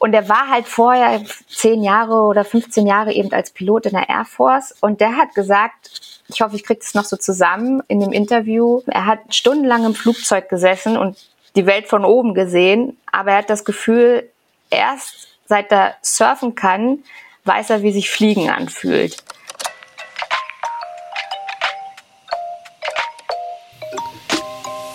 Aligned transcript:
Und 0.00 0.14
er 0.14 0.30
war 0.30 0.48
halt 0.48 0.66
vorher 0.66 1.20
zehn 1.46 1.82
Jahre 1.82 2.22
oder 2.22 2.42
15 2.42 2.86
Jahre 2.86 3.12
eben 3.12 3.30
als 3.32 3.50
Pilot 3.50 3.84
in 3.84 3.92
der 3.92 4.08
Air 4.08 4.24
Force. 4.24 4.74
Und 4.80 5.02
der 5.02 5.18
hat 5.18 5.34
gesagt, 5.34 6.22
ich 6.28 6.40
hoffe, 6.40 6.56
ich 6.56 6.64
kriege 6.64 6.80
das 6.80 6.94
noch 6.94 7.04
so 7.04 7.18
zusammen 7.18 7.82
in 7.86 8.00
dem 8.00 8.10
Interview. 8.10 8.80
Er 8.86 9.04
hat 9.04 9.34
stundenlang 9.34 9.84
im 9.84 9.94
Flugzeug 9.94 10.48
gesessen 10.48 10.96
und 10.96 11.18
die 11.54 11.66
Welt 11.66 11.86
von 11.86 12.06
oben 12.06 12.32
gesehen. 12.32 12.96
Aber 13.12 13.32
er 13.32 13.38
hat 13.38 13.50
das 13.50 13.66
Gefühl, 13.66 14.26
erst 14.70 15.28
seit 15.44 15.70
er 15.70 15.96
surfen 16.00 16.54
kann, 16.54 17.00
weiß 17.44 17.68
er, 17.68 17.82
wie 17.82 17.92
sich 17.92 18.08
Fliegen 18.08 18.48
anfühlt. 18.48 19.22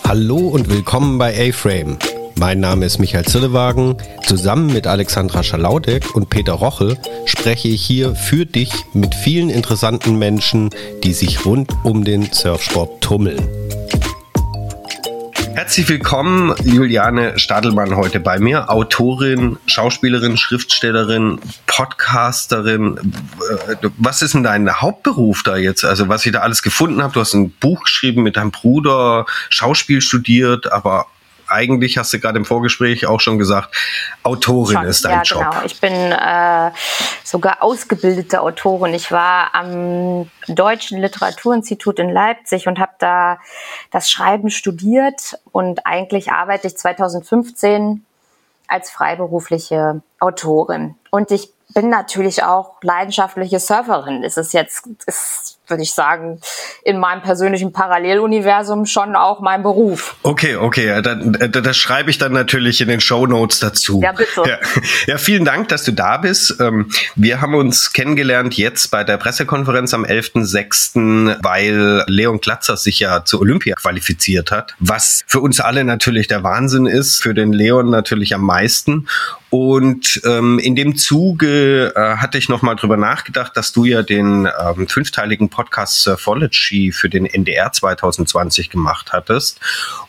Hallo 0.02 0.48
und 0.48 0.68
willkommen 0.68 1.16
bei 1.18 1.48
A-Frame 1.48 1.96
mein 2.38 2.60
Name 2.60 2.84
ist 2.84 2.98
Michael 2.98 3.24
Zillewagen. 3.24 3.96
Zusammen 4.22 4.72
mit 4.72 4.86
Alexandra 4.86 5.42
Schalaudek 5.42 6.14
und 6.14 6.28
Peter 6.28 6.52
Roche 6.52 6.98
spreche 7.24 7.68
ich 7.68 7.82
hier 7.82 8.14
für 8.14 8.44
dich 8.44 8.72
mit 8.92 9.14
vielen 9.14 9.48
interessanten 9.48 10.18
Menschen, 10.18 10.70
die 11.02 11.12
sich 11.12 11.44
rund 11.46 11.72
um 11.82 12.04
den 12.04 12.30
Surfsport 12.30 13.00
tummeln. 13.00 13.48
Herzlich 15.54 15.88
willkommen, 15.88 16.54
Juliane 16.64 17.38
Stadelmann 17.38 17.96
heute 17.96 18.20
bei 18.20 18.38
mir, 18.38 18.68
Autorin, 18.70 19.56
Schauspielerin, 19.64 20.36
Schriftstellerin, 20.36 21.40
Podcasterin. 21.66 22.98
Äh, 23.66 23.88
was 23.96 24.20
ist 24.20 24.34
denn 24.34 24.42
dein 24.42 24.70
Hauptberuf 24.70 25.42
da 25.42 25.56
jetzt? 25.56 25.86
Also 25.86 26.10
was 26.10 26.26
ich 26.26 26.32
da 26.32 26.40
alles 26.40 26.62
gefunden 26.62 27.02
habe, 27.02 27.14
du 27.14 27.20
hast 27.20 27.32
ein 27.32 27.52
Buch 27.52 27.84
geschrieben 27.84 28.22
mit 28.22 28.36
deinem 28.36 28.50
Bruder, 28.50 29.24
Schauspiel 29.48 30.02
studiert, 30.02 30.70
aber 30.70 31.06
eigentlich 31.48 31.98
hast 31.98 32.12
du 32.12 32.20
gerade 32.20 32.38
im 32.38 32.44
Vorgespräch 32.44 33.06
auch 33.06 33.20
schon 33.20 33.38
gesagt, 33.38 33.74
Autorin 34.22 34.76
schon, 34.76 34.86
ist 34.86 35.04
dein 35.04 35.12
ja, 35.12 35.22
Job. 35.22 35.50
Genau. 35.50 35.64
Ich 35.64 35.80
bin 35.80 35.92
äh, 35.92 36.70
sogar 37.24 37.62
ausgebildete 37.62 38.40
Autorin. 38.40 38.94
Ich 38.94 39.10
war 39.12 39.54
am 39.54 40.30
Deutschen 40.48 41.00
Literaturinstitut 41.00 41.98
in 41.98 42.10
Leipzig 42.10 42.66
und 42.68 42.78
habe 42.78 42.92
da 42.98 43.38
das 43.90 44.10
Schreiben 44.10 44.50
studiert 44.50 45.38
und 45.52 45.86
eigentlich 45.86 46.32
arbeite 46.32 46.66
ich 46.66 46.76
2015 46.76 48.04
als 48.68 48.90
freiberufliche 48.90 50.02
Autorin. 50.18 50.96
Und 51.10 51.30
ich 51.30 51.50
bin 51.76 51.90
natürlich 51.90 52.42
auch 52.42 52.78
leidenschaftliche 52.80 53.60
Surferin. 53.60 54.22
Ist 54.22 54.38
es 54.38 54.54
jetzt, 54.54 54.86
ist 55.06 55.56
würde 55.68 55.82
ich 55.82 55.92
sagen, 55.92 56.40
in 56.84 56.98
meinem 56.98 57.22
persönlichen 57.22 57.72
Paralleluniversum 57.72 58.86
schon 58.86 59.16
auch 59.16 59.40
mein 59.40 59.62
Beruf. 59.62 60.16
Okay, 60.22 60.56
okay, 60.56 61.02
dann, 61.02 61.36
das 61.50 61.76
schreibe 61.76 62.10
ich 62.10 62.18
dann 62.18 62.32
natürlich 62.32 62.80
in 62.80 62.88
den 62.88 63.00
Show 63.00 63.26
Notes 63.26 63.60
dazu. 63.60 64.00
Ja, 64.02 64.12
bitte. 64.12 64.42
Ja. 64.46 64.58
ja, 65.06 65.18
vielen 65.18 65.44
Dank, 65.44 65.68
dass 65.68 65.84
du 65.84 65.92
da 65.92 66.18
bist. 66.18 66.56
Ähm, 66.60 66.90
wir 67.14 67.40
haben 67.40 67.54
uns 67.54 67.92
kennengelernt 67.92 68.56
jetzt 68.56 68.90
bei 68.90 69.04
der 69.04 69.16
Pressekonferenz 69.16 69.92
am 69.94 70.04
11.06., 70.04 71.38
weil 71.42 72.04
Leon 72.06 72.40
Glatzer 72.40 72.76
sich 72.76 73.00
ja 73.00 73.24
zur 73.24 73.40
Olympia 73.40 73.74
qualifiziert 73.74 74.50
hat, 74.50 74.74
was 74.78 75.24
für 75.26 75.40
uns 75.40 75.60
alle 75.60 75.84
natürlich 75.84 76.28
der 76.28 76.42
Wahnsinn 76.42 76.86
ist, 76.86 77.22
für 77.22 77.34
den 77.34 77.52
Leon 77.52 77.90
natürlich 77.90 78.34
am 78.34 78.42
meisten. 78.42 79.08
Und 79.50 80.20
ähm, 80.24 80.58
in 80.58 80.74
dem 80.74 80.96
Zuge 80.96 81.92
äh, 81.94 82.16
hatte 82.16 82.36
ich 82.36 82.48
nochmal 82.48 82.76
drüber 82.76 82.96
nachgedacht, 82.96 83.56
dass 83.56 83.72
du 83.72 83.84
ja 83.84 84.02
den 84.02 84.46
ähm, 84.46 84.88
fünfteiligen 84.88 85.48
Podcast 85.48 86.02
Surfology 86.02 86.92
für 86.92 87.08
den 87.08 87.26
NDR 87.26 87.72
2020 87.72 88.70
gemacht 88.70 89.12
hattest. 89.12 89.60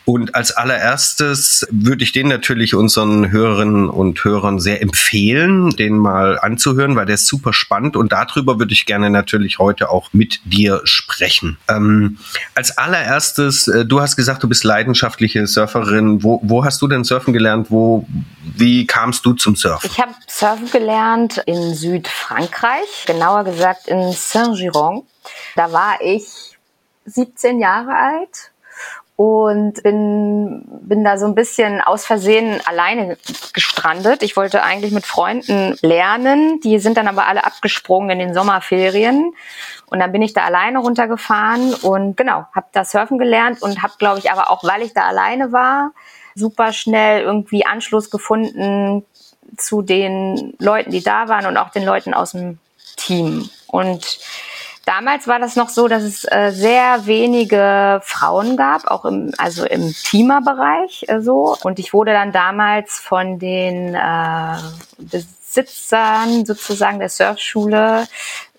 Und 0.05 0.35
als 0.35 0.51
allererstes 0.51 1.67
würde 1.69 2.03
ich 2.03 2.13
den 2.13 2.29
natürlich 2.29 2.73
unseren 2.73 3.29
Hörerinnen 3.29 3.89
und 3.89 4.23
Hörern 4.23 4.59
sehr 4.59 4.81
empfehlen, 4.81 5.69
den 5.71 5.97
mal 5.97 6.39
anzuhören, 6.39 6.95
weil 6.95 7.05
der 7.05 7.15
ist 7.15 7.27
super 7.27 7.53
spannend 7.53 7.95
und 7.95 8.11
darüber 8.11 8.57
würde 8.57 8.73
ich 8.73 8.85
gerne 8.85 9.09
natürlich 9.09 9.59
heute 9.59 9.89
auch 9.89 10.13
mit 10.13 10.39
dir 10.45 10.81
sprechen. 10.85 11.57
Ähm, 11.67 12.17
als 12.55 12.77
allererstes, 12.77 13.67
äh, 13.67 13.85
du 13.85 14.01
hast 14.01 14.15
gesagt, 14.15 14.43
du 14.43 14.47
bist 14.47 14.63
leidenschaftliche 14.63 15.45
Surferin. 15.45 16.23
Wo, 16.23 16.39
wo 16.43 16.63
hast 16.63 16.81
du 16.81 16.87
denn 16.87 17.03
surfen 17.03 17.33
gelernt? 17.33 17.67
Wo, 17.69 18.07
wie 18.55 18.87
kamst 18.87 19.25
du 19.25 19.26
zum 19.33 19.55
Surfen? 19.55 19.89
Ich 19.91 19.99
habe 19.99 20.13
surfen 20.27 20.69
gelernt 20.71 21.37
in 21.45 21.73
Südfrankreich, 21.73 23.05
genauer 23.05 23.43
gesagt 23.43 23.87
in 23.87 24.11
Saint-Giron. 24.11 25.05
Da 25.55 25.71
war 25.71 26.01
ich 26.01 26.57
17 27.05 27.59
Jahre 27.59 27.95
alt 27.95 28.51
und 29.17 29.81
bin, 29.81 30.63
bin 30.81 31.03
da 31.03 31.17
so 31.17 31.25
ein 31.25 31.33
bisschen 31.33 31.81
aus 31.81 32.05
Versehen 32.05 32.61
alleine 32.65 33.17
gestrandet. 33.51 34.21
Ich 34.21 34.37
wollte 34.37 34.61
eigentlich 34.61 34.91
mit 34.91 35.07
Freunden 35.07 35.75
lernen, 35.81 36.59
die 36.61 36.77
sind 36.77 36.97
dann 36.97 37.07
aber 37.07 37.25
alle 37.25 37.43
abgesprungen 37.43 38.11
in 38.11 38.19
den 38.19 38.33
Sommerferien 38.35 39.33
und 39.87 39.99
dann 39.99 40.11
bin 40.11 40.21
ich 40.21 40.33
da 40.33 40.43
alleine 40.43 40.79
runtergefahren 40.79 41.73
und 41.73 42.15
genau, 42.15 42.45
habe 42.53 42.67
da 42.73 42.85
surfen 42.85 43.17
gelernt 43.17 43.63
und 43.63 43.81
habe 43.81 43.93
glaube 43.97 44.19
ich 44.19 44.31
aber 44.31 44.51
auch, 44.51 44.63
weil 44.63 44.83
ich 44.83 44.93
da 44.93 45.07
alleine 45.07 45.51
war, 45.51 45.93
super 46.35 46.71
schnell 46.71 47.23
irgendwie 47.23 47.65
Anschluss 47.65 48.11
gefunden 48.11 49.03
zu 49.55 49.81
den 49.81 50.55
Leuten, 50.59 50.91
die 50.91 51.03
da 51.03 51.27
waren 51.27 51.45
und 51.45 51.57
auch 51.57 51.69
den 51.69 51.85
Leuten 51.85 52.13
aus 52.13 52.31
dem 52.31 52.59
Team 52.95 53.49
und 53.67 54.19
Damals 54.87 55.27
war 55.27 55.37
das 55.37 55.57
noch 55.57 55.67
so, 55.67 55.89
dass 55.89 56.01
es 56.01 56.23
äh, 56.31 56.51
sehr 56.51 57.05
wenige 57.07 57.99
Frauen 58.05 58.55
gab, 58.55 58.87
auch 58.87 59.03
im, 59.03 59.33
also 59.37 59.65
im 59.65 59.91
Teamerbereich 59.91 61.03
äh, 61.09 61.19
so. 61.19 61.57
Und 61.61 61.77
ich 61.77 61.93
wurde 61.93 62.13
dann 62.13 62.31
damals 62.31 62.97
von 62.97 63.37
den 63.37 63.93
äh, 63.95 64.57
Besitzern 64.97 66.45
sozusagen 66.45 66.99
der 66.99 67.09
Surfschule 67.09 68.07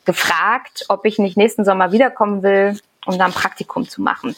gefragt, 0.04 0.84
ob 0.88 1.06
ich 1.06 1.18
nicht 1.18 1.38
nächsten 1.38 1.64
Sommer 1.64 1.92
wiederkommen 1.92 2.42
will, 2.42 2.78
um 3.06 3.18
dann 3.18 3.32
Praktikum 3.32 3.88
zu 3.88 4.02
machen. 4.02 4.36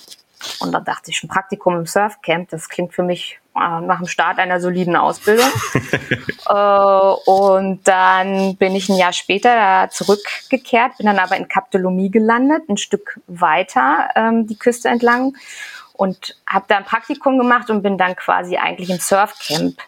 Und 0.61 0.71
da 0.71 0.79
dachte 0.79 1.11
ich, 1.11 1.21
ein 1.25 1.29
Praktikum 1.29 1.75
im 1.75 1.87
Surfcamp, 1.87 2.51
das 2.51 2.69
klingt 2.69 2.95
für 2.95 3.03
mich 3.03 3.41
nach 3.61 3.99
dem 3.99 4.07
Start 4.07 4.39
einer 4.39 4.61
soliden 4.61 4.97
Ausbildung. 4.97 5.47
äh, 6.49 7.31
und 7.31 7.87
dann 7.87 8.57
bin 8.57 8.75
ich 8.75 8.89
ein 8.89 8.97
Jahr 8.97 9.13
später 9.13 9.89
zurückgekehrt, 9.91 10.97
bin 10.99 11.07
dann 11.07 11.19
aber 11.19 11.37
in 11.37 11.49
Cap 11.49 11.71
de 11.71 11.81
Lomie 11.81 12.11
gelandet, 12.11 12.69
ein 12.69 12.77
Stück 12.77 13.21
weiter 13.27 14.09
ähm, 14.17 14.47
die 14.47 14.57
Küste 14.57 14.89
entlang 14.89 15.35
und 15.93 16.37
habe 16.47 16.65
da 16.69 16.79
ein 16.79 16.85
Praktikum 16.85 17.39
gemacht 17.39 17.71
und 17.71 17.83
bin 17.83 17.99
dann 17.99 18.17
quasi 18.17 18.57
eigentlich 18.57 18.91
im 18.91 18.99
Surfcamp 18.99 19.79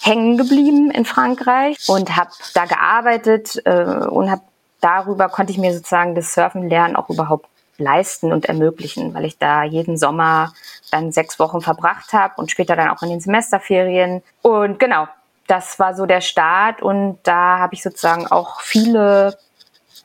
hängen 0.00 0.36
geblieben 0.36 0.90
in 0.90 1.04
Frankreich 1.04 1.76
und 1.88 2.16
habe 2.16 2.30
da 2.54 2.64
gearbeitet 2.64 3.60
äh, 3.64 3.84
und 3.84 4.30
habe 4.30 4.42
darüber 4.80 5.28
konnte 5.28 5.52
ich 5.52 5.58
mir 5.58 5.72
sozusagen 5.72 6.14
das 6.14 6.34
Surfen 6.34 6.68
lernen 6.68 6.96
auch 6.96 7.08
überhaupt 7.08 7.46
leisten 7.82 8.32
und 8.32 8.46
ermöglichen, 8.46 9.14
weil 9.14 9.24
ich 9.24 9.38
da 9.38 9.64
jeden 9.64 9.96
Sommer 9.96 10.52
dann 10.90 11.12
sechs 11.12 11.38
Wochen 11.38 11.60
verbracht 11.60 12.12
habe 12.12 12.34
und 12.36 12.50
später 12.50 12.76
dann 12.76 12.90
auch 12.90 13.02
in 13.02 13.10
den 13.10 13.20
Semesterferien. 13.20 14.22
Und 14.42 14.78
genau, 14.78 15.08
das 15.46 15.78
war 15.78 15.94
so 15.94 16.06
der 16.06 16.20
Start 16.20 16.82
und 16.82 17.18
da 17.24 17.58
habe 17.58 17.74
ich 17.74 17.82
sozusagen 17.82 18.26
auch 18.26 18.60
viele 18.60 19.36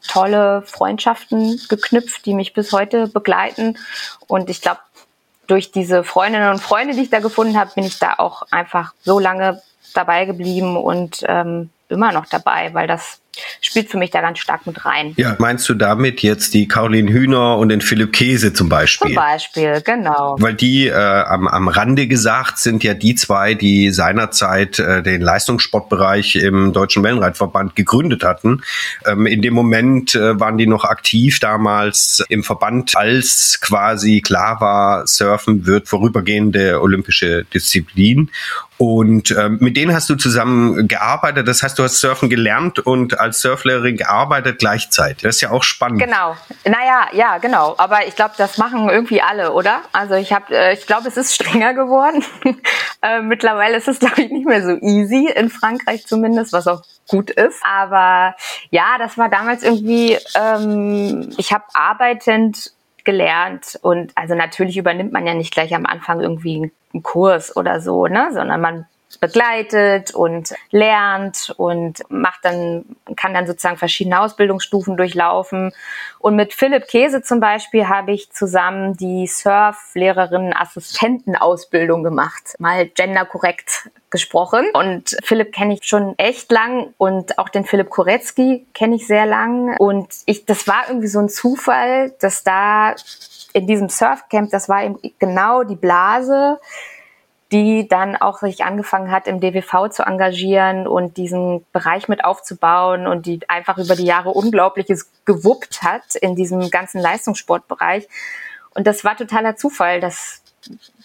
tolle 0.07 0.63
Freundschaften 0.63 1.59
geknüpft, 1.69 2.25
die 2.25 2.33
mich 2.33 2.53
bis 2.53 2.71
heute 2.71 3.07
begleiten. 3.07 3.77
Und 4.27 4.49
ich 4.49 4.61
glaube, 4.61 4.79
durch 5.47 5.71
diese 5.71 6.03
Freundinnen 6.03 6.49
und 6.49 6.61
Freunde, 6.61 6.93
die 6.93 7.03
ich 7.03 7.09
da 7.09 7.19
gefunden 7.19 7.57
habe, 7.57 7.71
bin 7.75 7.85
ich 7.85 7.99
da 7.99 8.15
auch 8.17 8.43
einfach 8.51 8.93
so 9.03 9.19
lange 9.19 9.61
dabei 9.93 10.25
geblieben 10.25 10.77
und 10.77 11.23
ähm, 11.27 11.69
immer 11.89 12.11
noch 12.11 12.25
dabei, 12.25 12.73
weil 12.73 12.87
das 12.87 13.19
spielt 13.61 13.89
für 13.89 13.97
mich 13.97 14.11
da 14.11 14.21
ganz 14.21 14.39
stark 14.39 14.65
mit 14.65 14.85
rein. 14.85 15.13
Ja, 15.17 15.35
meinst 15.39 15.67
du 15.69 15.73
damit 15.73 16.21
jetzt 16.21 16.53
die 16.53 16.67
Caroline 16.67 17.11
Hühner 17.11 17.57
und 17.57 17.69
den 17.69 17.81
Philipp 17.81 18.13
Käse 18.13 18.53
zum 18.53 18.69
Beispiel? 18.69 19.13
Zum 19.13 19.15
Beispiel, 19.15 19.81
genau. 19.81 20.35
Weil 20.39 20.53
die 20.53 20.87
äh, 20.87 20.93
am, 20.93 21.47
am 21.47 21.67
Rande 21.67 22.07
gesagt 22.07 22.59
sind 22.59 22.83
ja 22.83 22.93
die 22.93 23.15
zwei, 23.15 23.53
die 23.53 23.91
seinerzeit 23.91 24.79
äh, 24.79 25.03
den 25.03 25.21
Leistungssportbereich 25.21 26.35
im 26.37 26.73
Deutschen 26.73 27.03
Wellenreitverband 27.03 27.75
gegründet 27.75 28.23
hatten. 28.23 28.61
Ähm, 29.05 29.25
in 29.25 29.41
dem 29.41 29.53
Moment 29.53 30.15
äh, 30.15 30.39
waren 30.39 30.57
die 30.57 30.67
noch 30.67 30.83
aktiv 30.83 31.39
damals 31.39 32.23
im 32.29 32.43
Verband, 32.43 32.95
als 32.95 33.59
quasi 33.61 34.21
klar 34.21 34.61
war, 34.61 35.07
Surfen 35.07 35.65
wird 35.65 35.87
vorübergehende 35.87 36.81
olympische 36.81 37.45
Disziplin. 37.53 38.29
Und 38.77 39.31
ähm, 39.31 39.57
mit 39.59 39.75
denen 39.75 39.93
hast 39.93 40.07
du 40.09 40.15
zusammen 40.15 40.87
gearbeitet. 40.87 41.47
Das 41.47 41.63
heißt, 41.63 41.79
du 41.79 41.83
hast 41.83 41.99
Surfen 41.99 42.29
gelernt 42.29 42.77
und 42.79 43.19
als 43.19 43.26
Surflehrerin 43.33 43.97
gearbeitet 43.97 44.59
gleichzeitig. 44.59 45.23
Das 45.23 45.35
ist 45.35 45.41
ja 45.41 45.51
auch 45.51 45.63
spannend. 45.63 45.99
Genau. 45.99 46.35
Naja, 46.65 47.07
ja, 47.13 47.37
genau. 47.37 47.75
Aber 47.77 48.07
ich 48.07 48.15
glaube, 48.15 48.33
das 48.37 48.57
machen 48.57 48.89
irgendwie 48.89 49.21
alle, 49.21 49.53
oder? 49.53 49.81
Also 49.91 50.15
ich 50.15 50.33
habe, 50.33 50.55
äh, 50.55 50.73
ich 50.73 50.87
glaube, 50.87 51.07
es 51.07 51.17
ist 51.17 51.35
strenger 51.35 51.73
geworden. 51.73 52.23
äh, 53.01 53.21
mittlerweile 53.21 53.77
ist 53.77 53.87
es, 53.87 53.99
glaube 53.99 54.21
ich, 54.21 54.31
nicht 54.31 54.47
mehr 54.47 54.63
so 54.63 54.77
easy 54.81 55.29
in 55.33 55.49
Frankreich 55.49 56.05
zumindest, 56.05 56.53
was 56.53 56.67
auch 56.67 56.81
gut 57.07 57.29
ist. 57.31 57.61
Aber 57.63 58.35
ja, 58.69 58.97
das 58.97 59.17
war 59.17 59.29
damals 59.29 59.63
irgendwie. 59.63 60.17
Ähm, 60.35 61.29
ich 61.37 61.51
habe 61.53 61.65
arbeitend 61.73 62.71
gelernt 63.07 63.79
und 63.81 64.11
also 64.15 64.35
natürlich 64.35 64.77
übernimmt 64.77 65.13
man 65.13 65.25
ja 65.25 65.33
nicht 65.33 65.53
gleich 65.53 65.73
am 65.73 65.85
Anfang 65.85 66.19
irgendwie 66.19 66.71
einen 66.93 67.03
Kurs 67.03 67.55
oder 67.55 67.79
so, 67.79 68.05
ne, 68.07 68.29
sondern 68.33 68.59
man 68.59 68.85
begleitet 69.19 70.13
und 70.13 70.53
lernt 70.71 71.53
und 71.57 72.03
macht 72.09 72.41
dann, 72.43 72.85
kann 73.15 73.33
dann 73.33 73.47
sozusagen 73.47 73.77
verschiedene 73.77 74.19
Ausbildungsstufen 74.19 74.97
durchlaufen. 74.97 75.71
Und 76.19 76.35
mit 76.35 76.53
Philipp 76.53 76.87
Käse 76.87 77.21
zum 77.21 77.39
Beispiel 77.39 77.87
habe 77.87 78.11
ich 78.11 78.29
zusammen 78.31 78.97
die 78.97 79.27
Surflehrerinnen-Assistentenausbildung 79.27 82.03
gemacht. 82.03 82.55
Mal 82.59 82.87
genderkorrekt 82.87 83.89
gesprochen. 84.09 84.65
Und 84.73 85.15
Philipp 85.23 85.53
kenne 85.53 85.75
ich 85.75 85.83
schon 85.83 86.17
echt 86.17 86.51
lang 86.51 86.93
und 86.97 87.37
auch 87.39 87.49
den 87.49 87.65
Philipp 87.65 87.89
Koretzky 87.89 88.65
kenne 88.73 88.95
ich 88.95 89.05
sehr 89.07 89.25
lang. 89.25 89.75
Und 89.77 90.07
ich, 90.25 90.45
das 90.45 90.67
war 90.67 90.85
irgendwie 90.87 91.07
so 91.07 91.19
ein 91.19 91.29
Zufall, 91.29 92.13
dass 92.19 92.43
da 92.43 92.95
in 93.53 93.67
diesem 93.67 93.89
Surfcamp, 93.89 94.51
das 94.51 94.69
war 94.69 94.83
eben 94.83 94.99
genau 95.19 95.63
die 95.63 95.75
Blase, 95.75 96.59
die 97.51 97.87
dann 97.87 98.15
auch 98.15 98.39
sich 98.39 98.63
angefangen 98.65 99.11
hat, 99.11 99.27
im 99.27 99.39
DWV 99.39 99.89
zu 99.89 100.03
engagieren 100.03 100.87
und 100.87 101.17
diesen 101.17 101.65
Bereich 101.71 102.07
mit 102.07 102.25
aufzubauen 102.25 103.07
und 103.07 103.25
die 103.25 103.39
einfach 103.47 103.77
über 103.77 103.95
die 103.95 104.05
Jahre 104.05 104.31
Unglaubliches 104.31 105.09
gewuppt 105.25 105.81
hat 105.81 106.15
in 106.15 106.35
diesem 106.35 106.69
ganzen 106.69 106.99
Leistungssportbereich. 106.99 108.07
Und 108.73 108.85
das 108.85 109.03
war 109.03 109.15
totaler 109.15 109.55
Zufall, 109.55 110.01
dass, 110.01 110.41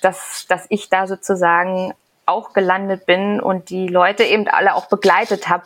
dass, 0.00 0.47
dass 0.49 0.67
ich 0.69 0.89
da 0.89 1.06
sozusagen 1.06 1.94
auch 2.27 2.53
gelandet 2.53 3.06
bin 3.06 3.41
und 3.41 3.71
die 3.71 3.87
Leute 3.87 4.25
eben 4.25 4.49
alle 4.49 4.75
auch 4.75 4.87
begleitet 4.87 5.49
habe 5.49 5.65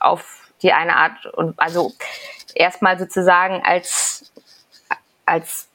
auf 0.00 0.50
die 0.62 0.72
eine 0.72 0.96
Art 0.96 1.26
und 1.26 1.58
also 1.58 1.92
erstmal 2.54 2.98
sozusagen 2.98 3.62
als 3.64 4.32
als 5.26 5.68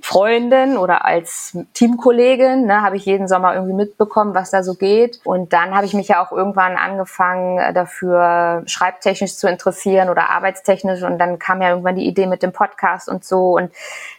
Freundin 0.00 0.76
oder 0.76 1.04
als 1.04 1.56
Teamkollegin 1.74 2.66
ne, 2.66 2.82
habe 2.82 2.96
ich 2.96 3.04
jeden 3.04 3.28
Sommer 3.28 3.54
irgendwie 3.54 3.74
mitbekommen, 3.74 4.34
was 4.34 4.50
da 4.50 4.62
so 4.62 4.74
geht. 4.74 5.20
Und 5.24 5.52
dann 5.52 5.74
habe 5.74 5.86
ich 5.86 5.94
mich 5.94 6.08
ja 6.08 6.24
auch 6.24 6.32
irgendwann 6.32 6.76
angefangen, 6.76 7.58
äh, 7.58 7.72
dafür 7.72 8.62
schreibtechnisch 8.66 9.36
zu 9.36 9.48
interessieren 9.48 10.08
oder 10.08 10.30
arbeitstechnisch. 10.30 11.02
Und 11.02 11.18
dann 11.18 11.38
kam 11.38 11.62
ja 11.62 11.70
irgendwann 11.70 11.96
die 11.96 12.06
Idee 12.06 12.26
mit 12.26 12.42
dem 12.42 12.52
Podcast 12.52 13.08
und 13.08 13.24
so. 13.24 13.56
Und 13.56 13.72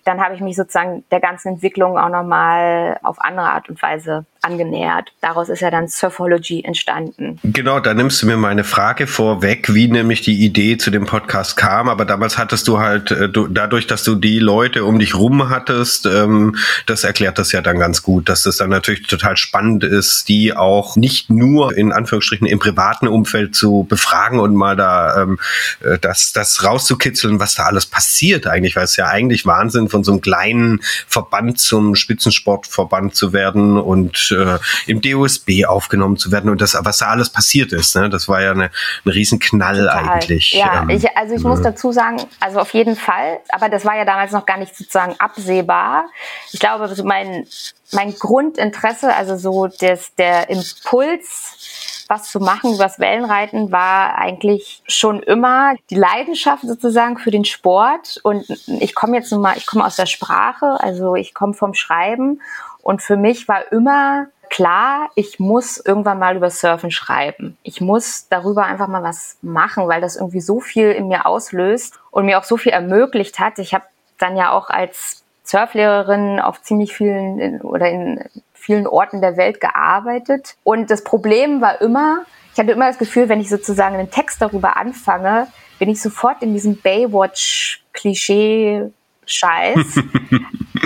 dann 0.05 0.23
habe 0.23 0.35
ich 0.35 0.41
mich 0.41 0.55
sozusagen 0.55 1.03
der 1.11 1.19
ganzen 1.19 1.49
Entwicklung 1.49 1.97
auch 1.97 2.09
nochmal 2.09 2.99
auf 3.03 3.19
andere 3.19 3.49
Art 3.49 3.69
und 3.69 3.81
Weise 3.81 4.25
angenähert. 4.41 5.11
Daraus 5.21 5.49
ist 5.49 5.61
ja 5.61 5.71
dann 5.71 5.87
Surfology 5.87 6.63
entstanden. 6.63 7.39
Genau, 7.43 7.79
da 7.79 7.93
nimmst 7.93 8.21
du 8.21 8.27
mir 8.27 8.37
meine 8.37 8.63
Frage 8.63 9.07
vorweg, 9.07 9.73
wie 9.73 9.87
nämlich 9.87 10.21
die 10.21 10.45
Idee 10.45 10.77
zu 10.77 10.91
dem 10.91 11.05
Podcast 11.05 11.57
kam. 11.57 11.89
Aber 11.89 12.05
damals 12.05 12.37
hattest 12.37 12.67
du 12.67 12.79
halt, 12.79 13.11
äh, 13.11 13.29
du, 13.29 13.47
dadurch, 13.47 13.87
dass 13.87 14.03
du 14.03 14.15
die 14.15 14.39
Leute 14.39 14.85
um 14.85 14.99
dich 14.99 15.15
rum 15.15 15.46
hattest, 15.49 16.05
ähm, 16.05 16.55
das 16.85 17.03
erklärt 17.03 17.37
das 17.37 17.51
ja 17.51 17.61
dann 17.61 17.79
ganz 17.79 18.01
gut, 18.01 18.29
dass 18.29 18.43
das 18.43 18.57
dann 18.57 18.69
natürlich 18.69 19.07
total 19.07 19.37
spannend 19.37 19.83
ist, 19.83 20.27
die 20.29 20.55
auch 20.55 20.95
nicht 20.95 21.29
nur 21.29 21.75
in 21.77 21.91
Anführungsstrichen 21.91 22.47
im 22.47 22.59
privaten 22.59 23.07
Umfeld 23.07 23.55
zu 23.55 23.85
befragen 23.89 24.39
und 24.39 24.55
mal 24.55 24.75
da 24.75 25.21
ähm, 25.21 25.39
äh, 25.81 25.97
das, 25.99 26.31
das 26.33 26.63
rauszukitzeln, 26.63 27.39
was 27.39 27.55
da 27.55 27.63
alles 27.63 27.85
passiert 27.85 28.47
eigentlich, 28.47 28.75
weil 28.75 28.83
es 28.83 28.95
ja 28.97 29.07
eigentlich 29.07 29.45
Wahnsinn 29.45 29.89
von 29.89 30.03
so 30.03 30.11
einem 30.11 30.21
kleinen 30.21 30.81
Verband 31.07 31.59
zum 31.59 31.95
Spitzensportverband 31.95 33.15
zu 33.15 33.33
werden 33.33 33.77
und 33.77 34.31
äh, 34.31 34.57
im 34.85 35.01
DOSB 35.01 35.65
aufgenommen 35.65 36.17
zu 36.17 36.31
werden 36.31 36.49
und 36.49 36.61
das, 36.61 36.77
was 36.79 36.97
da 36.97 37.07
alles 37.07 37.29
passiert 37.29 37.71
ist. 37.71 37.95
Ne? 37.95 38.09
Das 38.09 38.27
war 38.27 38.41
ja 38.41 38.51
eine, 38.51 38.71
ein 39.05 39.09
Riesenknall 39.09 39.77
Total. 39.77 40.09
eigentlich. 40.09 40.51
Ja, 40.53 40.81
ähm, 40.81 40.89
ich, 40.89 41.05
also 41.15 41.35
ich 41.35 41.43
muss 41.43 41.61
dazu 41.61 41.91
sagen, 41.91 42.17
also 42.39 42.59
auf 42.59 42.73
jeden 42.73 42.95
Fall, 42.95 43.39
aber 43.49 43.69
das 43.69 43.85
war 43.85 43.95
ja 43.97 44.05
damals 44.05 44.31
noch 44.31 44.45
gar 44.45 44.57
nicht 44.57 44.75
sozusagen 44.75 45.15
absehbar. 45.37 46.09
Ich 46.51 46.59
glaube, 46.59 46.87
so 46.87 47.03
mein, 47.03 47.47
mein 47.91 48.13
Grundinteresse, 48.15 49.13
also 49.13 49.37
so 49.37 49.67
des, 49.67 50.15
der 50.15 50.49
Impuls, 50.49 52.05
was 52.09 52.31
zu 52.31 52.39
machen 52.39 52.73
übers 52.73 52.99
Wellenreiten 52.99 53.71
war 53.71 54.17
eigentlich 54.17 54.81
schon 54.87 55.21
immer 55.21 55.75
die 55.89 55.95
Leidenschaft 55.95 56.63
sozusagen 56.63 57.17
für 57.17 57.31
den 57.31 57.45
Sport. 57.45 58.19
Und 58.23 58.45
ich 58.67 58.95
komme 58.95 59.17
jetzt 59.17 59.31
nun 59.31 59.41
mal, 59.41 59.57
ich 59.57 59.65
komme 59.65 59.85
aus 59.85 59.97
der 59.97 60.05
Sprache, 60.05 60.77
also 60.79 61.15
ich 61.15 61.33
komme 61.33 61.53
vom 61.53 61.73
Schreiben 61.73 62.41
und 62.81 63.01
für 63.01 63.17
mich 63.17 63.49
war 63.49 63.71
immer 63.73 64.27
klar, 64.49 65.09
ich 65.15 65.39
muss 65.39 65.77
irgendwann 65.77 66.19
mal 66.19 66.37
über 66.37 66.49
Surfen 66.49 66.89
schreiben. 66.89 67.57
Ich 67.63 67.81
muss 67.81 68.29
darüber 68.29 68.63
einfach 68.63 68.87
mal 68.87 69.03
was 69.03 69.37
machen, 69.41 69.89
weil 69.89 69.99
das 69.99 70.15
irgendwie 70.15 70.39
so 70.39 70.61
viel 70.61 70.91
in 70.93 71.09
mir 71.09 71.25
auslöst 71.25 71.99
und 72.11 72.25
mir 72.25 72.39
auch 72.39 72.45
so 72.45 72.55
viel 72.55 72.71
ermöglicht 72.71 73.39
hat. 73.39 73.59
Ich 73.59 73.73
habe 73.73 73.83
dann 74.17 74.37
ja 74.37 74.51
auch 74.51 74.69
als 74.69 75.23
Surflehrerin 75.47 76.39
auf 76.39 76.61
ziemlich 76.61 76.93
vielen 76.93 77.61
oder 77.61 77.89
in 77.89 78.23
vielen 78.53 78.85
Orten 78.85 79.21
der 79.21 79.37
Welt 79.37 79.61
gearbeitet. 79.61 80.57
Und 80.63 80.91
das 80.91 81.05
Problem 81.05 81.61
war 81.61 81.79
immer, 81.79 82.25
ich 82.53 82.59
hatte 82.59 82.71
immer 82.71 82.87
das 82.87 82.97
Gefühl, 82.97 83.29
wenn 83.29 83.39
ich 83.39 83.49
sozusagen 83.49 83.95
einen 83.95 84.11
Text 84.11 84.41
darüber 84.41 84.75
anfange, 84.75 85.47
bin 85.79 85.89
ich 85.89 86.01
sofort 86.01 86.43
in 86.43 86.53
diesem 86.53 86.81
Baywatch-Klischee 86.81 88.91
Scheiß. 89.25 89.77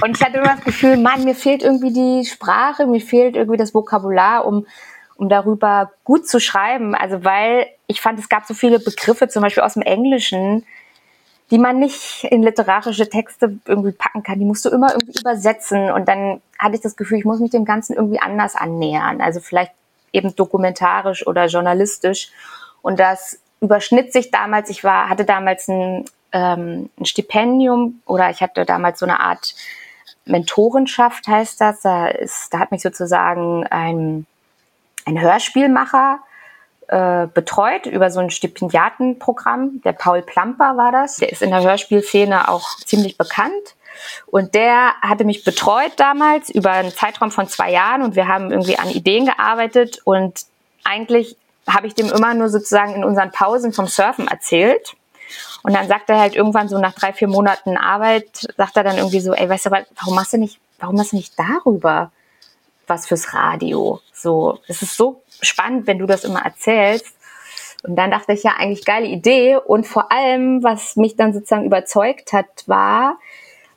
und 0.03 0.17
ich 0.17 0.23
hatte 0.23 0.37
immer 0.37 0.55
das 0.55 0.63
Gefühl, 0.63 0.97
Mann, 0.97 1.23
mir 1.23 1.35
fehlt 1.35 1.63
irgendwie 1.63 1.93
die 1.93 2.25
Sprache, 2.25 2.85
mir 2.85 3.01
fehlt 3.01 3.35
irgendwie 3.35 3.57
das 3.57 3.73
Vokabular, 3.73 4.45
um, 4.45 4.67
um 5.15 5.27
darüber 5.27 5.91
gut 6.03 6.27
zu 6.27 6.39
schreiben. 6.39 6.93
Also 6.93 7.23
weil 7.23 7.65
ich 7.87 7.99
fand, 7.99 8.19
es 8.19 8.29
gab 8.29 8.45
so 8.45 8.53
viele 8.53 8.79
Begriffe, 8.79 9.27
zum 9.27 9.41
Beispiel 9.41 9.63
aus 9.63 9.73
dem 9.73 9.83
Englischen, 9.83 10.65
die 11.51 11.59
man 11.59 11.79
nicht 11.79 12.23
in 12.23 12.41
literarische 12.43 13.09
Texte 13.09 13.59
irgendwie 13.65 13.91
packen 13.91 14.23
kann. 14.23 14.39
Die 14.39 14.45
musst 14.45 14.65
du 14.65 14.69
immer 14.69 14.91
irgendwie 14.93 15.19
übersetzen. 15.19 15.91
Und 15.91 16.07
dann 16.07 16.41
hatte 16.57 16.75
ich 16.75 16.81
das 16.81 16.95
Gefühl, 16.95 17.19
ich 17.19 17.25
muss 17.25 17.39
mich 17.39 17.51
dem 17.51 17.65
Ganzen 17.65 17.93
irgendwie 17.93 18.21
anders 18.21 18.55
annähern. 18.55 19.21
Also 19.21 19.39
vielleicht 19.41 19.73
eben 20.13 20.35
dokumentarisch 20.35 21.27
oder 21.27 21.47
journalistisch. 21.47 22.31
Und 22.81 22.99
das 22.99 23.39
überschnitt 23.59 24.13
sich 24.13 24.31
damals. 24.31 24.69
Ich 24.69 24.83
war, 24.83 25.09
hatte 25.09 25.25
damals 25.25 25.67
ein 25.67 26.05
ähm, 26.31 26.89
ein 26.99 27.05
Stipendium 27.05 28.01
oder 28.05 28.29
ich 28.29 28.41
hatte 28.41 28.65
damals 28.65 28.99
so 28.99 29.05
eine 29.05 29.19
Art 29.19 29.55
Mentorenschaft, 30.25 31.27
heißt 31.27 31.59
das. 31.59 31.81
Da, 31.81 32.07
ist, 32.07 32.53
da 32.53 32.59
hat 32.59 32.71
mich 32.71 32.81
sozusagen 32.81 33.65
ein, 33.67 34.25
ein 35.05 35.19
Hörspielmacher 35.19 36.19
äh, 36.91 37.27
betreut 37.33 37.85
über 37.85 38.11
so 38.11 38.19
ein 38.19 38.29
Stipendiatenprogramm. 38.29 39.81
Der 39.85 39.93
Paul 39.93 40.21
Plamper 40.21 40.75
war 40.75 40.91
das. 40.91 41.15
Der 41.15 41.31
ist 41.31 41.41
in 41.41 41.49
der 41.49 41.63
Hörspielszene 41.63 42.49
auch 42.49 42.67
ziemlich 42.85 43.17
bekannt. 43.17 43.75
Und 44.27 44.55
der 44.55 44.93
hatte 45.01 45.23
mich 45.23 45.45
betreut 45.45 45.93
damals 45.95 46.49
über 46.49 46.71
einen 46.71 46.91
Zeitraum 46.91 47.31
von 47.31 47.47
zwei 47.47 47.71
Jahren 47.71 48.01
und 48.01 48.15
wir 48.17 48.27
haben 48.27 48.51
irgendwie 48.51 48.77
an 48.77 48.89
Ideen 48.89 49.25
gearbeitet 49.25 50.01
und 50.03 50.41
eigentlich 50.83 51.37
habe 51.65 51.87
ich 51.87 51.95
dem 51.95 52.09
immer 52.09 52.33
nur 52.33 52.49
sozusagen 52.49 52.95
in 52.95 53.05
unseren 53.05 53.31
Pausen 53.31 53.71
vom 53.71 53.87
Surfen 53.87 54.27
erzählt. 54.27 54.95
Und 55.63 55.73
dann 55.73 55.87
sagt 55.87 56.09
er 56.09 56.19
halt 56.19 56.35
irgendwann 56.35 56.67
so 56.67 56.77
nach 56.77 56.93
drei, 56.93 57.13
vier 57.13 57.29
Monaten 57.29 57.77
Arbeit, 57.77 58.47
sagt 58.57 58.75
er 58.75 58.83
dann 58.83 58.97
irgendwie 58.97 59.21
so, 59.21 59.33
ey, 59.33 59.47
weißt 59.47 59.67
du, 59.67 59.71
warum 59.71 60.15
machst 60.15 60.33
du 60.33 60.37
nicht, 60.37 60.59
warum 60.79 60.97
machst 60.97 61.13
du 61.13 61.17
nicht 61.17 61.33
darüber 61.37 62.11
was 62.91 63.07
fürs 63.07 63.33
Radio? 63.33 64.01
So, 64.13 64.59
es 64.67 64.81
ist 64.81 64.97
so 64.97 65.23
spannend, 65.41 65.87
wenn 65.87 65.97
du 65.97 66.05
das 66.05 66.25
immer 66.25 66.43
erzählst. 66.43 67.15
Und 67.83 67.95
dann 67.95 68.11
dachte 68.11 68.33
ich 68.33 68.43
ja 68.43 68.51
eigentlich 68.59 68.85
geile 68.85 69.07
Idee. 69.07 69.55
Und 69.55 69.87
vor 69.87 70.11
allem, 70.11 70.61
was 70.61 70.97
mich 70.97 71.15
dann 71.15 71.33
sozusagen 71.33 71.65
überzeugt 71.65 72.33
hat, 72.33 72.67
war, 72.67 73.17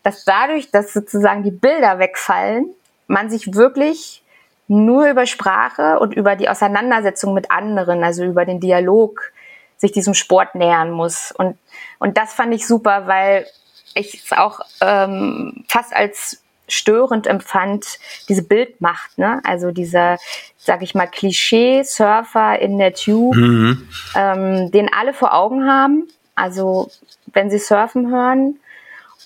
dass 0.02 0.24
dadurch, 0.24 0.70
dass 0.70 0.92
sozusagen 0.92 1.42
die 1.42 1.50
Bilder 1.50 1.98
wegfallen, 1.98 2.68
man 3.06 3.30
sich 3.30 3.54
wirklich 3.54 4.22
nur 4.66 5.08
über 5.08 5.26
Sprache 5.26 5.98
und 6.00 6.14
über 6.14 6.36
die 6.36 6.48
Auseinandersetzung 6.48 7.34
mit 7.34 7.50
anderen, 7.50 8.02
also 8.02 8.24
über 8.24 8.44
den 8.44 8.60
Dialog 8.60 9.32
sich 9.76 9.92
diesem 9.92 10.14
Sport 10.14 10.54
nähern 10.54 10.90
muss. 10.90 11.32
Und, 11.32 11.58
und 11.98 12.16
das 12.18 12.32
fand 12.32 12.52
ich 12.52 12.66
super, 12.66 13.06
weil 13.06 13.46
ich 13.94 14.24
es 14.24 14.32
auch 14.32 14.60
ähm, 14.80 15.64
fast 15.68 15.94
als 15.94 16.43
störend 16.68 17.26
empfand, 17.26 17.98
diese 18.28 18.42
Bildmacht, 18.42 19.18
ne? 19.18 19.40
Also 19.44 19.70
dieser, 19.70 20.18
sag 20.56 20.82
ich 20.82 20.94
mal, 20.94 21.06
Klischee-Surfer 21.06 22.58
in 22.60 22.78
der 22.78 22.94
Tube, 22.94 23.36
mhm. 23.36 23.88
ähm, 24.14 24.70
den 24.70 24.92
alle 24.92 25.12
vor 25.12 25.34
Augen 25.34 25.68
haben. 25.68 26.08
Also 26.34 26.90
wenn 27.32 27.50
sie 27.50 27.58
surfen 27.58 28.10
hören. 28.10 28.58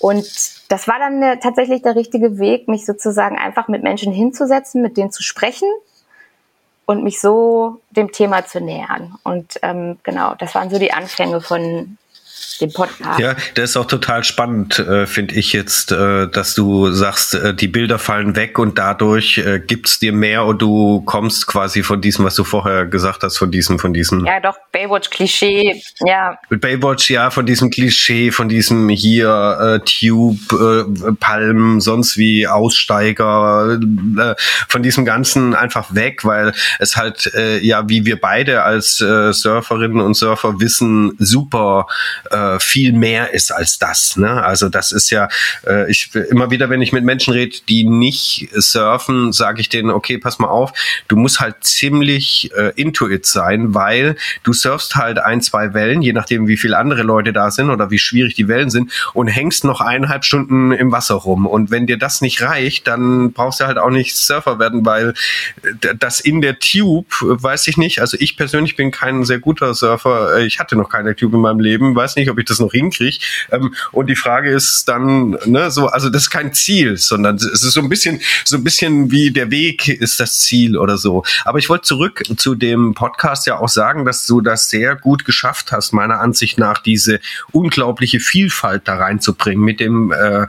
Und 0.00 0.26
das 0.68 0.86
war 0.86 0.98
dann 0.98 1.20
der, 1.20 1.40
tatsächlich 1.40 1.82
der 1.82 1.96
richtige 1.96 2.38
Weg, 2.38 2.68
mich 2.68 2.86
sozusagen 2.86 3.36
einfach 3.38 3.68
mit 3.68 3.82
Menschen 3.82 4.12
hinzusetzen, 4.12 4.82
mit 4.82 4.96
denen 4.96 5.10
zu 5.10 5.22
sprechen 5.22 5.68
und 6.86 7.02
mich 7.02 7.20
so 7.20 7.80
dem 7.90 8.12
Thema 8.12 8.46
zu 8.46 8.60
nähern. 8.60 9.16
Und 9.24 9.58
ähm, 9.62 9.98
genau, 10.04 10.34
das 10.36 10.54
waren 10.54 10.70
so 10.70 10.78
die 10.78 10.92
Anfänge 10.92 11.40
von 11.40 11.98
dem 12.60 12.72
Podcast. 12.72 13.18
Ja, 13.18 13.34
der 13.56 13.64
ist 13.64 13.76
auch 13.76 13.86
total 13.86 14.24
spannend, 14.24 14.78
äh, 14.78 15.06
finde 15.06 15.34
ich 15.34 15.52
jetzt, 15.52 15.92
äh, 15.92 16.28
dass 16.28 16.54
du 16.54 16.90
sagst, 16.90 17.34
äh, 17.34 17.54
die 17.54 17.68
Bilder 17.68 17.98
fallen 17.98 18.36
weg 18.36 18.58
und 18.58 18.78
dadurch 18.78 19.38
äh, 19.38 19.60
gibt's 19.60 19.98
dir 19.98 20.12
mehr 20.12 20.44
und 20.44 20.60
du 20.60 21.02
kommst 21.02 21.46
quasi 21.46 21.82
von 21.82 22.00
diesem, 22.00 22.24
was 22.24 22.34
du 22.34 22.44
vorher 22.44 22.86
gesagt 22.86 23.22
hast, 23.22 23.38
von 23.38 23.50
diesem, 23.50 23.78
von 23.78 23.92
diesem. 23.92 24.24
Ja, 24.26 24.40
doch, 24.40 24.56
Baywatch-Klischee, 24.72 25.82
ja. 26.04 26.38
Baywatch, 26.50 27.10
ja, 27.10 27.30
von 27.30 27.46
diesem 27.46 27.70
Klischee, 27.70 28.30
von 28.30 28.48
diesem 28.48 28.88
hier 28.88 29.58
äh, 29.60 29.80
Tube, 29.84 30.38
äh, 30.52 31.12
Palm, 31.18 31.80
sonst 31.80 32.16
wie 32.16 32.46
Aussteiger, 32.46 33.78
äh, 34.18 34.34
von 34.68 34.82
diesem 34.82 35.04
Ganzen 35.04 35.54
einfach 35.54 35.94
weg, 35.94 36.24
weil 36.24 36.52
es 36.78 36.96
halt, 36.96 37.32
äh, 37.34 37.58
ja, 37.58 37.88
wie 37.88 38.04
wir 38.04 38.20
beide 38.20 38.62
als 38.62 39.00
äh, 39.00 39.32
Surferinnen 39.32 40.00
und 40.00 40.14
Surfer 40.14 40.60
wissen, 40.60 41.14
super 41.18 41.86
äh, 42.30 42.47
viel 42.58 42.92
mehr 42.92 43.32
ist 43.34 43.52
als 43.52 43.78
das. 43.78 44.16
Ne? 44.16 44.42
Also 44.42 44.68
das 44.68 44.92
ist 44.92 45.10
ja, 45.10 45.28
äh, 45.66 45.90
ich 45.90 46.14
immer 46.14 46.50
wieder, 46.50 46.70
wenn 46.70 46.82
ich 46.82 46.92
mit 46.92 47.04
Menschen 47.04 47.32
rede, 47.32 47.56
die 47.68 47.84
nicht 47.84 48.48
surfen, 48.52 49.32
sage 49.32 49.60
ich 49.60 49.68
denen, 49.68 49.90
okay, 49.90 50.18
pass 50.18 50.38
mal 50.38 50.48
auf, 50.48 50.72
du 51.08 51.16
musst 51.16 51.40
halt 51.40 51.56
ziemlich 51.60 52.50
äh, 52.56 52.72
into 52.76 53.08
it 53.08 53.26
sein, 53.26 53.74
weil 53.74 54.16
du 54.42 54.52
surfst 54.52 54.96
halt 54.96 55.18
ein, 55.18 55.40
zwei 55.40 55.74
Wellen, 55.74 56.02
je 56.02 56.12
nachdem, 56.12 56.48
wie 56.48 56.56
viele 56.56 56.76
andere 56.76 57.02
Leute 57.02 57.32
da 57.32 57.50
sind 57.50 57.70
oder 57.70 57.90
wie 57.90 57.98
schwierig 57.98 58.34
die 58.34 58.48
Wellen 58.48 58.70
sind 58.70 58.92
und 59.14 59.28
hängst 59.28 59.64
noch 59.64 59.80
eineinhalb 59.80 60.24
Stunden 60.24 60.72
im 60.72 60.92
Wasser 60.92 61.14
rum. 61.14 61.46
Und 61.46 61.70
wenn 61.70 61.86
dir 61.86 61.98
das 61.98 62.20
nicht 62.20 62.42
reicht, 62.42 62.86
dann 62.86 63.32
brauchst 63.32 63.60
du 63.60 63.66
halt 63.66 63.78
auch 63.78 63.90
nicht 63.90 64.16
Surfer 64.16 64.58
werden, 64.58 64.84
weil 64.84 65.14
äh, 65.62 65.94
das 65.98 66.20
in 66.20 66.40
der 66.40 66.58
Tube, 66.58 67.06
weiß 67.20 67.68
ich 67.68 67.76
nicht, 67.76 68.00
also 68.00 68.16
ich 68.20 68.36
persönlich 68.36 68.76
bin 68.76 68.90
kein 68.90 69.24
sehr 69.24 69.38
guter 69.38 69.74
Surfer, 69.74 70.36
äh, 70.36 70.46
ich 70.46 70.58
hatte 70.58 70.76
noch 70.76 70.88
keine 70.88 71.14
Tube 71.14 71.34
in 71.34 71.40
meinem 71.40 71.60
Leben, 71.60 71.94
weiß 71.94 72.16
nicht, 72.16 72.30
ob 72.30 72.37
ich 72.40 72.46
das 72.46 72.58
noch 72.58 72.72
hinkriege. 72.72 73.18
Ähm, 73.50 73.74
und 73.92 74.08
die 74.08 74.16
Frage 74.16 74.50
ist 74.50 74.84
dann, 74.88 75.36
ne, 75.46 75.70
so, 75.70 75.86
also 75.86 76.10
das 76.10 76.22
ist 76.22 76.30
kein 76.30 76.52
Ziel, 76.52 76.96
sondern 76.96 77.36
es 77.36 77.44
ist 77.44 77.72
so 77.72 77.80
ein 77.80 77.88
bisschen, 77.88 78.20
so 78.44 78.56
ein 78.56 78.64
bisschen 78.64 79.10
wie 79.10 79.30
der 79.30 79.50
Weg 79.50 79.88
ist 79.88 80.20
das 80.20 80.40
Ziel 80.40 80.76
oder 80.76 80.98
so. 80.98 81.24
Aber 81.44 81.58
ich 81.58 81.68
wollte 81.68 81.84
zurück 81.84 82.22
zu 82.36 82.54
dem 82.54 82.94
Podcast 82.94 83.46
ja 83.46 83.58
auch 83.58 83.68
sagen, 83.68 84.04
dass 84.04 84.26
du 84.26 84.40
das 84.40 84.70
sehr 84.70 84.96
gut 84.96 85.24
geschafft 85.24 85.72
hast, 85.72 85.92
meiner 85.92 86.20
Ansicht 86.20 86.58
nach, 86.58 86.78
diese 86.78 87.20
unglaubliche 87.52 88.20
Vielfalt 88.20 88.82
da 88.86 88.96
reinzubringen 88.96 89.64
mit 89.64 89.80
dem 89.80 90.12
äh, 90.12 90.42
äh, 90.42 90.46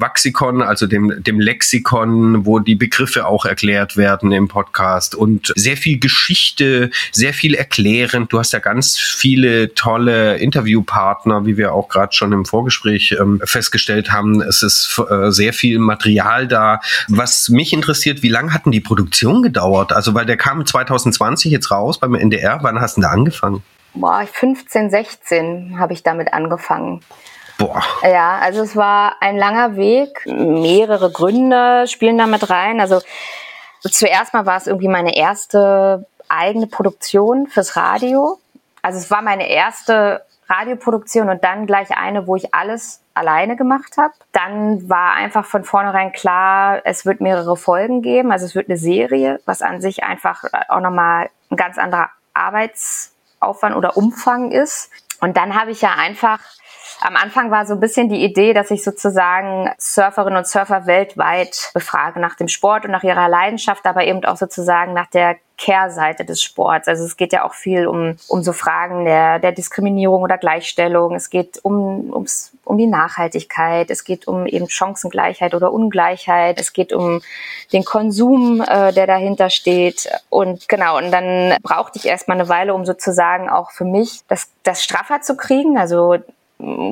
Vaxikon, 0.00 0.62
also 0.62 0.86
dem, 0.86 1.22
dem 1.22 1.40
Lexikon, 1.40 2.46
wo 2.46 2.58
die 2.58 2.74
Begriffe 2.74 3.26
auch 3.26 3.44
erklärt 3.44 3.96
werden 3.96 4.32
im 4.32 4.48
Podcast 4.48 5.14
und 5.14 5.52
sehr 5.56 5.76
viel 5.76 5.98
Geschichte, 5.98 6.90
sehr 7.12 7.34
viel 7.34 7.54
erklärend. 7.54 8.32
Du 8.32 8.38
hast 8.38 8.52
ja 8.52 8.58
ganz 8.58 8.98
viele 8.98 9.74
tolle 9.74 10.36
Interviewpartner, 10.38 11.29
wie 11.44 11.56
wir 11.56 11.72
auch 11.72 11.88
gerade 11.88 12.12
schon 12.12 12.32
im 12.32 12.44
Vorgespräch 12.44 13.16
ähm, 13.18 13.40
festgestellt 13.44 14.12
haben. 14.12 14.40
Es 14.42 14.62
ist 14.62 15.00
äh, 15.10 15.30
sehr 15.30 15.52
viel 15.52 15.78
Material 15.78 16.46
da. 16.46 16.80
Was 17.08 17.48
mich 17.48 17.72
interessiert, 17.72 18.22
wie 18.22 18.28
lange 18.28 18.52
hatten 18.52 18.70
die 18.70 18.80
Produktion 18.80 19.42
gedauert? 19.42 19.92
Also, 19.92 20.14
weil 20.14 20.26
der 20.26 20.36
kam 20.36 20.64
2020 20.64 21.50
jetzt 21.50 21.70
raus 21.70 21.98
beim 21.98 22.14
NDR. 22.14 22.58
Wann 22.62 22.80
hast 22.80 22.96
du 22.96 23.00
da 23.00 23.08
angefangen? 23.08 23.62
Boah, 23.94 24.24
15, 24.30 24.90
16 24.90 25.78
habe 25.78 25.92
ich 25.92 26.02
damit 26.02 26.32
angefangen. 26.32 27.00
Boah. 27.58 27.82
Ja, 28.02 28.38
also 28.38 28.62
es 28.62 28.74
war 28.74 29.16
ein 29.20 29.36
langer 29.36 29.76
Weg. 29.76 30.24
Mehrere 30.26 31.10
Gründe 31.10 31.86
spielen 31.88 32.16
damit 32.16 32.48
rein. 32.48 32.80
Also 32.80 33.00
zuerst 33.82 34.32
mal 34.32 34.46
war 34.46 34.56
es 34.56 34.66
irgendwie 34.66 34.88
meine 34.88 35.16
erste 35.16 36.06
eigene 36.28 36.68
Produktion 36.68 37.48
fürs 37.48 37.76
Radio. 37.76 38.38
Also 38.82 38.98
es 38.98 39.10
war 39.10 39.20
meine 39.20 39.50
erste 39.50 40.22
Radioproduktion 40.50 41.28
und 41.30 41.44
dann 41.44 41.66
gleich 41.66 41.96
eine, 41.96 42.26
wo 42.26 42.36
ich 42.36 42.52
alles 42.54 43.02
alleine 43.14 43.56
gemacht 43.56 43.96
habe. 43.96 44.12
Dann 44.32 44.88
war 44.88 45.14
einfach 45.14 45.44
von 45.44 45.64
vornherein 45.64 46.12
klar, 46.12 46.80
es 46.84 47.06
wird 47.06 47.20
mehrere 47.20 47.56
Folgen 47.56 48.02
geben, 48.02 48.32
also 48.32 48.46
es 48.46 48.54
wird 48.54 48.68
eine 48.68 48.78
Serie, 48.78 49.40
was 49.46 49.62
an 49.62 49.80
sich 49.80 50.02
einfach 50.02 50.44
auch 50.68 50.80
nochmal 50.80 51.30
ein 51.50 51.56
ganz 51.56 51.78
anderer 51.78 52.10
Arbeitsaufwand 52.34 53.76
oder 53.76 53.96
Umfang 53.96 54.50
ist. 54.50 54.90
Und 55.20 55.36
dann 55.36 55.58
habe 55.58 55.70
ich 55.70 55.82
ja 55.82 55.94
einfach 55.94 56.40
am 57.00 57.16
Anfang 57.16 57.50
war 57.50 57.66
so 57.66 57.74
ein 57.74 57.80
bisschen 57.80 58.08
die 58.08 58.22
Idee, 58.22 58.52
dass 58.52 58.70
ich 58.70 58.84
sozusagen 58.84 59.70
Surferinnen 59.78 60.38
und 60.38 60.46
Surfer 60.46 60.86
weltweit 60.86 61.70
befrage 61.72 62.20
nach 62.20 62.36
dem 62.36 62.48
Sport 62.48 62.84
und 62.84 62.90
nach 62.90 63.02
ihrer 63.02 63.28
Leidenschaft, 63.28 63.86
aber 63.86 64.04
eben 64.04 64.24
auch 64.24 64.36
sozusagen 64.36 64.92
nach 64.92 65.08
der 65.08 65.36
Kehrseite 65.56 66.24
des 66.24 66.42
Sports. 66.42 66.88
Also 66.88 67.04
es 67.04 67.18
geht 67.18 67.34
ja 67.34 67.44
auch 67.44 67.52
viel 67.52 67.86
um, 67.86 68.16
um 68.28 68.42
so 68.42 68.54
Fragen 68.54 69.04
der, 69.04 69.38
der 69.38 69.52
Diskriminierung 69.52 70.22
oder 70.22 70.38
Gleichstellung. 70.38 71.14
Es 71.14 71.28
geht 71.28 71.58
um, 71.62 72.10
ums, 72.12 72.52
um 72.64 72.78
die 72.78 72.86
Nachhaltigkeit. 72.86 73.90
Es 73.90 74.04
geht 74.04 74.26
um 74.26 74.46
eben 74.46 74.70
Chancengleichheit 74.70 75.54
oder 75.54 75.70
Ungleichheit. 75.70 76.58
Es 76.58 76.72
geht 76.72 76.94
um 76.94 77.20
den 77.74 77.84
Konsum, 77.84 78.62
äh, 78.66 78.92
der 78.92 79.06
dahinter 79.06 79.50
steht. 79.50 80.08
Und 80.30 80.66
genau, 80.68 80.96
und 80.96 81.10
dann 81.10 81.56
brauchte 81.62 81.98
ich 81.98 82.06
erstmal 82.06 82.38
eine 82.38 82.48
Weile, 82.48 82.72
um 82.72 82.86
sozusagen 82.86 83.50
auch 83.50 83.70
für 83.70 83.84
mich 83.84 84.22
das, 84.28 84.48
das 84.62 84.82
straffer 84.82 85.20
zu 85.20 85.36
kriegen. 85.36 85.76
Also 85.76 86.16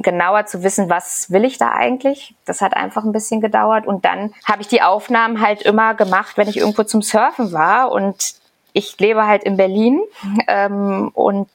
genauer 0.02 0.46
zu 0.46 0.62
wissen, 0.62 0.88
was 0.90 1.30
will 1.30 1.44
ich 1.44 1.58
da 1.58 1.70
eigentlich. 1.70 2.34
Das 2.44 2.60
hat 2.60 2.74
einfach 2.74 3.04
ein 3.04 3.12
bisschen 3.12 3.40
gedauert. 3.40 3.86
Und 3.86 4.04
dann 4.04 4.32
habe 4.44 4.62
ich 4.62 4.68
die 4.68 4.82
Aufnahmen 4.82 5.40
halt 5.40 5.62
immer 5.62 5.94
gemacht, 5.94 6.36
wenn 6.36 6.48
ich 6.48 6.56
irgendwo 6.56 6.84
zum 6.84 7.02
Surfen 7.02 7.52
war. 7.52 7.90
Und 7.90 8.34
ich 8.72 8.98
lebe 8.98 9.26
halt 9.26 9.44
in 9.44 9.56
Berlin 9.56 10.00
ähm, 10.46 11.10
und 11.14 11.48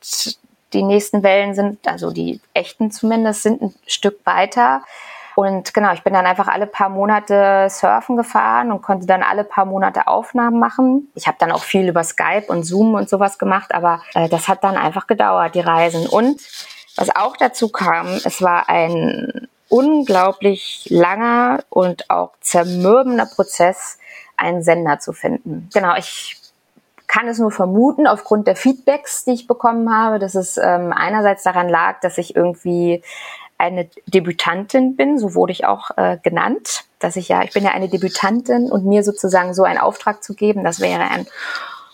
die 0.74 0.84
nächsten 0.84 1.24
Wellen 1.24 1.54
sind, 1.54 1.88
also 1.88 2.12
die 2.12 2.42
echten 2.54 2.92
zumindest, 2.92 3.44
sind 3.44 3.62
ein 3.62 3.76
Stück 3.86 4.26
weiter. 4.26 4.82
Und 5.36 5.74
genau, 5.74 5.94
ich 5.94 6.04
bin 6.04 6.14
dann 6.14 6.28
einfach 6.28 6.48
alle 6.48 6.68
paar 6.68 6.90
Monate 6.90 7.68
surfen 7.70 8.16
gefahren 8.16 8.72
und 8.72 8.82
konnte 8.82 9.08
dann 9.08 9.24
alle 9.24 9.44
paar 9.44 9.66
Monate 9.66 10.08
Aufnahmen 10.08 10.60
machen. 10.60 11.12
Ich 11.16 11.28
habe 11.28 11.38
dann 11.40 11.52
auch 11.52 11.64
viel 11.64 11.88
über 11.88 12.04
Skype 12.04 12.46
und 12.48 12.64
Zoom 12.64 12.94
und 12.94 13.10
sowas 13.10 13.40
gemacht, 13.40 13.74
aber 13.74 14.02
äh, 14.14 14.30
das 14.30 14.48
hat 14.48 14.64
dann 14.64 14.78
einfach 14.78 15.08
gedauert, 15.08 15.56
die 15.56 15.62
Reisen. 15.62 16.06
Und 16.06 16.40
was 16.96 17.16
auch 17.16 17.38
dazu 17.38 17.70
kam, 17.70 18.08
es 18.24 18.42
war 18.42 18.70
ein 18.70 19.48
unglaublich 19.70 20.88
langer 20.90 21.64
und 21.70 22.10
auch 22.10 22.32
zermürbender 22.42 23.26
Prozess, 23.26 23.98
einen 24.38 24.64
Sender 24.64 25.00
zu 25.00 25.14
finden. 25.14 25.70
Genau, 25.74 25.96
ich 25.96 26.38
kann 27.08 27.28
es 27.28 27.40
nur 27.40 27.52
vermuten, 27.52 28.08
aufgrund 28.08 28.48
der 28.48 28.56
Feedbacks, 28.56 29.26
die 29.26 29.32
ich 29.32 29.48
bekommen 29.48 29.94
habe, 29.94 30.20
dass 30.20 30.36
es 30.36 30.58
ähm, 30.58 30.94
einerseits 30.94 31.44
daran 31.44 31.70
lag, 31.70 32.00
dass 32.02 32.18
ich 32.18 32.36
irgendwie 32.36 33.04
eine 33.58 33.88
Debütantin 34.08 34.96
bin, 34.96 35.18
so 35.18 35.36
wurde 35.36 35.52
ich 35.52 35.66
auch 35.66 35.92
äh, 35.96 36.18
genannt, 36.22 36.86
dass 37.00 37.16
ich 37.16 37.30
ja, 37.30 37.44
ich 37.44 37.54
bin 37.54 37.64
ja 37.64 37.72
eine 37.72 37.88
Debütantin 37.88 38.72
und 38.72 38.86
mir 38.86 39.04
sozusagen 39.04 39.54
so 39.54 39.64
einen 39.64 39.80
Auftrag 39.80 40.24
zu 40.24 40.34
geben, 40.34 40.64
das 40.64 40.80
wäre 40.80 41.04
ein 41.04 41.28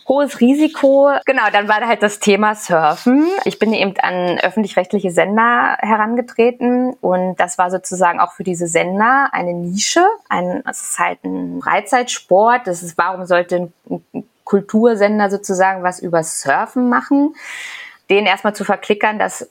hohes 0.10 0.42
Risiko. 0.42 1.12
Genau, 1.26 1.44
dann 1.54 1.70
war 1.70 1.80
halt 1.88 2.04
das 2.04 2.20
Thema 2.20 2.56
Surfen. 2.56 3.28
Ich 3.46 3.60
bin 3.60 3.72
eben 3.74 3.94
an 4.02 4.40
öffentlich-rechtliche 4.40 5.12
Sender 5.12 5.78
herangetreten 5.80 6.94
und 7.00 7.40
das 7.40 7.58
war 7.58 7.72
sozusagen 7.72 8.20
auch 8.20 8.34
für 8.34 8.44
diese 8.44 8.68
Sender 8.68 9.30
eine 9.32 9.54
Nische. 9.54 10.06
Ein, 10.28 10.64
es 10.70 10.82
ist 10.82 11.00
halt 11.00 11.24
ein 11.24 11.62
Freizeitsport. 11.62 12.68
Das 12.68 12.84
ist, 12.84 12.98
warum 12.98 13.26
sollte 13.26 13.72
ein 13.90 14.04
Kultursender 14.44 15.30
sozusagen 15.30 15.84
was 15.84 16.00
über 16.00 16.24
Surfen 16.24 16.90
machen? 16.90 17.36
Den 18.10 18.26
erstmal 18.26 18.56
zu 18.56 18.66
verklickern, 18.66 19.20
dass 19.20 19.48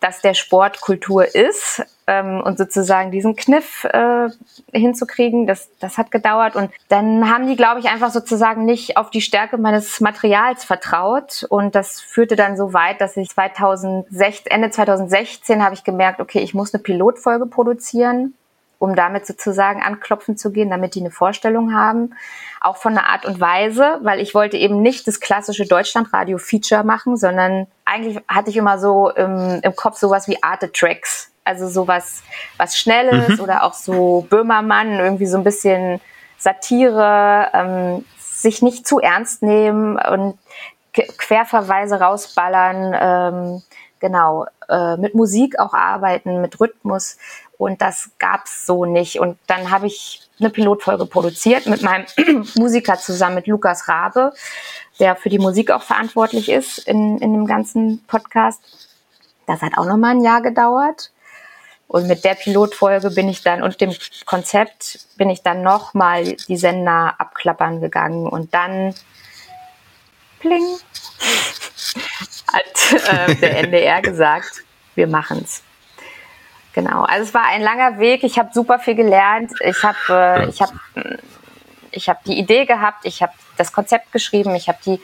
dass 0.00 0.20
der 0.20 0.34
Sport 0.34 0.80
Kultur 0.80 1.34
ist 1.34 1.82
ähm, 2.06 2.40
und 2.44 2.58
sozusagen 2.58 3.10
diesen 3.10 3.36
Kniff 3.36 3.84
äh, 3.84 4.28
hinzukriegen, 4.72 5.46
das, 5.46 5.70
das 5.80 5.98
hat 5.98 6.10
gedauert. 6.10 6.56
Und 6.56 6.70
dann 6.88 7.30
haben 7.30 7.46
die, 7.46 7.56
glaube 7.56 7.80
ich, 7.80 7.86
einfach 7.86 8.10
sozusagen 8.10 8.64
nicht 8.64 8.96
auf 8.96 9.10
die 9.10 9.20
Stärke 9.20 9.58
meines 9.58 10.00
Materials 10.00 10.64
vertraut. 10.64 11.44
Und 11.48 11.74
das 11.74 12.00
führte 12.00 12.36
dann 12.36 12.56
so 12.56 12.72
weit, 12.72 13.00
dass 13.00 13.16
ich 13.16 13.30
2016, 13.30 14.50
Ende 14.50 14.70
2016 14.70 15.62
habe 15.62 15.74
ich 15.74 15.84
gemerkt, 15.84 16.20
okay, 16.20 16.40
ich 16.40 16.54
muss 16.54 16.72
eine 16.72 16.82
Pilotfolge 16.82 17.46
produzieren 17.46 18.34
um 18.78 18.94
damit 18.94 19.26
sozusagen 19.26 19.82
anklopfen 19.82 20.36
zu 20.36 20.50
gehen, 20.50 20.70
damit 20.70 20.94
die 20.94 21.00
eine 21.00 21.10
Vorstellung 21.10 21.74
haben. 21.74 22.14
Auch 22.60 22.76
von 22.76 22.94
der 22.94 23.08
Art 23.08 23.24
und 23.24 23.40
Weise, 23.40 23.98
weil 24.02 24.20
ich 24.20 24.34
wollte 24.34 24.56
eben 24.56 24.82
nicht 24.82 25.06
das 25.06 25.20
klassische 25.20 25.66
Deutschlandradio-Feature 25.66 26.84
machen, 26.84 27.16
sondern 27.16 27.66
eigentlich 27.84 28.22
hatte 28.28 28.50
ich 28.50 28.56
immer 28.56 28.78
so 28.78 29.10
im, 29.10 29.60
im 29.62 29.76
Kopf 29.76 29.98
sowas 29.98 30.28
wie 30.28 30.42
Arte-Tracks. 30.42 31.30
Also 31.44 31.68
sowas, 31.68 32.22
was 32.56 32.76
Schnelles 32.76 33.38
mhm. 33.38 33.40
oder 33.40 33.62
auch 33.62 33.74
so 33.74 34.26
Böhmermann, 34.28 34.98
irgendwie 34.98 35.26
so 35.26 35.38
ein 35.38 35.44
bisschen 35.44 36.00
Satire, 36.38 37.48
ähm, 37.54 38.04
sich 38.18 38.62
nicht 38.62 38.86
zu 38.86 39.00
ernst 39.00 39.42
nehmen 39.42 39.96
und 39.96 40.38
Querverweise 40.92 42.00
rausballern, 42.00 42.94
ähm, 42.98 43.62
genau, 44.00 44.46
äh, 44.68 44.96
mit 44.96 45.14
Musik 45.14 45.58
auch 45.58 45.74
arbeiten, 45.74 46.40
mit 46.40 46.58
Rhythmus. 46.58 47.18
Und 47.58 47.80
das 47.80 48.10
gab's 48.18 48.66
so 48.66 48.84
nicht. 48.84 49.18
Und 49.18 49.38
dann 49.46 49.70
habe 49.70 49.86
ich 49.86 50.28
eine 50.38 50.50
Pilotfolge 50.50 51.06
produziert 51.06 51.66
mit 51.66 51.82
meinem 51.82 52.06
Musiker 52.56 52.98
zusammen, 52.98 53.36
mit 53.36 53.46
Lukas 53.46 53.88
Rabe, 53.88 54.32
der 54.98 55.16
für 55.16 55.28
die 55.28 55.38
Musik 55.38 55.70
auch 55.70 55.82
verantwortlich 55.82 56.50
ist 56.50 56.78
in, 56.78 57.18
in 57.18 57.32
dem 57.32 57.46
ganzen 57.46 58.04
Podcast. 58.06 58.62
Das 59.46 59.62
hat 59.62 59.78
auch 59.78 59.86
nochmal 59.86 60.12
ein 60.12 60.22
Jahr 60.22 60.42
gedauert. 60.42 61.12
Und 61.88 62.08
mit 62.08 62.24
der 62.24 62.34
Pilotfolge 62.34 63.10
bin 63.10 63.28
ich 63.28 63.42
dann 63.42 63.62
und 63.62 63.80
dem 63.80 63.94
Konzept 64.24 65.06
bin 65.16 65.30
ich 65.30 65.42
dann 65.42 65.62
nochmal 65.62 66.34
die 66.48 66.56
Sender 66.56 67.14
abklappern 67.18 67.80
gegangen 67.80 68.26
und 68.26 68.52
dann 68.52 68.92
pling 70.40 70.64
hat 72.52 73.30
äh, 73.30 73.34
der 73.36 73.58
NDR 73.64 74.02
gesagt, 74.02 74.64
wir 74.96 75.06
machen's. 75.06 75.62
Genau, 76.76 77.04
also 77.04 77.22
es 77.22 77.32
war 77.32 77.46
ein 77.46 77.62
langer 77.62 77.98
Weg. 77.98 78.22
Ich 78.22 78.38
habe 78.38 78.50
super 78.52 78.78
viel 78.78 78.96
gelernt. 78.96 79.50
Ich 79.60 79.82
habe 79.82 79.96
äh, 80.10 80.48
ich 80.50 80.60
hab, 80.60 80.74
ich 81.90 82.10
hab 82.10 82.22
die 82.24 82.38
Idee 82.38 82.66
gehabt, 82.66 83.06
ich 83.06 83.22
habe 83.22 83.32
das 83.56 83.72
Konzept 83.72 84.12
geschrieben, 84.12 84.54
ich 84.54 84.68
habe 84.68 84.76
die 84.84 85.00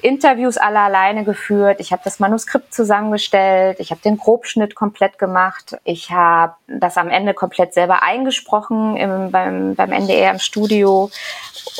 Interviews 0.00 0.58
alle 0.58 0.78
alleine 0.78 1.24
geführt, 1.24 1.80
ich 1.80 1.90
habe 1.90 2.02
das 2.04 2.20
Manuskript 2.20 2.72
zusammengestellt, 2.72 3.80
ich 3.80 3.90
habe 3.90 4.00
den 4.00 4.16
Grobschnitt 4.16 4.76
komplett 4.76 5.18
gemacht, 5.18 5.76
ich 5.82 6.12
habe 6.12 6.54
das 6.68 6.96
am 6.96 7.08
Ende 7.08 7.34
komplett 7.34 7.74
selber 7.74 8.04
eingesprochen 8.04 8.96
im, 8.96 9.32
beim, 9.32 9.74
beim 9.74 9.90
NDR 9.90 10.30
im 10.30 10.38
Studio, 10.38 11.10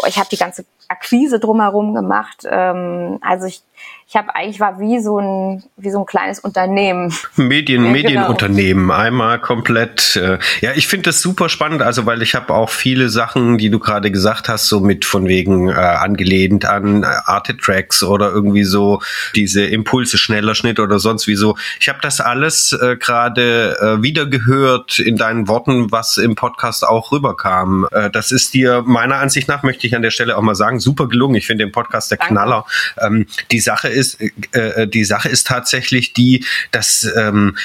ich 0.08 0.18
habe 0.18 0.28
die 0.28 0.36
ganze 0.36 0.64
Akquise 0.88 1.38
drumherum 1.38 1.94
gemacht. 1.94 2.44
Ähm, 2.50 3.18
also 3.20 3.46
ich 3.46 3.62
ich 4.10 4.16
habe 4.16 4.34
eigentlich 4.34 4.58
war 4.58 4.80
wie 4.80 5.00
so 5.00 5.20
ein 5.20 5.64
wie 5.76 5.90
so 5.90 5.98
ein 5.98 6.06
kleines 6.06 6.40
Unternehmen. 6.40 7.12
Medien 7.36 7.84
ja, 7.84 7.92
genau. 7.92 8.08
Medienunternehmen 8.08 8.90
einmal 8.90 9.38
komplett. 9.38 10.16
Äh, 10.16 10.38
ja, 10.62 10.72
ich 10.74 10.88
finde 10.88 11.10
das 11.10 11.20
super 11.20 11.50
spannend, 11.50 11.82
also 11.82 12.06
weil 12.06 12.22
ich 12.22 12.34
habe 12.34 12.54
auch 12.54 12.70
viele 12.70 13.10
Sachen, 13.10 13.58
die 13.58 13.68
du 13.68 13.78
gerade 13.78 14.10
gesagt 14.10 14.48
hast, 14.48 14.66
so 14.68 14.80
mit 14.80 15.04
von 15.04 15.28
wegen 15.28 15.68
äh, 15.68 15.74
angelehnt 15.74 16.64
an 16.64 17.04
Arte 17.04 17.54
Tracks 17.58 18.02
oder 18.02 18.30
irgendwie 18.30 18.64
so 18.64 19.02
diese 19.34 19.66
Impulse 19.66 20.16
schneller 20.16 20.54
Schnitt 20.54 20.80
oder 20.80 20.98
sonst 20.98 21.26
wie 21.26 21.36
so. 21.36 21.58
Ich 21.78 21.90
habe 21.90 21.98
das 22.00 22.22
alles 22.22 22.72
äh, 22.72 22.96
gerade 22.96 23.76
äh, 23.78 24.02
wieder 24.02 24.24
gehört 24.24 25.00
in 25.00 25.18
deinen 25.18 25.48
Worten, 25.48 25.92
was 25.92 26.16
im 26.16 26.34
Podcast 26.34 26.82
auch 26.86 27.12
rüberkam. 27.12 27.86
Äh, 27.90 28.08
das 28.08 28.32
ist 28.32 28.54
dir 28.54 28.82
meiner 28.86 29.16
Ansicht 29.16 29.48
nach 29.48 29.62
möchte 29.62 29.86
ich 29.86 29.94
an 29.94 30.00
der 30.00 30.12
Stelle 30.12 30.38
auch 30.38 30.42
mal 30.42 30.54
sagen 30.54 30.77
super 30.80 31.08
gelungen. 31.08 31.36
Ich 31.36 31.46
finde 31.46 31.64
den 31.64 31.72
Podcast 31.72 32.10
der 32.10 32.18
Danke. 32.18 32.34
Knaller. 32.34 32.66
Ähm, 33.00 33.26
die 33.50 33.60
Sache 33.60 33.88
ist, 33.88 34.20
äh, 34.20 34.30
äh, 34.52 34.88
die 34.88 35.04
Sache 35.04 35.28
ist 35.28 35.46
tatsächlich 35.46 36.12
die, 36.12 36.44
dass 36.70 37.08
ähm, 37.16 37.56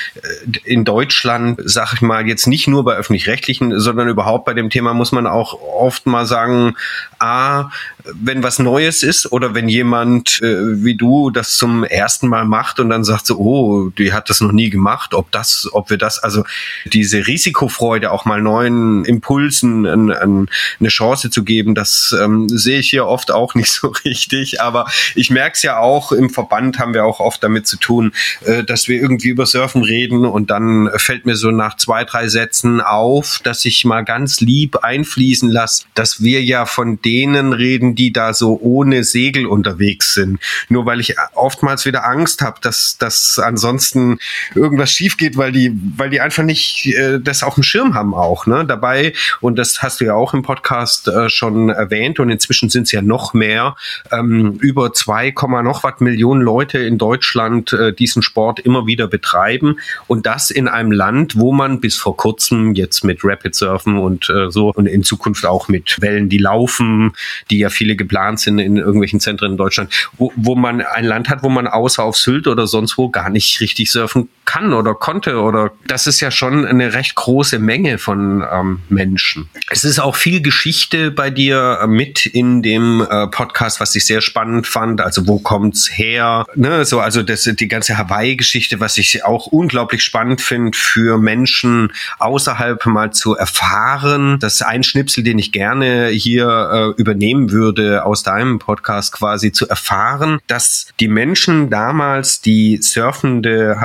in 0.63 0.85
Deutschland, 0.85 1.59
sag 1.63 1.93
ich 1.93 2.01
mal, 2.01 2.27
jetzt 2.27 2.47
nicht 2.47 2.67
nur 2.67 2.83
bei 2.83 2.95
öffentlich-rechtlichen, 2.95 3.79
sondern 3.79 4.07
überhaupt 4.07 4.45
bei 4.45 4.53
dem 4.53 4.69
Thema 4.69 4.93
muss 4.93 5.11
man 5.11 5.27
auch 5.27 5.59
oft 5.61 6.05
mal 6.05 6.25
sagen, 6.25 6.75
a, 7.19 7.69
wenn 8.05 8.43
was 8.43 8.59
Neues 8.59 9.03
ist 9.03 9.31
oder 9.31 9.55
wenn 9.55 9.69
jemand 9.69 10.41
äh, 10.41 10.83
wie 10.83 10.95
du 10.95 11.29
das 11.29 11.55
zum 11.57 11.83
ersten 11.83 12.27
Mal 12.27 12.45
macht 12.45 12.79
und 12.79 12.89
dann 12.89 13.03
sagt 13.03 13.25
so, 13.25 13.37
oh, 13.37 13.89
die 13.89 14.13
hat 14.13 14.29
das 14.29 14.41
noch 14.41 14.51
nie 14.51 14.69
gemacht, 14.69 15.13
ob 15.13 15.31
das, 15.31 15.69
ob 15.71 15.89
wir 15.89 15.97
das, 15.97 16.19
also 16.19 16.43
diese 16.85 17.25
Risikofreude 17.27 18.11
auch 18.11 18.25
mal 18.25 18.41
neuen 18.41 19.05
Impulsen 19.05 19.85
an, 19.85 20.11
an 20.11 20.49
eine 20.79 20.89
Chance 20.89 21.29
zu 21.29 21.43
geben, 21.43 21.75
das 21.75 22.15
ähm, 22.21 22.49
sehe 22.49 22.79
ich 22.79 22.89
hier 22.89 23.02
oft 23.07 23.31
auch 23.31 23.55
nicht 23.55 23.71
so 23.71 23.87
richtig. 24.05 24.61
Aber 24.61 24.85
ich 25.15 25.29
merke 25.29 25.55
es 25.55 25.63
ja 25.63 25.79
auch, 25.79 26.11
im 26.11 26.29
Verband 26.29 26.79
haben 26.79 26.93
wir 26.93 27.05
auch 27.05 27.19
oft 27.19 27.43
damit 27.43 27.67
zu 27.67 27.77
tun, 27.77 28.13
äh, 28.45 28.63
dass 28.63 28.87
wir 28.87 29.01
irgendwie 29.01 29.29
über 29.29 29.45
Surfen 29.45 29.83
reden 29.83 30.25
und 30.25 30.49
dann 30.49 30.89
fällt 30.97 31.25
mir 31.25 31.35
so 31.35 31.51
nach 31.51 31.77
zwei, 31.77 32.03
drei 32.03 32.27
Sätzen 32.27 32.81
auf, 32.81 33.39
dass 33.43 33.65
ich 33.65 33.85
mal 33.85 34.03
ganz 34.03 34.39
lieb 34.39 34.77
einfließen 34.77 35.49
lasse, 35.49 35.85
dass 35.93 36.21
wir 36.21 36.43
ja 36.43 36.65
von 36.65 37.01
denen 37.01 37.53
reden, 37.53 37.95
die 37.95 38.13
da 38.13 38.33
so 38.33 38.59
ohne 38.61 39.03
Segel 39.03 39.45
unterwegs 39.45 40.13
sind. 40.13 40.39
Nur 40.69 40.85
weil 40.85 40.99
ich 40.99 41.15
oftmals 41.33 41.85
wieder 41.85 42.05
Angst 42.05 42.41
habe, 42.41 42.59
dass, 42.61 42.97
dass 42.97 43.39
ansonsten 43.39 44.19
irgendwas 44.55 44.91
schief 44.91 45.17
geht, 45.17 45.37
weil 45.37 45.51
die, 45.51 45.71
weil 45.97 46.09
die 46.09 46.21
einfach 46.21 46.43
nicht 46.43 46.85
äh, 46.87 47.19
das 47.19 47.43
auf 47.43 47.55
dem 47.55 47.63
Schirm 47.63 47.93
haben 47.93 48.13
auch, 48.13 48.45
ne? 48.45 48.65
Dabei, 48.65 49.13
und 49.41 49.57
das 49.57 49.81
hast 49.81 50.01
du 50.01 50.05
ja 50.05 50.13
auch 50.13 50.33
im 50.33 50.41
Podcast 50.41 51.07
äh, 51.07 51.29
schon 51.29 51.69
erwähnt, 51.69 52.19
und 52.19 52.29
inzwischen 52.29 52.69
sind 52.69 52.83
es 52.83 52.91
ja 52.93 53.01
noch 53.01 53.33
mehr, 53.33 53.75
ähm, 54.11 54.57
über 54.59 54.93
2, 54.93 55.33
noch 55.63 55.83
was 55.83 55.99
Millionen 55.99 56.41
Leute 56.41 56.79
in 56.79 56.97
Deutschland 56.97 57.71
äh, 57.73 57.93
diesen 57.93 58.23
Sport 58.23 58.59
immer 58.59 58.87
wieder 58.87 59.07
betreiben. 59.07 59.77
Und 60.07 60.25
das 60.25 60.49
in 60.49 60.67
einem 60.67 60.91
Land, 60.91 61.37
wo 61.37 61.51
man 61.51 61.79
bis 61.79 61.95
vor 61.95 62.17
kurzem 62.17 62.73
jetzt 62.73 63.03
mit 63.03 63.19
Rapid 63.23 63.53
Surfen 63.53 63.97
und 63.97 64.29
äh, 64.29 64.49
so 64.49 64.71
und 64.73 64.87
in 64.87 65.03
Zukunft 65.03 65.45
auch 65.45 65.67
mit 65.67 66.01
Wellen, 66.01 66.29
die 66.29 66.37
laufen, 66.39 67.13
die 67.51 67.59
ja 67.59 67.69
viel 67.69 67.83
viele 67.83 67.97
geplant 67.97 68.39
sind 68.39 68.59
in 68.59 68.77
irgendwelchen 68.77 69.19
Zentren 69.19 69.51
in 69.51 69.57
Deutschland, 69.57 69.91
wo, 70.17 70.31
wo 70.37 70.55
man 70.55 70.79
ein 70.79 71.03
Land 71.03 71.27
hat, 71.29 71.43
wo 71.43 71.49
man 71.49 71.67
außer 71.67 72.01
auf 72.01 72.15
Sylt 72.15 72.47
oder 72.47 72.65
sonst 72.65 72.97
wo 72.97 73.09
gar 73.09 73.29
nicht 73.29 73.59
richtig 73.59 73.91
surfen 73.91 74.29
kann 74.45 74.73
oder 74.73 74.93
konnte 74.93 75.39
oder 75.39 75.71
das 75.87 76.07
ist 76.07 76.19
ja 76.19 76.31
schon 76.31 76.65
eine 76.65 76.93
recht 76.93 77.15
große 77.15 77.59
Menge 77.59 77.97
von 77.97 78.43
ähm, 78.49 78.79
Menschen. 78.89 79.49
Es 79.69 79.83
ist 79.83 79.99
auch 79.99 80.15
viel 80.15 80.41
Geschichte 80.41 81.11
bei 81.11 81.29
dir 81.29 81.79
äh, 81.81 81.87
mit 81.87 82.25
in 82.25 82.61
dem 82.61 83.01
äh, 83.01 83.27
Podcast, 83.27 83.79
was 83.79 83.95
ich 83.95 84.05
sehr 84.05 84.21
spannend 84.21 84.67
fand. 84.67 85.01
Also 85.01 85.27
wo 85.27 85.39
kommt's 85.39 85.89
her? 85.91 86.45
Ne, 86.55 86.85
so 86.85 86.99
also 86.99 87.23
das 87.23 87.43
die 87.43 87.67
ganze 87.67 87.97
Hawaii-Geschichte, 87.97 88.79
was 88.79 88.97
ich 88.97 89.25
auch 89.25 89.47
unglaublich 89.47 90.03
spannend 90.03 90.41
finde 90.41 90.77
für 90.77 91.17
Menschen 91.17 91.91
außerhalb 92.19 92.85
mal 92.85 93.11
zu 93.11 93.35
erfahren. 93.35 94.39
Das 94.39 94.55
ist 94.55 94.61
ein 94.61 94.83
Schnipsel, 94.83 95.23
den 95.23 95.39
ich 95.39 95.51
gerne 95.51 96.07
hier 96.07 96.93
äh, 96.97 97.01
übernehmen 97.01 97.51
würde 97.51 98.05
aus 98.05 98.23
deinem 98.23 98.59
Podcast 98.59 99.11
quasi 99.13 99.51
zu 99.51 99.67
erfahren, 99.67 100.39
dass 100.47 100.87
die 100.99 101.07
Menschen 101.07 101.69
damals, 101.69 102.41
die 102.41 102.79
surfende 102.81 103.79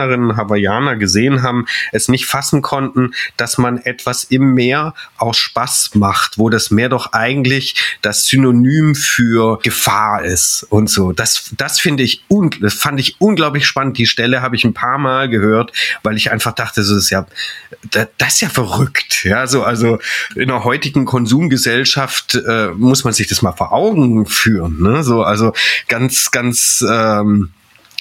Hawaiianerinnen, 0.00 0.36
Hawaiianer 0.36 0.96
gesehen 0.96 1.42
haben, 1.42 1.66
es 1.92 2.08
nicht 2.08 2.26
fassen 2.26 2.62
konnten, 2.62 3.12
dass 3.36 3.58
man 3.58 3.78
etwas 3.78 4.24
im 4.24 4.54
Meer 4.54 4.94
aus 5.16 5.36
Spaß 5.38 5.94
macht, 5.94 6.38
wo 6.38 6.48
das 6.48 6.70
Meer 6.70 6.88
doch 6.88 7.12
eigentlich 7.12 7.98
das 8.02 8.26
Synonym 8.26 8.94
für 8.94 9.58
Gefahr 9.62 10.24
ist 10.24 10.66
und 10.70 10.88
so. 10.88 11.12
Das, 11.12 11.50
das 11.56 11.80
finde 11.80 12.02
ich, 12.02 12.24
das 12.60 12.74
fand 12.74 13.00
ich 13.00 13.20
unglaublich 13.20 13.66
spannend. 13.66 13.98
Die 13.98 14.06
Stelle 14.06 14.42
habe 14.42 14.56
ich 14.56 14.64
ein 14.64 14.74
paar 14.74 14.98
Mal 14.98 15.28
gehört, 15.28 15.72
weil 16.02 16.16
ich 16.16 16.30
einfach 16.30 16.52
dachte, 16.52 16.82
so 16.82 16.96
ist 16.96 17.10
ja, 17.10 17.26
das 17.90 18.34
ist 18.34 18.40
ja 18.40 18.48
verrückt. 18.48 19.24
Ja, 19.24 19.46
so, 19.46 19.62
also 19.62 19.98
in 20.34 20.48
der 20.48 20.64
heutigen 20.64 21.04
Konsumgesellschaft 21.04 22.34
äh, 22.34 22.68
muss 22.74 23.04
man 23.04 23.12
sich 23.12 23.28
das 23.28 23.42
mal 23.42 23.52
vor 23.52 23.72
Augen 23.72 24.26
führen. 24.26 24.80
Ne? 24.82 25.02
So, 25.02 25.22
also 25.22 25.52
ganz, 25.88 26.30
ganz 26.30 26.84
ähm, 26.88 27.50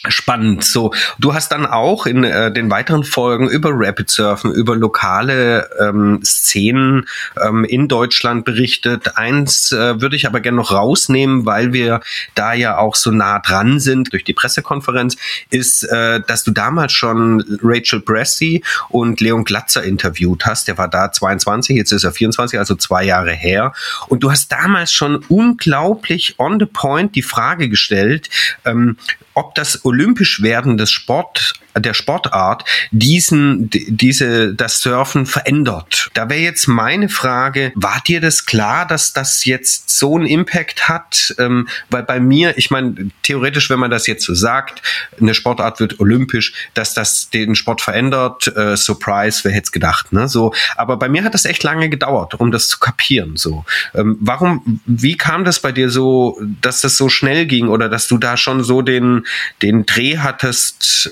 Spannend. 0.07 0.63
So, 0.63 0.93
du 1.17 1.33
hast 1.33 1.51
dann 1.51 1.65
auch 1.65 2.05
in 2.05 2.23
äh, 2.23 2.53
den 2.53 2.71
weiteren 2.71 3.03
Folgen 3.03 3.49
über 3.49 3.71
Rapid 3.73 4.09
Surfen, 4.09 4.53
über 4.53 4.77
lokale 4.77 5.69
ähm, 5.77 6.21
Szenen 6.23 7.05
ähm, 7.41 7.65
in 7.65 7.89
Deutschland 7.89 8.45
berichtet. 8.45 9.17
Eins 9.17 9.73
äh, 9.73 9.99
würde 9.99 10.15
ich 10.15 10.25
aber 10.25 10.39
gerne 10.39 10.55
noch 10.55 10.71
rausnehmen, 10.71 11.45
weil 11.45 11.73
wir 11.73 11.99
da 12.33 12.53
ja 12.53 12.77
auch 12.77 12.95
so 12.95 13.11
nah 13.11 13.39
dran 13.39 13.81
sind 13.81 14.13
durch 14.13 14.23
die 14.23 14.31
Pressekonferenz, 14.31 15.17
ist, 15.49 15.83
äh, 15.83 16.21
dass 16.25 16.45
du 16.45 16.51
damals 16.51 16.93
schon 16.93 17.43
Rachel 17.61 17.99
Bressy 17.99 18.63
und 18.87 19.19
Leon 19.19 19.43
Glatzer 19.43 19.83
interviewt 19.83 20.45
hast. 20.45 20.69
Der 20.69 20.77
war 20.77 20.87
da 20.87 21.11
22, 21.11 21.75
jetzt 21.75 21.91
ist 21.91 22.05
er 22.05 22.13
24, 22.13 22.57
also 22.57 22.75
zwei 22.75 23.03
Jahre 23.03 23.33
her. 23.33 23.73
Und 24.07 24.23
du 24.23 24.31
hast 24.31 24.49
damals 24.49 24.93
schon 24.93 25.17
unglaublich 25.27 26.35
on 26.37 26.57
the 26.57 26.65
point 26.65 27.15
die 27.15 27.21
Frage 27.21 27.67
gestellt, 27.67 28.29
ähm, 28.63 28.95
ob 29.33 29.55
das 29.55 29.85
olympisch 29.85 30.41
werden 30.41 30.77
des 30.77 30.91
Sport 30.91 31.53
der 31.77 31.93
Sportart 31.93 32.65
diesen, 32.91 33.69
diese, 33.69 34.53
das 34.53 34.81
Surfen 34.81 35.25
verändert. 35.25 36.09
Da 36.13 36.29
wäre 36.29 36.41
jetzt 36.41 36.67
meine 36.67 37.09
Frage, 37.09 37.71
war 37.75 38.01
dir 38.05 38.21
das 38.21 38.45
klar, 38.45 38.87
dass 38.87 39.13
das 39.13 39.45
jetzt 39.45 39.89
so 39.89 40.15
einen 40.15 40.25
Impact 40.25 40.89
hat? 40.89 41.35
Ähm, 41.37 41.67
weil 41.89 42.03
bei 42.03 42.19
mir, 42.19 42.57
ich 42.57 42.71
meine, 42.71 43.11
theoretisch, 43.23 43.69
wenn 43.69 43.79
man 43.79 43.91
das 43.91 44.07
jetzt 44.07 44.25
so 44.25 44.33
sagt, 44.33 44.81
eine 45.19 45.33
Sportart 45.33 45.79
wird 45.79 45.99
olympisch, 45.99 46.53
dass 46.73 46.93
das 46.93 47.29
den 47.29 47.55
Sport 47.55 47.81
verändert, 47.81 48.47
äh, 48.55 48.75
Surprise, 48.75 49.41
wer 49.43 49.51
hätte 49.51 49.65
es 49.65 49.71
gedacht, 49.71 50.11
ne? 50.11 50.27
So, 50.27 50.53
aber 50.75 50.97
bei 50.97 51.09
mir 51.09 51.23
hat 51.23 51.33
das 51.33 51.45
echt 51.45 51.63
lange 51.63 51.89
gedauert, 51.89 52.35
um 52.35 52.51
das 52.51 52.67
zu 52.67 52.79
kapieren. 52.79 53.37
So, 53.37 53.65
ähm, 53.93 54.17
warum, 54.19 54.81
wie 54.85 55.17
kam 55.17 55.43
das 55.43 55.59
bei 55.59 55.71
dir 55.71 55.89
so, 55.89 56.39
dass 56.61 56.81
das 56.81 56.97
so 56.97 57.09
schnell 57.09 57.45
ging 57.45 57.67
oder 57.67 57.89
dass 57.89 58.07
du 58.07 58.17
da 58.17 58.37
schon 58.37 58.63
so 58.63 58.81
den, 58.81 59.25
den 59.61 59.85
Dreh 59.85 60.17
hattest? 60.17 61.11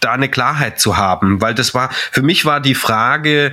Da 0.00 0.12
eine 0.12 0.28
Klarheit 0.28 0.80
zu 0.80 0.96
haben, 0.96 1.40
weil 1.40 1.54
das 1.54 1.74
war, 1.74 1.90
für 2.10 2.22
mich 2.22 2.44
war 2.44 2.60
die 2.60 2.74
Frage, 2.74 3.52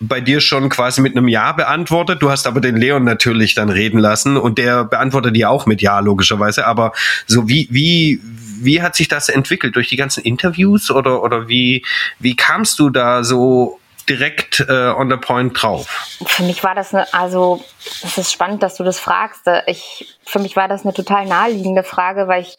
bei 0.00 0.20
dir 0.20 0.40
schon 0.40 0.68
quasi 0.68 1.00
mit 1.00 1.16
einem 1.16 1.28
Ja 1.28 1.52
beantwortet. 1.52 2.22
Du 2.22 2.30
hast 2.30 2.46
aber 2.46 2.60
den 2.60 2.76
Leon 2.76 3.04
natürlich 3.04 3.54
dann 3.54 3.70
reden 3.70 3.98
lassen 3.98 4.36
und 4.36 4.58
der 4.58 4.84
beantwortet 4.84 5.36
dir 5.36 5.50
auch 5.50 5.66
mit 5.66 5.82
Ja, 5.82 6.00
logischerweise. 6.00 6.66
Aber 6.66 6.92
so 7.26 7.48
wie, 7.48 7.68
wie, 7.70 8.20
wie 8.22 8.82
hat 8.82 8.96
sich 8.96 9.08
das 9.08 9.28
entwickelt? 9.28 9.76
Durch 9.76 9.88
die 9.88 9.96
ganzen 9.96 10.22
Interviews 10.22 10.90
oder, 10.90 11.22
oder 11.22 11.48
wie, 11.48 11.84
wie 12.18 12.36
kamst 12.36 12.78
du 12.78 12.90
da 12.90 13.24
so 13.24 13.78
direkt 14.08 14.60
äh, 14.60 14.88
on 14.88 15.10
the 15.10 15.16
point 15.16 15.60
drauf? 15.60 16.18
Für 16.26 16.42
mich 16.42 16.62
war 16.62 16.74
das 16.74 16.92
eine, 16.92 17.12
also 17.14 17.64
es 18.02 18.18
ist 18.18 18.32
spannend, 18.32 18.62
dass 18.62 18.76
du 18.76 18.84
das 18.84 18.98
fragst. 18.98 19.42
Ich, 19.66 20.18
für 20.26 20.38
mich 20.38 20.56
war 20.56 20.68
das 20.68 20.82
eine 20.84 20.92
total 20.92 21.26
naheliegende 21.26 21.84
Frage, 21.84 22.28
weil 22.28 22.42
ich 22.42 22.56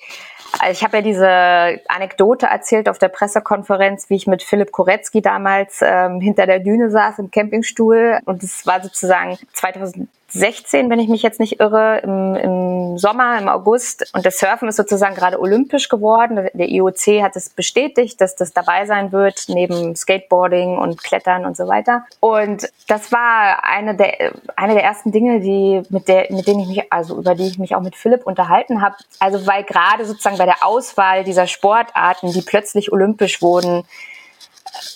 Also 0.59 0.71
ich 0.71 0.83
habe 0.83 0.97
ja 0.97 1.03
diese 1.03 1.81
Anekdote 1.87 2.47
erzählt 2.47 2.89
auf 2.89 2.97
der 2.97 3.09
Pressekonferenz, 3.09 4.09
wie 4.09 4.15
ich 4.15 4.27
mit 4.27 4.43
Philipp 4.43 4.71
Koretzky 4.71 5.21
damals 5.21 5.79
ähm, 5.81 6.21
hinter 6.21 6.45
der 6.45 6.59
Düne 6.59 6.89
saß 6.89 7.19
im 7.19 7.31
Campingstuhl. 7.31 8.19
Und 8.25 8.43
es 8.43 8.65
war 8.65 8.81
sozusagen 8.81 9.37
2000 9.53 10.07
16, 10.35 10.89
wenn 10.89 10.99
ich 10.99 11.07
mich 11.07 11.23
jetzt 11.23 11.39
nicht 11.39 11.59
irre, 11.59 11.99
im, 11.99 12.35
im 12.35 12.97
Sommer, 12.97 13.39
im 13.39 13.47
August. 13.47 14.11
Und 14.13 14.25
das 14.25 14.37
Surfen 14.37 14.67
ist 14.67 14.75
sozusagen 14.75 15.15
gerade 15.15 15.39
olympisch 15.39 15.87
geworden. 15.87 16.49
Der 16.53 16.69
IOC 16.69 17.21
hat 17.21 17.35
es 17.35 17.49
bestätigt, 17.49 18.19
dass 18.19 18.35
das 18.35 18.51
dabei 18.51 18.85
sein 18.85 19.11
wird, 19.11 19.45
neben 19.47 19.95
Skateboarding 19.95 20.77
und 20.77 21.01
Klettern 21.01 21.45
und 21.45 21.55
so 21.55 21.67
weiter. 21.67 22.05
Und 22.19 22.69
das 22.87 23.11
war 23.11 23.63
eine 23.63 23.95
der, 23.95 24.33
eine 24.55 24.73
der 24.73 24.83
ersten 24.83 25.11
Dinge, 25.11 25.39
die, 25.39 25.83
mit 25.89 26.07
der, 26.09 26.27
mit 26.29 26.47
denen 26.47 26.59
ich 26.59 26.67
mich, 26.67 26.91
also 26.91 27.17
über 27.17 27.33
die 27.33 27.47
ich 27.47 27.57
mich 27.57 27.73
auch 27.75 27.81
mit 27.81 27.95
Philipp 27.95 28.27
unterhalten 28.27 28.81
habe. 28.81 28.95
Also 29.19 29.47
weil 29.47 29.63
gerade 29.63 30.05
sozusagen 30.05 30.37
bei 30.37 30.45
der 30.45 30.65
Auswahl 30.65 31.23
dieser 31.23 31.47
Sportarten, 31.47 32.31
die 32.33 32.41
plötzlich 32.41 32.91
olympisch 32.91 33.41
wurden, 33.41 33.83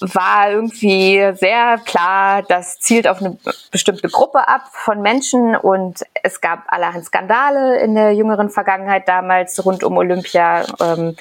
war 0.02 0.52
irgendwie 0.52 1.32
sehr 1.36 1.78
klar, 1.86 2.44
das 2.44 2.80
zielt 2.80 3.08
auf 3.08 3.20
eine 3.22 3.38
bestimmte 3.72 4.10
Gruppe 4.10 4.48
ab 4.48 4.64
von 4.72 5.02
Menschen 5.02 5.56
und 5.56 6.04
es 6.24 6.42
gab 6.42 6.64
allerhand 6.68 7.06
Skandale 7.06 7.80
in 7.80 7.96
der 7.96 8.14
jüngeren 8.14 8.50
Vergangenheit 8.50 9.08
damals 9.08 9.64
rund 9.66 9.84
um 9.84 9.98
Olympia 9.98 10.66
ähm, 10.82 11.16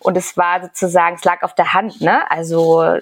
und 0.00 0.16
es 0.16 0.36
war 0.36 0.62
sozusagen, 0.62 1.16
es 1.16 1.24
lag 1.24 1.42
auf 1.42 1.54
der 1.54 1.74
Hand, 1.74 2.00
ne? 2.00 2.30
Also 2.30 2.98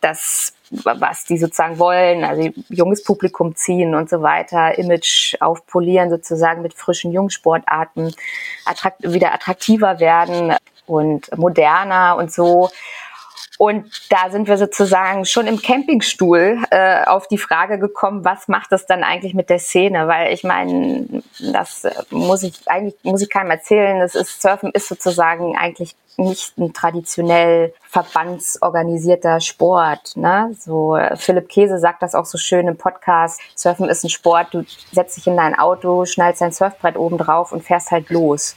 das, 0.00 0.52
was 0.70 1.24
die 1.24 1.38
sozusagen 1.38 1.78
wollen, 1.78 2.24
also 2.24 2.50
junges 2.68 3.04
Publikum 3.04 3.54
ziehen 3.54 3.94
und 3.94 4.10
so 4.10 4.22
weiter, 4.22 4.76
Image 4.78 5.36
aufpolieren 5.40 6.10
sozusagen 6.10 6.62
mit 6.62 6.74
frischen 6.74 7.12
Jungsportarten, 7.12 8.14
attrakt 8.64 9.02
wieder 9.02 9.32
attraktiver 9.32 10.00
werden 10.00 10.54
und 10.86 11.36
moderner 11.36 12.16
und 12.16 12.32
so. 12.32 12.70
Und 13.58 13.90
da 14.10 14.30
sind 14.30 14.48
wir 14.48 14.58
sozusagen 14.58 15.24
schon 15.24 15.46
im 15.46 15.60
Campingstuhl 15.60 16.58
äh, 16.70 17.04
auf 17.04 17.26
die 17.28 17.38
Frage 17.38 17.78
gekommen, 17.78 18.24
was 18.24 18.48
macht 18.48 18.72
das 18.72 18.86
dann 18.86 19.02
eigentlich 19.02 19.34
mit 19.34 19.48
der 19.48 19.58
Szene? 19.58 20.08
Weil 20.08 20.32
ich 20.32 20.44
meine, 20.44 21.06
das 21.52 21.86
muss 22.10 22.42
ich 22.42 22.54
eigentlich 22.66 22.94
muss 23.02 23.22
ich 23.22 23.30
keinem 23.30 23.50
erzählen. 23.50 24.00
Das 24.00 24.14
ist 24.14 24.42
Surfen 24.42 24.70
ist 24.72 24.88
sozusagen 24.88 25.56
eigentlich 25.56 25.94
nicht 26.18 26.56
ein 26.58 26.72
traditionell 26.72 27.74
verbandsorganisierter 27.88 29.40
Sport. 29.40 30.16
Ne? 30.16 30.54
So 30.58 30.98
Philipp 31.16 31.48
Käse 31.48 31.78
sagt 31.78 32.02
das 32.02 32.14
auch 32.14 32.26
so 32.26 32.38
schön 32.38 32.68
im 32.68 32.76
Podcast. 32.76 33.40
Surfen 33.54 33.88
ist 33.88 34.04
ein 34.04 34.10
Sport. 34.10 34.48
Du 34.52 34.64
setzt 34.92 35.16
dich 35.16 35.26
in 35.26 35.36
dein 35.36 35.58
Auto, 35.58 36.04
schnallst 36.04 36.40
dein 36.40 36.52
Surfbrett 36.52 36.96
oben 36.96 37.18
drauf 37.18 37.52
und 37.52 37.64
fährst 37.64 37.90
halt 37.90 38.10
los. 38.10 38.56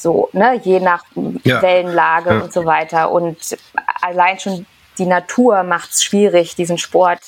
So, 0.00 0.30
ne, 0.32 0.58
je 0.62 0.80
nach 0.80 1.04
ja. 1.44 1.60
Wellenlage 1.60 2.30
ja. 2.30 2.40
und 2.40 2.52
so 2.52 2.64
weiter. 2.64 3.10
Und 3.10 3.56
allein 4.00 4.38
schon 4.38 4.66
die 4.98 5.06
Natur 5.06 5.62
macht 5.62 5.90
es 5.90 6.02
schwierig, 6.02 6.54
diesen 6.56 6.78
Sport 6.78 7.20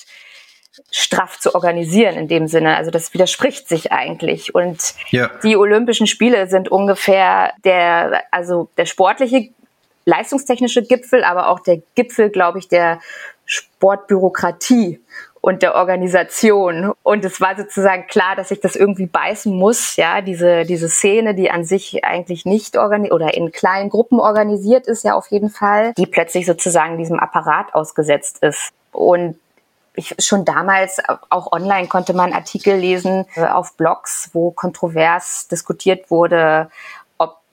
straff 0.90 1.38
zu 1.38 1.54
organisieren 1.54 2.16
in 2.16 2.28
dem 2.28 2.48
Sinne. 2.48 2.76
Also 2.76 2.90
das 2.90 3.12
widerspricht 3.12 3.68
sich 3.68 3.92
eigentlich. 3.92 4.54
Und 4.54 4.94
ja. 5.10 5.30
die 5.42 5.56
Olympischen 5.56 6.06
Spiele 6.06 6.48
sind 6.48 6.70
ungefähr 6.70 7.52
der, 7.64 8.24
also 8.30 8.68
der 8.78 8.86
sportliche, 8.86 9.50
leistungstechnische 10.04 10.82
Gipfel, 10.82 11.24
aber 11.24 11.48
auch 11.48 11.60
der 11.60 11.82
Gipfel, 11.94 12.30
glaube 12.30 12.58
ich, 12.58 12.68
der 12.68 13.00
Sportbürokratie 13.44 15.00
und 15.42 15.60
der 15.62 15.74
Organisation. 15.74 16.94
Und 17.02 17.24
es 17.24 17.40
war 17.40 17.56
sozusagen 17.56 18.06
klar, 18.06 18.36
dass 18.36 18.50
ich 18.52 18.60
das 18.60 18.76
irgendwie 18.76 19.06
beißen 19.06 19.52
muss, 19.52 19.96
ja, 19.96 20.22
diese, 20.22 20.64
diese 20.64 20.88
Szene, 20.88 21.34
die 21.34 21.50
an 21.50 21.64
sich 21.64 22.04
eigentlich 22.04 22.46
nicht 22.46 22.78
organisiert 22.78 23.12
oder 23.12 23.34
in 23.34 23.50
kleinen 23.50 23.90
Gruppen 23.90 24.20
organisiert 24.20 24.86
ist, 24.86 25.04
ja 25.04 25.14
auf 25.14 25.26
jeden 25.26 25.50
Fall, 25.50 25.92
die 25.98 26.06
plötzlich 26.06 26.46
sozusagen 26.46 26.96
diesem 26.96 27.18
Apparat 27.18 27.74
ausgesetzt 27.74 28.38
ist. 28.40 28.70
Und 28.92 29.36
ich, 29.94 30.14
schon 30.20 30.44
damals, 30.44 31.02
auch 31.28 31.50
online 31.52 31.88
konnte 31.88 32.14
man 32.14 32.32
Artikel 32.32 32.76
lesen 32.76 33.26
äh, 33.34 33.44
auf 33.44 33.76
Blogs, 33.76 34.30
wo 34.32 34.52
kontrovers 34.52 35.48
diskutiert 35.48 36.10
wurde, 36.10 36.70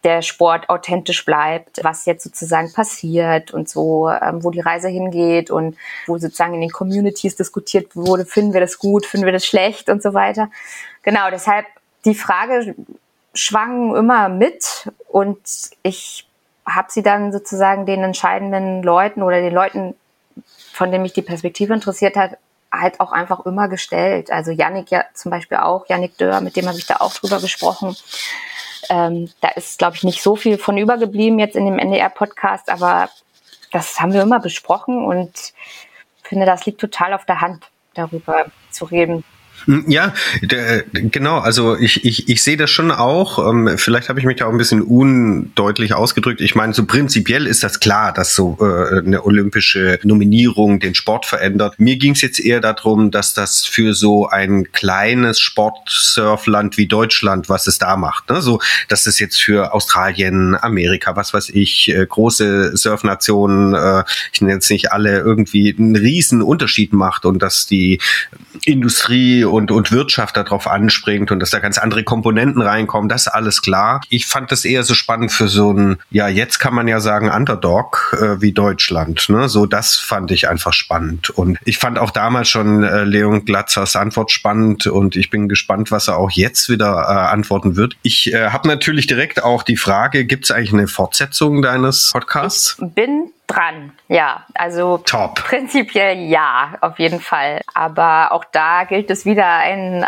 der 0.03 0.21
Sport 0.21 0.69
authentisch 0.69 1.25
bleibt, 1.25 1.83
was 1.83 2.05
jetzt 2.05 2.23
sozusagen 2.23 2.71
passiert 2.71 3.51
und 3.51 3.67
so, 3.67 4.09
ähm, 4.09 4.43
wo 4.43 4.51
die 4.51 4.61
Reise 4.61 4.87
hingeht 4.87 5.51
und 5.51 5.75
wo 6.07 6.17
sozusagen 6.17 6.53
in 6.53 6.61
den 6.61 6.71
Communities 6.71 7.35
diskutiert 7.35 7.95
wurde, 7.95 8.25
finden 8.25 8.53
wir 8.53 8.61
das 8.61 8.79
gut, 8.79 9.05
finden 9.05 9.25
wir 9.25 9.33
das 9.33 9.45
schlecht 9.45 9.89
und 9.89 10.01
so 10.01 10.13
weiter. 10.13 10.49
Genau, 11.03 11.29
deshalb 11.29 11.65
die 12.05 12.15
Frage 12.15 12.75
schwang 13.33 13.95
immer 13.95 14.29
mit 14.29 14.89
und 15.07 15.39
ich 15.83 16.27
habe 16.65 16.91
sie 16.91 17.03
dann 17.03 17.31
sozusagen 17.31 17.85
den 17.85 18.03
entscheidenden 18.03 18.83
Leuten 18.83 19.23
oder 19.23 19.41
den 19.41 19.53
Leuten, 19.53 19.95
von 20.71 20.91
denen 20.91 21.03
mich 21.03 21.13
die 21.13 21.21
Perspektive 21.21 21.73
interessiert 21.73 22.15
hat, 22.15 22.37
halt 22.71 22.99
auch 22.99 23.11
einfach 23.11 23.45
immer 23.45 23.67
gestellt. 23.67 24.31
Also 24.31 24.51
Yannick 24.51 24.91
ja 24.91 25.05
zum 25.13 25.31
Beispiel 25.31 25.57
auch, 25.57 25.87
Yannick 25.89 26.17
Dörr, 26.17 26.41
mit 26.41 26.55
dem 26.55 26.67
habe 26.67 26.77
ich 26.77 26.85
da 26.85 26.97
auch 26.97 27.13
drüber 27.13 27.39
gesprochen. 27.39 27.95
Ähm, 28.89 29.29
da 29.41 29.49
ist, 29.49 29.77
glaube 29.77 29.95
ich, 29.95 30.03
nicht 30.03 30.21
so 30.21 30.35
viel 30.35 30.57
von 30.57 30.77
übergeblieben 30.77 31.39
jetzt 31.39 31.55
in 31.55 31.65
dem 31.65 31.79
NDR-Podcast, 31.79 32.69
aber 32.69 33.09
das 33.71 33.99
haben 33.99 34.13
wir 34.13 34.21
immer 34.21 34.39
besprochen 34.39 35.05
und 35.05 35.53
finde, 36.23 36.45
das 36.45 36.65
liegt 36.65 36.79
total 36.79 37.13
auf 37.13 37.25
der 37.25 37.41
Hand, 37.41 37.69
darüber 37.93 38.45
zu 38.71 38.85
reden. 38.85 39.23
Hm, 39.65 39.85
ja, 39.87 40.13
der, 40.41 40.83
genau. 40.93 41.39
Also 41.39 41.77
ich, 41.77 42.05
ich, 42.05 42.29
ich 42.29 42.43
sehe 42.43 42.57
das 42.57 42.69
schon 42.69 42.91
auch. 42.91 43.39
Ähm, 43.47 43.77
vielleicht 43.77 44.09
habe 44.09 44.19
ich 44.19 44.25
mich 44.25 44.37
da 44.37 44.45
auch 44.45 44.51
ein 44.51 44.57
bisschen 44.57 44.81
undeutlich 44.81 45.93
ausgedrückt. 45.93 46.41
Ich 46.41 46.55
meine, 46.55 46.73
so 46.73 46.85
prinzipiell 46.85 47.47
ist 47.47 47.63
das 47.63 47.79
klar, 47.79 48.13
dass 48.13 48.35
so 48.35 48.57
äh, 48.61 48.99
eine 48.99 49.25
olympische 49.25 49.99
Nominierung 50.03 50.79
den 50.79 50.95
Sport 50.95 51.25
verändert. 51.25 51.75
Mir 51.79 51.97
ging 51.97 52.13
es 52.13 52.21
jetzt 52.21 52.39
eher 52.39 52.59
darum, 52.61 53.11
dass 53.11 53.33
das 53.33 53.65
für 53.65 53.93
so 53.93 54.27
ein 54.27 54.71
kleines 54.71 55.39
Sportsurfland 55.39 56.77
wie 56.77 56.87
Deutschland, 56.87 57.49
was 57.49 57.67
es 57.67 57.77
da 57.77 57.97
macht, 57.97 58.29
ne? 58.29 58.41
so, 58.41 58.59
dass 58.87 59.05
es 59.05 59.19
jetzt 59.19 59.41
für 59.41 59.73
Australien, 59.73 60.55
Amerika, 60.59 61.15
was 61.15 61.33
weiß 61.33 61.49
ich, 61.49 61.89
äh, 61.89 62.05
große 62.05 62.75
Surfnationen, 62.75 63.73
äh, 63.73 64.03
ich 64.33 64.41
nenne 64.41 64.53
jetzt 64.53 64.69
nicht 64.69 64.91
alle, 64.91 65.19
irgendwie 65.19 65.75
einen 65.77 65.95
riesen 65.95 66.41
Unterschied 66.41 66.93
macht 66.93 67.25
und 67.25 67.41
dass 67.41 67.65
die 67.65 67.99
Industrie 68.65 69.43
und, 69.49 69.71
und 69.71 69.91
Wirtschaft 69.91 70.37
darauf 70.37 70.67
anspringt 70.67 71.31
und 71.31 71.39
dass 71.39 71.49
da 71.49 71.59
ganz 71.59 71.77
andere 71.77 72.03
Komponenten 72.03 72.61
reinkommen, 72.61 73.09
das 73.09 73.27
alles 73.27 73.61
klar. 73.61 74.01
Ich 74.09 74.27
fand 74.27 74.51
das 74.51 74.65
eher 74.65 74.83
so 74.83 74.93
spannend 74.93 75.31
für 75.31 75.47
so 75.47 75.71
ein, 75.71 75.97
ja, 76.11 76.27
jetzt 76.27 76.59
kann 76.59 76.73
man 76.73 76.87
ja 76.87 76.99
sagen, 76.99 77.29
Underdog 77.29 78.15
äh, 78.19 78.41
wie 78.41 78.51
Deutschland. 78.51 79.29
Ne? 79.29 79.49
So, 79.49 79.65
das 79.65 79.95
fand 79.97 80.31
ich 80.31 80.49
einfach 80.49 80.73
spannend. 80.73 81.29
Und 81.29 81.59
ich 81.65 81.77
fand 81.77 81.99
auch 81.99 82.11
damals 82.11 82.49
schon 82.49 82.83
äh, 82.83 83.03
Leon 83.03 83.45
Glatzers 83.45 83.95
Antwort 83.95 84.31
spannend 84.31 84.87
und 84.87 85.15
ich 85.15 85.29
bin 85.29 85.49
gespannt, 85.49 85.91
was 85.91 86.07
er 86.07 86.17
auch 86.17 86.31
jetzt 86.31 86.69
wieder 86.69 87.05
äh, 87.07 87.31
antworten 87.31 87.75
wird. 87.75 87.95
Ich 88.01 88.33
äh, 88.33 88.49
habe 88.49 88.67
natürlich 88.67 89.07
direkt 89.07 89.43
auch 89.43 89.63
die 89.63 89.77
Frage, 89.77 90.25
gibt 90.25 90.45
es 90.45 90.51
eigentlich 90.51 90.73
eine 90.73 90.87
Fortsetzung 90.87 91.61
deines 91.61 92.11
Podcasts? 92.11 92.77
Ich 92.79 92.93
bin 92.93 93.31
dran, 93.49 93.91
ja. 94.07 94.45
Also 94.53 94.97
Top. 94.99 95.35
prinzipiell 95.35 96.17
ja, 96.17 96.75
auf 96.81 96.99
jeden 96.99 97.19
Fall. 97.19 97.61
Aber 97.73 98.31
auch 98.31 98.45
da 98.45 98.83
gilt 98.85 99.09
es 99.09 99.25
wieder, 99.25 99.47
einen, 99.47 100.05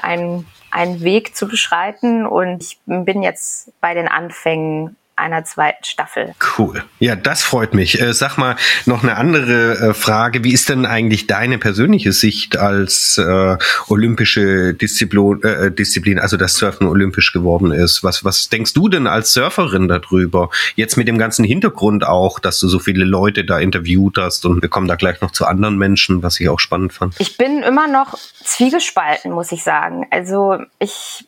Weg 1.03 1.35
zu 1.35 1.47
beschreiten. 1.47 2.25
Und 2.25 2.63
ich 2.63 2.79
bin 2.85 3.23
jetzt 3.23 3.73
bei 3.81 3.93
den 3.93 4.07
Anfängen 4.07 4.95
einer 5.21 5.45
zweiten 5.45 5.83
Staffel. 5.83 6.33
Cool. 6.57 6.83
Ja, 6.99 7.15
das 7.15 7.43
freut 7.43 7.73
mich. 7.73 8.01
Äh, 8.01 8.13
sag 8.13 8.37
mal 8.37 8.55
noch 8.85 9.03
eine 9.03 9.15
andere 9.15 9.77
äh, 9.77 9.93
Frage. 9.93 10.43
Wie 10.43 10.51
ist 10.51 10.69
denn 10.69 10.85
eigentlich 10.85 11.27
deine 11.27 11.57
persönliche 11.57 12.11
Sicht 12.11 12.57
als 12.57 13.17
äh, 13.17 13.57
olympische 13.87 14.73
Disziplin, 14.73 15.41
äh, 15.43 15.71
Disziplin, 15.71 16.19
also 16.19 16.37
dass 16.37 16.55
Surfen 16.55 16.87
olympisch 16.87 17.31
geworden 17.31 17.71
ist? 17.71 18.03
Was, 18.03 18.25
was 18.25 18.49
denkst 18.49 18.73
du 18.73 18.89
denn 18.89 19.07
als 19.07 19.33
Surferin 19.33 19.87
darüber? 19.87 20.49
Jetzt 20.75 20.97
mit 20.97 21.07
dem 21.07 21.17
ganzen 21.17 21.45
Hintergrund 21.45 22.05
auch, 22.05 22.39
dass 22.39 22.59
du 22.59 22.67
so 22.67 22.79
viele 22.79 23.05
Leute 23.05 23.45
da 23.45 23.59
interviewt 23.59 24.17
hast 24.17 24.45
und 24.45 24.61
wir 24.61 24.69
kommen 24.69 24.87
da 24.87 24.95
gleich 24.95 25.21
noch 25.21 25.31
zu 25.31 25.45
anderen 25.45 25.77
Menschen, 25.77 26.23
was 26.23 26.39
ich 26.39 26.49
auch 26.49 26.59
spannend 26.59 26.93
fand. 26.93 27.15
Ich 27.19 27.37
bin 27.37 27.63
immer 27.63 27.87
noch 27.87 28.17
zwiegespalten, 28.43 29.31
muss 29.31 29.51
ich 29.51 29.63
sagen. 29.63 30.07
Also 30.09 30.57
ich 30.79 31.27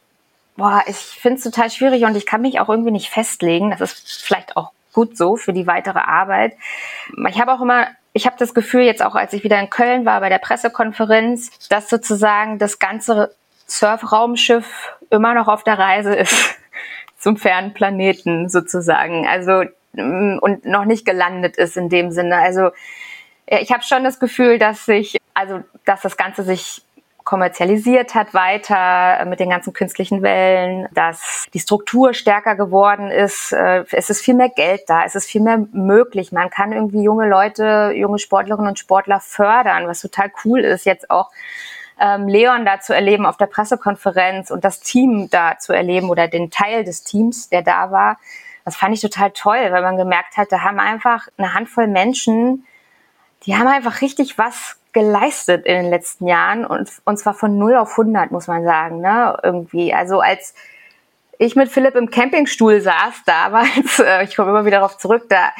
boah, 0.57 0.83
ich 0.87 0.95
finde 0.95 1.37
es 1.37 1.43
total 1.43 1.69
schwierig 1.69 2.03
und 2.03 2.15
ich 2.15 2.25
kann 2.25 2.41
mich 2.41 2.59
auch 2.59 2.69
irgendwie 2.69 2.91
nicht 2.91 3.09
festlegen. 3.09 3.71
Das 3.71 3.81
ist 3.81 4.23
vielleicht 4.23 4.55
auch 4.57 4.71
gut 4.93 5.17
so 5.17 5.35
für 5.35 5.53
die 5.53 5.67
weitere 5.67 5.99
Arbeit. 5.99 6.53
Ich 7.27 7.41
habe 7.41 7.51
auch 7.51 7.61
immer, 7.61 7.87
ich 8.13 8.25
habe 8.25 8.35
das 8.37 8.53
Gefühl 8.53 8.83
jetzt 8.83 9.03
auch, 9.03 9.15
als 9.15 9.33
ich 9.33 9.43
wieder 9.43 9.59
in 9.59 9.69
Köln 9.69 10.05
war 10.05 10.19
bei 10.19 10.29
der 10.29 10.37
Pressekonferenz, 10.37 11.67
dass 11.69 11.89
sozusagen 11.89 12.59
das 12.59 12.79
ganze 12.79 13.35
Surfraumschiff 13.65 14.93
immer 15.09 15.33
noch 15.33 15.47
auf 15.47 15.63
der 15.63 15.79
Reise 15.79 16.13
ist 16.15 16.55
zum 17.17 17.37
fernen 17.37 17.73
Planeten 17.73 18.49
sozusagen. 18.49 19.27
Also 19.27 19.63
mm, 19.93 20.37
und 20.39 20.65
noch 20.65 20.85
nicht 20.85 21.05
gelandet 21.05 21.57
ist 21.57 21.75
in 21.75 21.89
dem 21.89 22.11
Sinne. 22.11 22.37
Also 22.37 22.69
ich 23.47 23.71
habe 23.71 23.83
schon 23.83 24.03
das 24.03 24.19
Gefühl, 24.19 24.59
dass 24.59 24.85
sich, 24.85 25.17
also 25.33 25.61
dass 25.85 26.01
das 26.01 26.17
Ganze 26.17 26.43
sich 26.43 26.83
kommerzialisiert 27.23 28.15
hat 28.15 28.33
weiter 28.33 29.19
äh, 29.19 29.25
mit 29.25 29.39
den 29.39 29.49
ganzen 29.49 29.73
künstlichen 29.73 30.21
Wellen, 30.21 30.87
dass 30.93 31.45
die 31.53 31.59
Struktur 31.59 32.13
stärker 32.13 32.55
geworden 32.55 33.09
ist. 33.09 33.51
Äh, 33.53 33.85
es 33.91 34.09
ist 34.09 34.21
viel 34.21 34.33
mehr 34.33 34.49
Geld 34.49 34.83
da, 34.87 35.03
es 35.03 35.15
ist 35.15 35.29
viel 35.29 35.41
mehr 35.41 35.65
möglich. 35.71 36.31
Man 36.31 36.49
kann 36.49 36.73
irgendwie 36.73 37.03
junge 37.03 37.27
Leute, 37.27 37.93
junge 37.95 38.19
Sportlerinnen 38.19 38.69
und 38.69 38.79
Sportler 38.79 39.19
fördern, 39.19 39.87
was 39.87 40.01
total 40.01 40.31
cool 40.43 40.59
ist. 40.61 40.85
Jetzt 40.85 41.09
auch 41.09 41.31
ähm, 41.99 42.27
Leon 42.27 42.65
da 42.65 42.79
zu 42.79 42.93
erleben 42.93 43.25
auf 43.25 43.37
der 43.37 43.47
Pressekonferenz 43.47 44.51
und 44.51 44.63
das 44.63 44.81
Team 44.81 45.29
da 45.29 45.57
zu 45.57 45.73
erleben 45.73 46.09
oder 46.09 46.27
den 46.27 46.51
Teil 46.51 46.83
des 46.83 47.03
Teams, 47.03 47.49
der 47.49 47.61
da 47.61 47.91
war. 47.91 48.17
Das 48.65 48.75
fand 48.75 48.93
ich 48.93 49.01
total 49.01 49.31
toll, 49.31 49.71
weil 49.71 49.81
man 49.81 49.97
gemerkt 49.97 50.37
hat, 50.37 50.51
da 50.51 50.61
haben 50.61 50.79
einfach 50.79 51.27
eine 51.37 51.53
Handvoll 51.53 51.87
Menschen, 51.87 52.65
die 53.45 53.55
haben 53.57 53.67
einfach 53.67 54.01
richtig 54.01 54.37
was 54.37 54.77
geleistet 54.93 55.65
in 55.65 55.75
den 55.75 55.89
letzten 55.89 56.27
Jahren 56.27 56.65
und, 56.65 56.89
und 57.05 57.17
zwar 57.17 57.33
von 57.33 57.57
0 57.57 57.75
auf 57.75 57.91
100, 57.91 58.31
muss 58.31 58.47
man 58.47 58.63
sagen, 58.63 59.01
ne, 59.01 59.37
irgendwie. 59.43 59.93
Also 59.93 60.19
als 60.19 60.53
ich 61.39 61.55
mit 61.55 61.69
Philipp 61.69 61.95
im 61.95 62.09
Campingstuhl 62.09 62.79
saß 62.79 63.23
damals, 63.25 63.99
äh, 63.99 64.23
ich 64.23 64.35
komme 64.35 64.51
immer 64.51 64.65
wieder 64.65 64.77
darauf 64.77 64.97
zurück, 64.97 65.25
da 65.29 65.51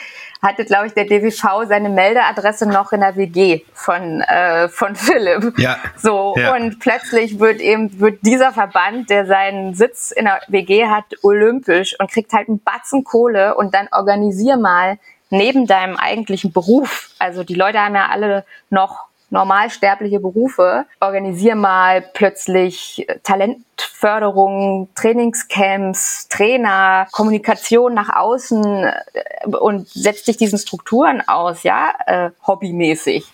hatte, 0.42 0.66
glaube 0.66 0.88
ich, 0.88 0.94
der 0.94 1.06
DWV 1.06 1.66
seine 1.68 1.90
Meldeadresse 1.90 2.68
noch 2.68 2.92
in 2.92 3.00
der 3.00 3.16
WG 3.16 3.62
von, 3.74 4.22
äh, 4.22 4.68
von 4.68 4.96
Philipp. 4.96 5.58
Ja. 5.58 5.78
So, 5.98 6.36
ja. 6.38 6.54
und 6.54 6.80
plötzlich 6.80 7.40
wird 7.40 7.62
eben, 7.62 8.00
wird 8.00 8.20
dieser 8.26 8.52
Verband, 8.52 9.10
der 9.10 9.26
seinen 9.26 9.74
Sitz 9.74 10.12
in 10.12 10.26
der 10.26 10.42
WG 10.50 10.88
hat, 10.88 11.06
olympisch 11.24 11.98
und 12.00 12.12
kriegt 12.12 12.34
halt 12.34 12.50
einen 12.50 12.62
Batzen 12.62 13.04
Kohle 13.04 13.56
und 13.56 13.74
dann 13.74 13.88
organisier 13.92 14.58
mal 14.58 15.00
neben 15.30 15.66
deinem 15.66 15.96
eigentlichen 15.96 16.52
Beruf. 16.52 17.10
Also 17.20 17.44
die 17.44 17.56
Leute 17.56 17.80
haben 17.80 17.96
ja 17.96 18.10
alle 18.10 18.46
noch 18.70 19.08
normalsterbliche 19.34 20.20
Berufe, 20.20 20.86
organisier 21.00 21.56
mal 21.56 22.04
plötzlich 22.14 23.08
Talentförderung, 23.24 24.90
Trainingscamps, 24.96 26.28
Trainer, 26.30 27.08
Kommunikation 27.12 27.96
nach 27.96 28.16
außen 28.16 28.64
äh, 28.64 29.48
und 29.48 29.90
setz 29.90 30.24
dich 30.24 30.38
diesen 30.38 30.60
Strukturen 30.60 31.28
aus, 31.28 31.64
ja, 31.64 31.94
äh, 32.06 32.30
hobbymäßig. 32.46 33.26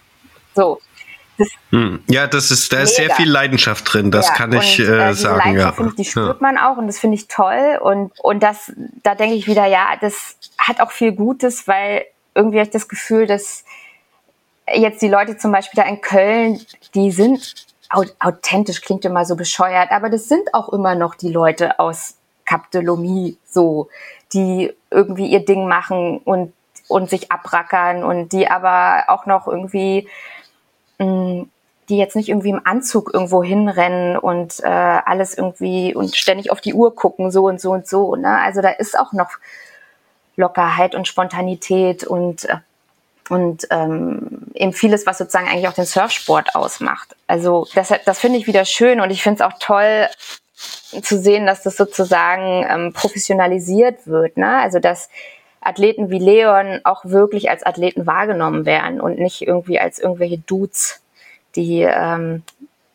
So. 0.56 0.80
Das 1.38 1.50
hm. 1.70 2.04
Ja, 2.08 2.28
das 2.28 2.52
ist, 2.52 2.72
da 2.74 2.82
ist 2.82 2.98
mega. 2.98 3.08
sehr 3.08 3.16
viel 3.16 3.30
Leidenschaft 3.30 3.94
drin, 3.94 4.12
das 4.12 4.28
ja, 4.28 4.34
kann 4.34 4.54
ich 4.54 4.80
und, 4.80 4.88
äh, 4.88 5.10
äh 5.10 5.14
sagen. 5.14 5.58
ja. 5.58 5.74
ich, 5.88 5.96
die 5.96 6.06
spürt 6.06 6.42
ja. 6.42 6.42
man 6.42 6.58
auch 6.58 6.78
und 6.78 6.88
das 6.88 7.00
finde 7.00 7.16
ich 7.16 7.28
toll. 7.28 7.78
Und, 7.82 8.12
und 8.22 8.42
das, 8.42 8.72
da 9.04 9.16
denke 9.16 9.36
ich 9.36 9.48
wieder, 9.48 9.66
ja, 9.66 9.98
das 10.00 10.38
hat 10.58 10.80
auch 10.80 10.92
viel 10.92 11.12
Gutes, 11.12 11.68
weil 11.68 12.06
irgendwie 12.36 12.60
habe 12.60 12.68
ich 12.68 12.74
das 12.74 12.88
Gefühl, 12.88 13.28
dass 13.28 13.64
jetzt 14.76 15.02
die 15.02 15.08
Leute 15.08 15.38
zum 15.38 15.52
Beispiel 15.52 15.82
da 15.82 15.90
in 15.90 16.02
Köln, 16.02 16.60
die 16.96 17.12
sind 17.12 17.68
authentisch, 18.20 18.82
klingt 18.82 19.06
immer 19.06 19.26
so 19.26 19.36
bescheuert, 19.36 19.92
aber 19.92 20.10
das 20.10 20.28
sind 20.28 20.54
auch 20.54 20.70
immer 20.70 20.96
noch 20.96 21.16
die 21.16 21.32
Leute 21.32 21.80
aus 21.80 22.16
Cap 22.46 22.70
de 22.72 22.82
Lomie 22.82 23.38
so, 23.46 23.90
die 24.34 24.74
irgendwie 24.92 25.28
ihr 25.28 25.44
Ding 25.44 25.68
machen 25.68 26.20
und, 26.20 26.54
und 26.88 27.10
sich 27.10 27.32
abrackern 27.32 28.04
und 28.04 28.32
die 28.32 28.48
aber 28.48 29.06
auch 29.08 29.26
noch 29.26 29.48
irgendwie, 29.48 30.08
mh, 31.00 31.06
mm, 31.06 31.50
die 31.90 31.98
jetzt 31.98 32.16
nicht 32.16 32.30
irgendwie 32.30 32.52
im 32.52 32.62
Anzug 32.66 33.12
irgendwo 33.14 33.44
hinrennen 33.44 34.16
und 34.16 34.60
äh, 34.64 34.68
alles 34.68 35.36
irgendwie 35.36 35.96
und 35.96 36.16
ständig 36.16 36.52
auf 36.52 36.62
die 36.62 36.76
Uhr 36.76 36.94
gucken, 36.94 37.32
so 37.32 37.46
und 37.46 37.60
so 37.60 37.72
und 37.72 37.88
so. 37.88 38.16
Ne? 38.16 38.40
Also 38.40 38.62
da 38.62 38.70
ist 38.70 38.98
auch 38.98 39.12
noch 39.12 39.32
Lockerheit 40.36 40.94
und 40.94 41.08
Spontanität 41.08 42.04
und 42.04 42.46
äh, 42.46 42.58
und 43.30 43.68
ähm, 43.70 44.48
eben 44.54 44.74
vieles, 44.74 45.06
was 45.06 45.18
sozusagen 45.18 45.48
eigentlich 45.48 45.68
auch 45.68 45.74
den 45.74 45.86
Surfsport 45.86 46.56
ausmacht. 46.56 47.16
Also 47.28 47.68
das, 47.76 47.94
das 48.06 48.20
finde 48.20 48.40
ich 48.40 48.48
wieder 48.48 48.66
schön 48.66 49.00
und 49.00 49.12
ich 49.12 49.24
finde 49.24 49.44
es 49.44 49.50
auch 49.50 49.58
toll 49.60 50.08
zu 51.02 51.18
sehen, 51.18 51.46
dass 51.46 51.64
das 51.64 51.78
sozusagen 51.78 52.66
ähm, 52.70 52.94
professionalisiert 52.94 54.08
wird. 54.08 54.38
Ne? 54.38 54.60
Also 54.60 54.80
dass 54.80 55.10
Athleten 55.62 56.10
wie 56.10 56.20
Leon 56.20 56.82
auch 56.84 57.06
wirklich 57.06 57.50
als 57.50 57.66
Athleten 57.66 58.06
wahrgenommen 58.06 58.66
werden 58.66 59.00
und 59.00 59.20
nicht 59.20 59.42
irgendwie 59.42 59.80
als 59.80 60.00
irgendwelche 60.00 60.40
Dudes, 60.40 61.02
die 61.56 61.82
ähm, 61.82 62.44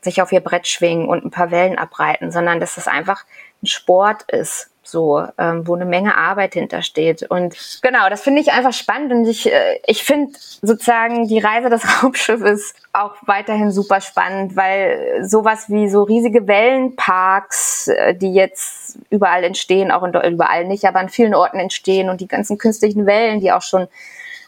sich 0.00 0.20
auf 0.20 0.32
ihr 0.32 0.40
Brett 0.40 0.66
schwingen 0.66 1.08
und 1.08 1.24
ein 1.24 1.30
paar 1.30 1.50
Wellen 1.50 1.78
abreiten, 1.78 2.30
sondern 2.32 2.60
dass 2.60 2.76
es 2.76 2.88
einfach 2.88 3.24
ein 3.62 3.66
Sport 3.66 4.24
ist 4.30 4.70
so, 4.84 5.26
ähm, 5.38 5.66
wo 5.66 5.74
eine 5.74 5.84
Menge 5.84 6.16
Arbeit 6.16 6.54
hintersteht. 6.54 7.22
Und 7.24 7.56
genau, 7.82 8.08
das 8.08 8.22
finde 8.22 8.40
ich 8.40 8.52
einfach 8.52 8.72
spannend 8.72 9.12
und 9.12 9.26
ich, 9.26 9.52
äh, 9.52 9.80
ich 9.86 10.04
finde 10.04 10.32
sozusagen 10.62 11.26
die 11.26 11.38
Reise 11.38 11.70
des 11.70 11.84
Raumschiffes 12.02 12.74
auch 12.92 13.14
weiterhin 13.22 13.70
super 13.70 14.00
spannend, 14.00 14.56
weil 14.56 15.24
sowas 15.24 15.68
wie 15.68 15.88
so 15.88 16.02
riesige 16.02 16.46
Wellenparks, 16.46 17.88
äh, 17.88 18.14
die 18.14 18.34
jetzt 18.34 18.98
überall 19.10 19.44
entstehen, 19.44 19.90
auch 19.90 20.04
in, 20.04 20.14
überall 20.32 20.66
nicht, 20.66 20.84
aber 20.84 21.00
an 21.00 21.08
vielen 21.08 21.34
Orten 21.34 21.58
entstehen 21.58 22.08
und 22.10 22.20
die 22.20 22.28
ganzen 22.28 22.58
künstlichen 22.58 23.06
Wellen, 23.06 23.40
die 23.40 23.52
auch 23.52 23.62
schon 23.62 23.88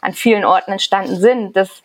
an 0.01 0.13
vielen 0.13 0.45
Orten 0.45 0.71
entstanden 0.71 1.17
sind, 1.17 1.55
das 1.55 1.81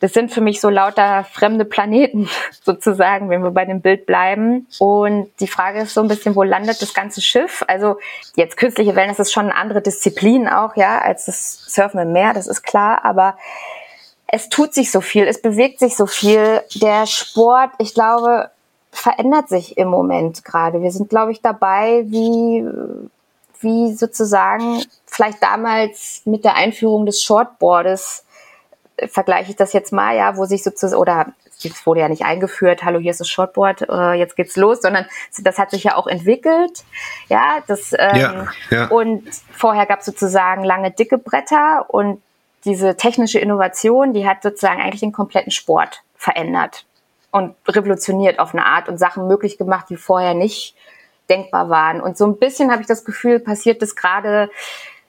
das 0.00 0.12
sind 0.12 0.30
für 0.30 0.40
mich 0.40 0.60
so 0.60 0.68
lauter 0.68 1.24
fremde 1.24 1.64
Planeten 1.64 2.28
sozusagen, 2.64 3.30
wenn 3.30 3.42
wir 3.42 3.50
bei 3.50 3.64
dem 3.64 3.80
Bild 3.80 4.06
bleiben. 4.06 4.66
Und 4.78 5.30
die 5.40 5.48
Frage 5.48 5.80
ist 5.80 5.94
so 5.94 6.00
ein 6.00 6.08
bisschen, 6.08 6.36
wo 6.36 6.42
landet 6.42 6.80
das 6.80 6.94
ganze 6.94 7.20
Schiff? 7.20 7.64
Also 7.66 7.98
jetzt 8.36 8.56
künstliche 8.56 8.94
Wellen, 8.94 9.08
das 9.08 9.18
ist 9.18 9.32
schon 9.32 9.46
eine 9.46 9.56
andere 9.56 9.82
Disziplin 9.82 10.48
auch, 10.48 10.76
ja, 10.76 10.98
als 10.98 11.26
das 11.26 11.64
Surfen 11.66 12.00
im 12.00 12.12
Meer, 12.12 12.32
das 12.32 12.46
ist 12.46 12.62
klar, 12.62 13.04
aber 13.04 13.36
es 14.26 14.48
tut 14.48 14.74
sich 14.74 14.90
so 14.90 15.00
viel, 15.00 15.26
es 15.26 15.40
bewegt 15.40 15.78
sich 15.80 15.96
so 15.96 16.06
viel. 16.06 16.62
Der 16.74 17.06
Sport, 17.06 17.70
ich 17.78 17.94
glaube, 17.94 18.50
verändert 18.90 19.48
sich 19.48 19.78
im 19.78 19.88
Moment 19.88 20.44
gerade. 20.44 20.82
Wir 20.82 20.92
sind, 20.92 21.08
glaube 21.08 21.32
ich, 21.32 21.40
dabei, 21.40 22.04
wie, 22.06 22.64
wie 23.60 23.94
sozusagen 23.94 24.82
vielleicht 25.06 25.42
damals 25.42 26.22
mit 26.26 26.44
der 26.44 26.56
Einführung 26.56 27.06
des 27.06 27.22
Shortboardes 27.22 28.24
vergleiche 29.06 29.50
ich 29.50 29.56
das 29.56 29.72
jetzt 29.72 29.92
mal, 29.92 30.16
ja, 30.16 30.36
wo 30.36 30.44
sich 30.44 30.62
sozusagen, 30.62 31.00
oder 31.00 31.26
es 31.46 31.86
wurde 31.86 32.00
ja 32.00 32.08
nicht 32.08 32.24
eingeführt, 32.24 32.84
hallo, 32.84 32.98
hier 32.98 33.10
ist 33.10 33.20
das 33.20 33.28
Shortboard, 33.28 33.88
äh, 33.88 34.12
jetzt 34.14 34.36
geht's 34.36 34.56
los, 34.56 34.82
sondern 34.82 35.06
das 35.38 35.58
hat 35.58 35.70
sich 35.70 35.84
ja 35.84 35.96
auch 35.96 36.06
entwickelt, 36.06 36.84
ja, 37.28 37.58
das, 37.66 37.92
ähm, 37.98 38.16
ja, 38.16 38.46
ja. 38.70 38.86
und 38.88 39.24
vorher 39.52 39.86
gab 39.86 40.00
es 40.00 40.06
sozusagen 40.06 40.64
lange 40.64 40.90
dicke 40.90 41.18
Bretter 41.18 41.86
und 41.88 42.22
diese 42.64 42.96
technische 42.96 43.38
Innovation, 43.38 44.12
die 44.12 44.28
hat 44.28 44.42
sozusagen 44.42 44.80
eigentlich 44.80 45.00
den 45.00 45.12
kompletten 45.12 45.52
Sport 45.52 46.02
verändert 46.16 46.84
und 47.30 47.54
revolutioniert 47.66 48.38
auf 48.38 48.52
eine 48.52 48.66
Art 48.66 48.88
und 48.88 48.98
Sachen 48.98 49.28
möglich 49.28 49.58
gemacht, 49.58 49.86
die 49.90 49.96
vorher 49.96 50.34
nicht 50.34 50.74
denkbar 51.30 51.68
waren. 51.68 52.00
Und 52.00 52.16
so 52.16 52.26
ein 52.26 52.38
bisschen 52.38 52.70
habe 52.70 52.80
ich 52.80 52.88
das 52.88 53.04
Gefühl, 53.04 53.38
passiert 53.38 53.82
das 53.82 53.94
gerade 53.94 54.50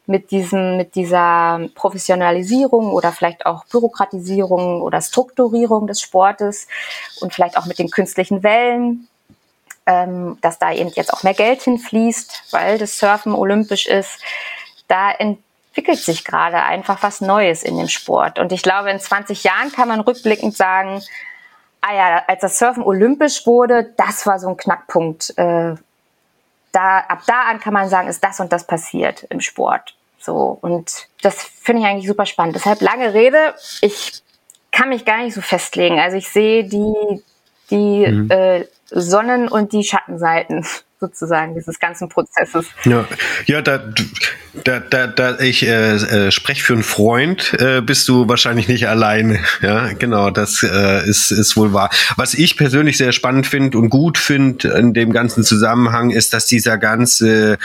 mit 0.10 0.32
diesem, 0.32 0.76
mit 0.76 0.96
dieser 0.96 1.70
Professionalisierung 1.76 2.92
oder 2.92 3.12
vielleicht 3.12 3.46
auch 3.46 3.64
Bürokratisierung 3.66 4.82
oder 4.82 5.02
Strukturierung 5.02 5.86
des 5.86 6.02
Sportes 6.02 6.68
und 7.22 7.32
vielleicht 7.32 7.58
auch 7.58 7.68
mit 7.68 7.78
den 7.78 7.92
künstlichen 7.92 8.42
Wellen, 8.42 9.08
ähm, 9.86 10.40
dass 10.42 10.58
da 10.58 10.74
eben 10.74 10.90
jetzt 10.96 11.14
auch 11.14 11.22
mehr 11.22 11.36
Geld 11.36 11.62
hinfließt, 11.62 12.46
weil 12.52 12.80
das 12.80 12.98
Surfen 12.98 13.34
olympisch 13.34 13.86
ist. 13.86 14.20
Da 14.88 15.12
entwickelt 15.12 16.00
sich 16.00 16.26
gerade 16.26 16.64
einfach 16.64 17.04
was 17.04 17.22
Neues 17.22 17.62
in 17.62 17.78
dem 17.78 17.88
Sport. 17.88 18.40
Und 18.40 18.52
ich 18.52 18.64
glaube, 18.64 18.90
in 18.90 19.00
20 19.00 19.44
Jahren 19.44 19.72
kann 19.72 19.88
man 19.88 20.00
rückblickend 20.00 20.58
sagen, 20.58 21.04
ah 21.82 21.94
ja, 21.94 22.24
als 22.28 22.42
das 22.42 22.58
Surfen 22.58 22.82
olympisch 22.82 23.46
wurde, 23.46 23.94
das 23.96 24.26
war 24.26 24.40
so 24.40 24.50
ein 24.50 24.58
Knackpunkt. 24.58 25.38
Äh, 25.38 25.76
da, 26.72 27.00
ab 27.00 27.22
da 27.28 27.44
an 27.44 27.60
kann 27.60 27.74
man 27.74 27.90
sagen, 27.90 28.08
ist 28.08 28.24
das 28.24 28.40
und 28.40 28.52
das 28.52 28.66
passiert 28.66 29.24
im 29.30 29.40
Sport. 29.40 29.96
So, 30.20 30.58
und 30.62 31.08
das 31.22 31.44
finde 31.44 31.82
ich 31.82 31.88
eigentlich 31.88 32.08
super 32.08 32.26
spannend. 32.26 32.56
Deshalb 32.56 32.82
lange 32.82 33.14
Rede, 33.14 33.56
ich 33.82 34.22
kann 34.72 34.90
mich 34.90 35.06
gar 35.06 35.24
nicht 35.24 35.34
so 35.34 35.42
festlegen. 35.42 36.00
Also 36.00 36.18
ich 36.18 36.30
sehe 36.30 36.64
die, 36.64 37.24
die 37.70 38.08
mhm. 38.08 38.30
äh, 38.30 38.66
Sonnen- 38.92 39.50
und 39.50 39.74
die 39.74 39.84
Schattenseiten 39.84 40.66
sozusagen 41.00 41.56
dieses 41.56 41.80
ganzen 41.80 42.10
Prozesses. 42.10 42.68
Ja, 42.84 43.08
ja 43.46 43.62
da, 43.62 43.82
da, 44.64 44.80
da, 44.80 45.08
da 45.08 45.40
ich 45.40 45.66
äh, 45.66 45.96
äh, 45.96 46.32
spreche 46.32 46.64
für 46.64 46.74
einen 46.74 46.84
Freund, 46.84 47.54
äh, 47.60 47.82
bist 47.82 48.08
du 48.08 48.28
wahrscheinlich 48.28 48.68
nicht 48.68 48.88
alleine. 48.88 49.40
Ja, 49.62 49.92
genau, 49.94 50.30
das 50.30 50.64
äh, 50.64 51.08
ist, 51.08 51.32
ist 51.32 51.58
wohl 51.58 51.74
wahr. 51.74 51.90
Was 52.16 52.34
ich 52.34 52.56
persönlich 52.56 52.98
sehr 52.98 53.12
spannend 53.12 53.46
finde 53.46 53.78
und 53.78 53.90
gut 53.90 54.18
finde 54.18 54.70
in 54.70 54.94
dem 54.94 55.12
ganzen 55.12 55.44
Zusammenhang 55.44 56.12
ist, 56.12 56.34
dass 56.34 56.46
dieser 56.46 56.78
ganze 56.78 57.58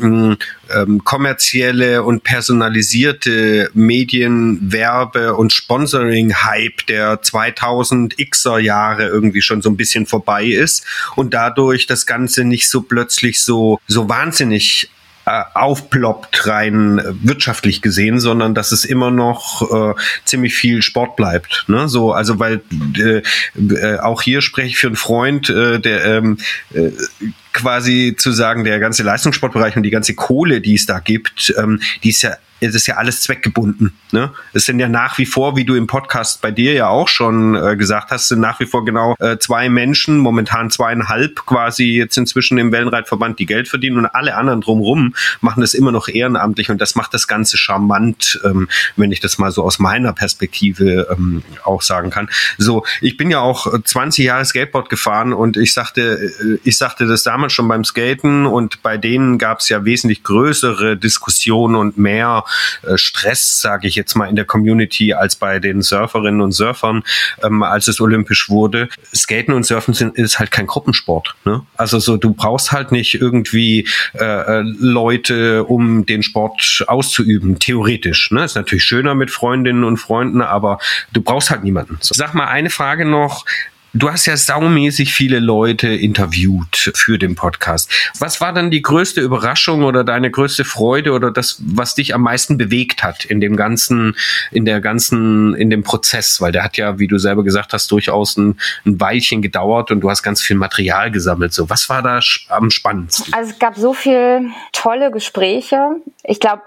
mh, 0.00 0.36
ähm, 0.74 1.04
kommerzielle 1.04 2.02
und 2.02 2.24
personalisierte 2.24 3.70
Medienwerbe- 3.74 5.34
und 5.34 5.52
Sponsoring-Hype 5.52 6.86
der 6.88 7.22
2000-Xer 7.22 8.58
Jahre 8.58 9.06
irgendwie 9.06 9.42
schon 9.42 9.62
so 9.62 9.70
ein 9.70 9.76
bisschen 9.76 10.06
vorbei 10.06 10.46
ist 10.46 10.84
und 11.14 11.32
dadurch 11.34 11.86
das 11.86 12.06
Ganze 12.06 12.44
nicht 12.44 12.68
so 12.68 12.75
plötzlich 12.82 13.42
so, 13.42 13.80
so 13.86 14.08
wahnsinnig 14.08 14.90
äh, 15.26 15.42
aufploppt, 15.54 16.46
rein 16.46 17.00
wirtschaftlich 17.22 17.82
gesehen, 17.82 18.20
sondern 18.20 18.54
dass 18.54 18.70
es 18.70 18.84
immer 18.84 19.10
noch 19.10 19.70
äh, 19.72 20.00
ziemlich 20.24 20.54
viel 20.54 20.82
Sport 20.82 21.16
bleibt. 21.16 21.64
Ne? 21.66 21.88
So, 21.88 22.12
also 22.12 22.38
weil 22.38 22.62
äh, 22.96 23.22
äh, 23.58 23.98
auch 23.98 24.22
hier 24.22 24.40
spreche 24.40 24.68
ich 24.68 24.78
für 24.78 24.86
einen 24.86 24.96
Freund, 24.96 25.50
äh, 25.50 25.80
der 25.80 26.04
ähm, 26.04 26.38
äh, 26.72 26.90
quasi 27.56 28.14
zu 28.16 28.32
sagen, 28.32 28.64
der 28.64 28.78
ganze 28.78 29.02
Leistungssportbereich 29.02 29.76
und 29.76 29.82
die 29.82 29.90
ganze 29.90 30.14
Kohle, 30.14 30.60
die 30.60 30.74
es 30.74 30.86
da 30.86 31.00
gibt, 31.00 31.54
ähm, 31.58 31.80
die 32.02 32.10
ist 32.10 32.22
ja 32.22 32.36
es 32.60 32.74
ist 32.74 32.86
ja 32.86 32.96
alles 32.96 33.22
zweckgebunden. 33.22 33.92
Ne? 34.12 34.32
Es 34.52 34.64
sind 34.64 34.78
ja 34.78 34.88
nach 34.88 35.18
wie 35.18 35.26
vor, 35.26 35.56
wie 35.56 35.64
du 35.64 35.74
im 35.74 35.86
Podcast 35.86 36.40
bei 36.40 36.50
dir 36.50 36.72
ja 36.72 36.88
auch 36.88 37.08
schon 37.08 37.54
äh, 37.54 37.76
gesagt 37.76 38.10
hast, 38.10 38.28
sind 38.28 38.40
nach 38.40 38.60
wie 38.60 38.66
vor 38.66 38.84
genau 38.84 39.14
äh, 39.18 39.36
zwei 39.38 39.68
Menschen, 39.68 40.18
momentan 40.18 40.70
zweieinhalb 40.70 41.44
quasi 41.46 41.96
jetzt 41.96 42.16
inzwischen 42.16 42.56
im 42.58 42.72
Wellenreitverband, 42.72 43.38
die 43.38 43.46
Geld 43.46 43.68
verdienen 43.68 43.98
und 43.98 44.06
alle 44.06 44.36
anderen 44.36 44.60
drumherum 44.60 45.14
machen 45.40 45.60
das 45.60 45.74
immer 45.74 45.92
noch 45.92 46.08
ehrenamtlich 46.08 46.70
und 46.70 46.80
das 46.80 46.94
macht 46.94 47.12
das 47.12 47.28
Ganze 47.28 47.58
charmant, 47.58 48.40
ähm, 48.44 48.68
wenn 48.96 49.12
ich 49.12 49.20
das 49.20 49.38
mal 49.38 49.50
so 49.50 49.62
aus 49.62 49.78
meiner 49.78 50.12
Perspektive 50.12 51.08
ähm, 51.10 51.42
auch 51.64 51.82
sagen 51.82 52.10
kann. 52.10 52.30
So, 52.56 52.86
ich 53.00 53.16
bin 53.16 53.30
ja 53.30 53.40
auch 53.40 53.66
20 53.82 54.24
Jahre 54.24 54.44
Skateboard 54.44 54.88
gefahren 54.88 55.34
und 55.34 55.56
ich 55.56 55.74
sagte, 55.74 56.32
äh, 56.40 56.58
ich 56.64 56.78
sagte 56.78 57.06
das 57.06 57.22
damals 57.22 57.45
schon 57.50 57.68
beim 57.68 57.84
Skaten 57.84 58.46
und 58.46 58.82
bei 58.82 58.96
denen 58.96 59.38
gab 59.38 59.60
es 59.60 59.68
ja 59.68 59.84
wesentlich 59.84 60.22
größere 60.22 60.96
Diskussionen 60.96 61.74
und 61.74 61.98
mehr 61.98 62.44
äh, 62.82 62.96
Stress, 62.96 63.60
sage 63.60 63.88
ich 63.88 63.94
jetzt 63.94 64.14
mal, 64.14 64.26
in 64.26 64.36
der 64.36 64.44
Community 64.44 65.12
als 65.12 65.36
bei 65.36 65.58
den 65.58 65.82
Surferinnen 65.82 66.40
und 66.40 66.52
Surfern, 66.52 67.02
ähm, 67.42 67.62
als 67.62 67.88
es 67.88 68.00
olympisch 68.00 68.48
wurde. 68.48 68.88
Skaten 69.14 69.54
und 69.54 69.64
Surfen 69.64 69.94
sind, 69.94 70.16
ist 70.16 70.38
halt 70.38 70.50
kein 70.50 70.66
Gruppensport. 70.66 71.34
Ne? 71.44 71.62
Also 71.76 71.98
so, 71.98 72.16
du 72.16 72.34
brauchst 72.34 72.72
halt 72.72 72.92
nicht 72.92 73.14
irgendwie 73.14 73.88
äh, 74.14 74.24
äh, 74.24 74.62
Leute, 74.78 75.64
um 75.64 76.06
den 76.06 76.22
Sport 76.22 76.84
auszuüben, 76.86 77.58
theoretisch. 77.58 78.30
Ne? 78.30 78.44
Ist 78.44 78.56
natürlich 78.56 78.84
schöner 78.84 79.14
mit 79.14 79.30
Freundinnen 79.30 79.84
und 79.84 79.96
Freunden, 79.96 80.42
aber 80.42 80.78
du 81.12 81.20
brauchst 81.20 81.50
halt 81.50 81.64
niemanden. 81.64 81.98
So. 82.00 82.14
Sag 82.14 82.34
mal 82.34 82.46
eine 82.46 82.70
Frage 82.70 83.04
noch. 83.04 83.44
Du 83.96 84.10
hast 84.10 84.26
ja 84.26 84.36
saumäßig 84.36 85.14
viele 85.14 85.38
Leute 85.38 85.88
interviewt 85.88 86.92
für 86.94 87.18
den 87.18 87.34
Podcast. 87.34 87.90
Was 88.18 88.42
war 88.42 88.52
dann 88.52 88.70
die 88.70 88.82
größte 88.82 89.22
Überraschung 89.22 89.84
oder 89.84 90.04
deine 90.04 90.30
größte 90.30 90.66
Freude 90.66 91.12
oder 91.12 91.30
das, 91.30 91.62
was 91.64 91.94
dich 91.94 92.14
am 92.14 92.20
meisten 92.20 92.58
bewegt 92.58 93.02
hat 93.02 93.24
in 93.24 93.40
dem 93.40 93.56
ganzen, 93.56 94.14
in 94.50 94.66
der 94.66 94.82
ganzen, 94.82 95.54
in 95.54 95.70
dem 95.70 95.82
Prozess? 95.82 96.42
Weil 96.42 96.52
der 96.52 96.62
hat 96.62 96.76
ja, 96.76 96.98
wie 96.98 97.06
du 97.06 97.16
selber 97.16 97.42
gesagt 97.42 97.72
hast, 97.72 97.90
durchaus 97.90 98.36
ein, 98.36 98.60
ein 98.84 99.00
Weilchen 99.00 99.40
gedauert 99.40 99.90
und 99.90 100.02
du 100.02 100.10
hast 100.10 100.22
ganz 100.22 100.42
viel 100.42 100.56
Material 100.56 101.10
gesammelt. 101.10 101.54
So, 101.54 101.70
was 101.70 101.88
war 101.88 102.02
da 102.02 102.20
am 102.50 102.70
spannendsten? 102.70 103.32
Also 103.32 103.52
es 103.52 103.58
gab 103.58 103.76
so 103.76 103.94
viele 103.94 104.50
tolle 104.72 105.10
Gespräche. 105.10 105.78
Ich 106.22 106.38
glaube, 106.38 106.60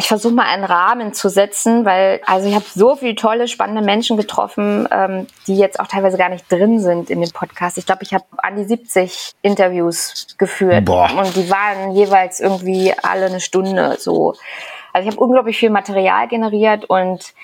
ich 0.00 0.08
versuche 0.08 0.32
mal 0.32 0.46
einen 0.46 0.64
Rahmen 0.64 1.12
zu 1.12 1.28
setzen, 1.28 1.84
weil 1.84 2.22
also 2.24 2.48
ich 2.48 2.54
habe 2.54 2.64
so 2.74 2.96
viele 2.96 3.14
tolle, 3.16 3.48
spannende 3.48 3.82
Menschen 3.82 4.16
getroffen, 4.16 4.88
ähm, 4.90 5.26
die 5.46 5.56
jetzt 5.56 5.78
auch 5.78 5.88
teilweise 5.88 6.16
gar 6.16 6.30
nicht 6.30 6.50
drin 6.50 6.80
sind 6.80 7.10
in 7.10 7.20
dem 7.20 7.30
Podcast. 7.32 7.76
Ich 7.76 7.84
glaube, 7.84 8.02
ich 8.02 8.14
habe 8.14 8.24
an 8.38 8.56
die 8.56 8.64
70 8.64 9.32
Interviews 9.42 10.28
geführt 10.38 10.86
Boah. 10.86 11.10
und 11.18 11.36
die 11.36 11.50
waren 11.50 11.90
jeweils 11.92 12.40
irgendwie 12.40 12.94
alle 13.02 13.26
eine 13.26 13.40
Stunde 13.40 13.96
so. 13.98 14.32
Also 14.94 15.06
ich 15.06 15.14
habe 15.14 15.22
unglaublich 15.22 15.58
viel 15.58 15.68
Material 15.68 16.28
generiert 16.28 16.86
und 16.86 17.34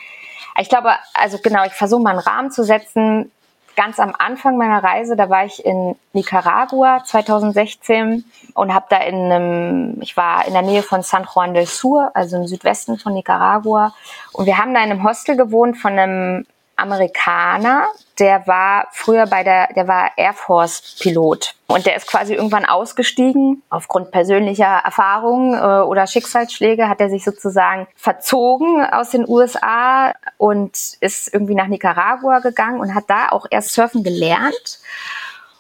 ich 0.58 0.70
glaube, 0.70 0.92
also 1.12 1.36
genau, 1.42 1.66
ich 1.66 1.74
versuche 1.74 2.00
mal 2.00 2.12
einen 2.12 2.20
Rahmen 2.20 2.50
zu 2.50 2.64
setzen 2.64 3.30
ganz 3.76 4.00
am 4.00 4.14
Anfang 4.18 4.56
meiner 4.56 4.82
Reise, 4.82 5.16
da 5.16 5.28
war 5.28 5.44
ich 5.44 5.64
in 5.64 5.94
Nicaragua 6.12 7.04
2016 7.04 8.24
und 8.54 8.74
habe 8.74 8.86
da 8.88 8.96
in 8.96 9.14
einem, 9.14 9.98
ich 10.00 10.16
war 10.16 10.46
in 10.46 10.54
der 10.54 10.62
Nähe 10.62 10.82
von 10.82 11.02
San 11.02 11.26
Juan 11.32 11.54
del 11.54 11.66
Sur, 11.66 12.10
also 12.14 12.36
im 12.36 12.46
Südwesten 12.46 12.98
von 12.98 13.12
Nicaragua. 13.12 13.94
Und 14.32 14.46
wir 14.46 14.58
haben 14.58 14.74
da 14.74 14.82
in 14.82 14.90
einem 14.90 15.04
Hostel 15.04 15.36
gewohnt 15.36 15.76
von 15.76 15.92
einem 15.92 16.46
Amerikaner, 16.74 17.86
der 18.18 18.46
war 18.46 18.88
früher 18.92 19.26
bei 19.26 19.42
der, 19.44 19.72
der 19.74 19.86
war 19.88 20.10
Air 20.16 20.32
Force 20.32 20.96
Pilot 21.00 21.54
und 21.66 21.84
der 21.84 21.96
ist 21.96 22.06
quasi 22.06 22.34
irgendwann 22.34 22.64
ausgestiegen 22.64 23.62
aufgrund 23.68 24.10
persönlicher 24.10 24.80
Erfahrungen 24.84 25.54
äh, 25.54 25.82
oder 25.82 26.06
Schicksalsschläge 26.06 26.88
hat 26.88 27.00
er 27.00 27.10
sich 27.10 27.24
sozusagen 27.24 27.86
verzogen 27.96 28.84
aus 28.84 29.10
den 29.10 29.28
USA 29.28 30.12
und 30.38 30.96
ist 31.00 31.32
irgendwie 31.32 31.54
nach 31.54 31.66
Nicaragua 31.66 32.38
gegangen 32.38 32.80
und 32.80 32.94
hat 32.94 33.04
da 33.08 33.28
auch 33.30 33.46
erst 33.50 33.72
surfen 33.72 34.02
gelernt. 34.02 34.80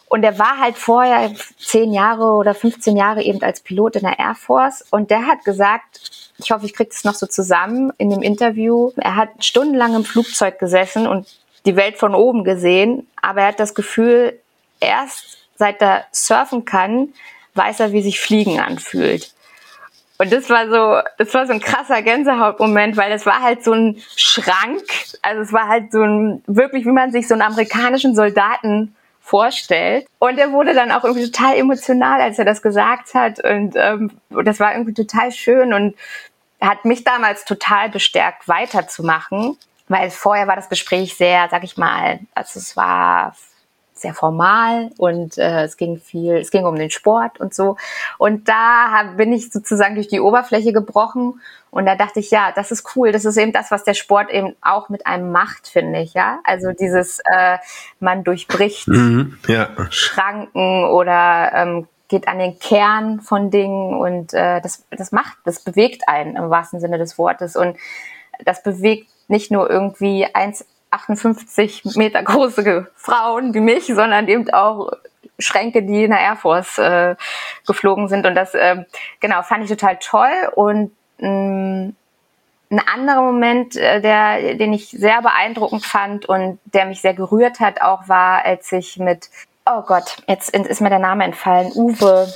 Und 0.08 0.22
er 0.22 0.38
war 0.38 0.60
halt 0.60 0.78
vorher 0.78 1.32
zehn 1.58 1.92
Jahre 1.92 2.34
oder 2.34 2.54
15 2.54 2.96
Jahre 2.96 3.24
eben 3.24 3.42
als 3.42 3.60
Pilot 3.60 3.96
in 3.96 4.02
der 4.02 4.18
Air 4.18 4.36
Force 4.36 4.84
und 4.90 5.10
der 5.10 5.26
hat 5.26 5.44
gesagt, 5.44 6.32
ich 6.38 6.50
hoffe, 6.50 6.66
ich 6.66 6.74
kriege 6.74 6.90
das 6.90 7.04
noch 7.04 7.14
so 7.14 7.26
zusammen 7.26 7.92
in 7.98 8.10
dem 8.10 8.22
Interview. 8.22 8.92
Er 8.96 9.16
hat 9.16 9.44
stundenlang 9.44 9.96
im 9.96 10.04
Flugzeug 10.04 10.58
gesessen 10.58 11.06
und 11.06 11.26
die 11.66 11.76
Welt 11.76 11.98
von 11.98 12.14
oben 12.14 12.44
gesehen, 12.44 13.06
aber 13.20 13.42
er 13.42 13.48
hat 13.48 13.60
das 13.60 13.74
Gefühl, 13.74 14.38
erst 14.80 15.38
seit 15.56 15.82
er 15.82 16.04
surfen 16.12 16.64
kann, 16.64 17.12
weiß 17.54 17.80
er, 17.80 17.92
wie 17.92 18.02
sich 18.02 18.20
Fliegen 18.20 18.60
anfühlt. 18.60 19.32
Und 20.18 20.32
das 20.32 20.48
war 20.48 20.68
so, 20.68 21.06
das 21.18 21.34
war 21.34 21.46
so 21.46 21.52
ein 21.52 21.60
krasser 21.60 22.00
Gänsehautmoment, 22.02 22.96
weil 22.96 23.10
das 23.10 23.26
war 23.26 23.42
halt 23.42 23.62
so 23.62 23.72
ein 23.72 24.02
Schrank. 24.16 24.82
Also 25.20 25.42
es 25.42 25.52
war 25.52 25.68
halt 25.68 25.92
so 25.92 26.02
ein, 26.02 26.42
wirklich, 26.46 26.86
wie 26.86 26.92
man 26.92 27.12
sich 27.12 27.28
so 27.28 27.34
einen 27.34 27.42
amerikanischen 27.42 28.14
Soldaten 28.14 28.94
vorstellt. 29.20 30.06
Und 30.18 30.38
er 30.38 30.52
wurde 30.52 30.72
dann 30.72 30.90
auch 30.90 31.04
irgendwie 31.04 31.30
total 31.30 31.56
emotional, 31.56 32.20
als 32.20 32.38
er 32.38 32.46
das 32.46 32.62
gesagt 32.62 33.12
hat. 33.12 33.44
Und 33.44 33.74
ähm, 33.76 34.12
das 34.30 34.58
war 34.58 34.72
irgendwie 34.72 34.94
total 34.94 35.32
schön 35.32 35.74
und 35.74 35.94
hat 36.60 36.86
mich 36.86 37.04
damals 37.04 37.44
total 37.44 37.90
bestärkt, 37.90 38.48
weiterzumachen. 38.48 39.58
Weil 39.88 40.10
vorher 40.10 40.46
war 40.46 40.56
das 40.56 40.68
Gespräch 40.68 41.16
sehr, 41.16 41.48
sag 41.50 41.64
ich 41.64 41.76
mal, 41.76 42.20
also 42.34 42.58
es 42.58 42.76
war 42.76 43.34
sehr 43.96 44.12
formal 44.12 44.90
und 44.98 45.38
äh, 45.38 45.64
es 45.64 45.76
ging 45.76 45.98
viel, 45.98 46.36
es 46.36 46.50
ging 46.50 46.66
um 46.66 46.76
den 46.76 46.90
Sport 46.90 47.40
und 47.40 47.54
so. 47.54 47.76
Und 48.18 48.48
da 48.48 48.90
hab, 48.92 49.16
bin 49.16 49.32
ich 49.32 49.50
sozusagen 49.50 49.94
durch 49.94 50.08
die 50.08 50.20
Oberfläche 50.20 50.72
gebrochen 50.72 51.40
und 51.70 51.86
da 51.86 51.96
dachte 51.96 52.20
ich, 52.20 52.30
ja, 52.30 52.52
das 52.54 52.70
ist 52.70 52.94
cool. 52.94 53.10
Das 53.10 53.24
ist 53.24 53.36
eben 53.38 53.52
das, 53.52 53.70
was 53.70 53.84
der 53.84 53.94
Sport 53.94 54.30
eben 54.30 54.54
auch 54.60 54.90
mit 54.90 55.06
einem 55.06 55.32
macht, 55.32 55.66
finde 55.68 56.00
ich, 56.00 56.12
ja. 56.12 56.40
Also 56.44 56.72
dieses, 56.72 57.20
äh, 57.20 57.58
man 57.98 58.22
durchbricht 58.22 58.88
mhm, 58.88 59.38
ja. 59.48 59.70
Schranken 59.90 60.84
oder 60.84 61.52
ähm, 61.54 61.88
geht 62.08 62.28
an 62.28 62.38
den 62.38 62.58
Kern 62.58 63.20
von 63.20 63.50
Dingen 63.50 63.98
und 63.98 64.34
äh, 64.34 64.60
das, 64.60 64.84
das 64.90 65.10
macht, 65.10 65.38
das 65.44 65.60
bewegt 65.60 66.06
einen 66.06 66.36
im 66.36 66.50
wahrsten 66.50 66.80
Sinne 66.80 66.98
des 66.98 67.18
Wortes 67.18 67.56
und 67.56 67.76
das 68.44 68.62
bewegt 68.62 69.08
nicht 69.28 69.50
nur 69.50 69.68
irgendwie 69.68 70.26
eins 70.32 70.64
58 70.90 71.96
Meter 71.96 72.22
große 72.22 72.88
Frauen 72.94 73.54
wie 73.54 73.60
mich, 73.60 73.86
sondern 73.86 74.28
eben 74.28 74.50
auch 74.50 74.92
Schränke, 75.38 75.82
die 75.82 76.04
in 76.04 76.10
der 76.10 76.20
Air 76.20 76.36
Force 76.36 76.78
äh, 76.78 77.16
geflogen 77.66 78.08
sind. 78.08 78.26
Und 78.26 78.34
das, 78.34 78.54
äh, 78.54 78.84
genau, 79.20 79.42
fand 79.42 79.64
ich 79.64 79.70
total 79.70 79.98
toll. 80.00 80.50
Und 80.54 80.92
mh, 81.18 81.28
mm, 81.28 81.96
ein 82.70 82.80
anderer 82.80 83.22
Moment, 83.22 83.76
äh, 83.76 84.00
der, 84.00 84.54
den 84.54 84.72
ich 84.72 84.88
sehr 84.88 85.22
beeindruckend 85.22 85.84
fand 85.84 86.26
und 86.26 86.58
der 86.64 86.86
mich 86.86 87.00
sehr 87.00 87.14
gerührt 87.14 87.60
hat, 87.60 87.80
auch 87.80 88.08
war, 88.08 88.44
als 88.44 88.72
ich 88.72 88.98
mit, 88.98 89.30
oh 89.66 89.82
Gott, 89.82 90.16
jetzt 90.26 90.54
ist 90.54 90.80
mir 90.80 90.90
der 90.90 90.98
Name 90.98 91.24
entfallen, 91.24 91.70
Uwe, 91.74 92.32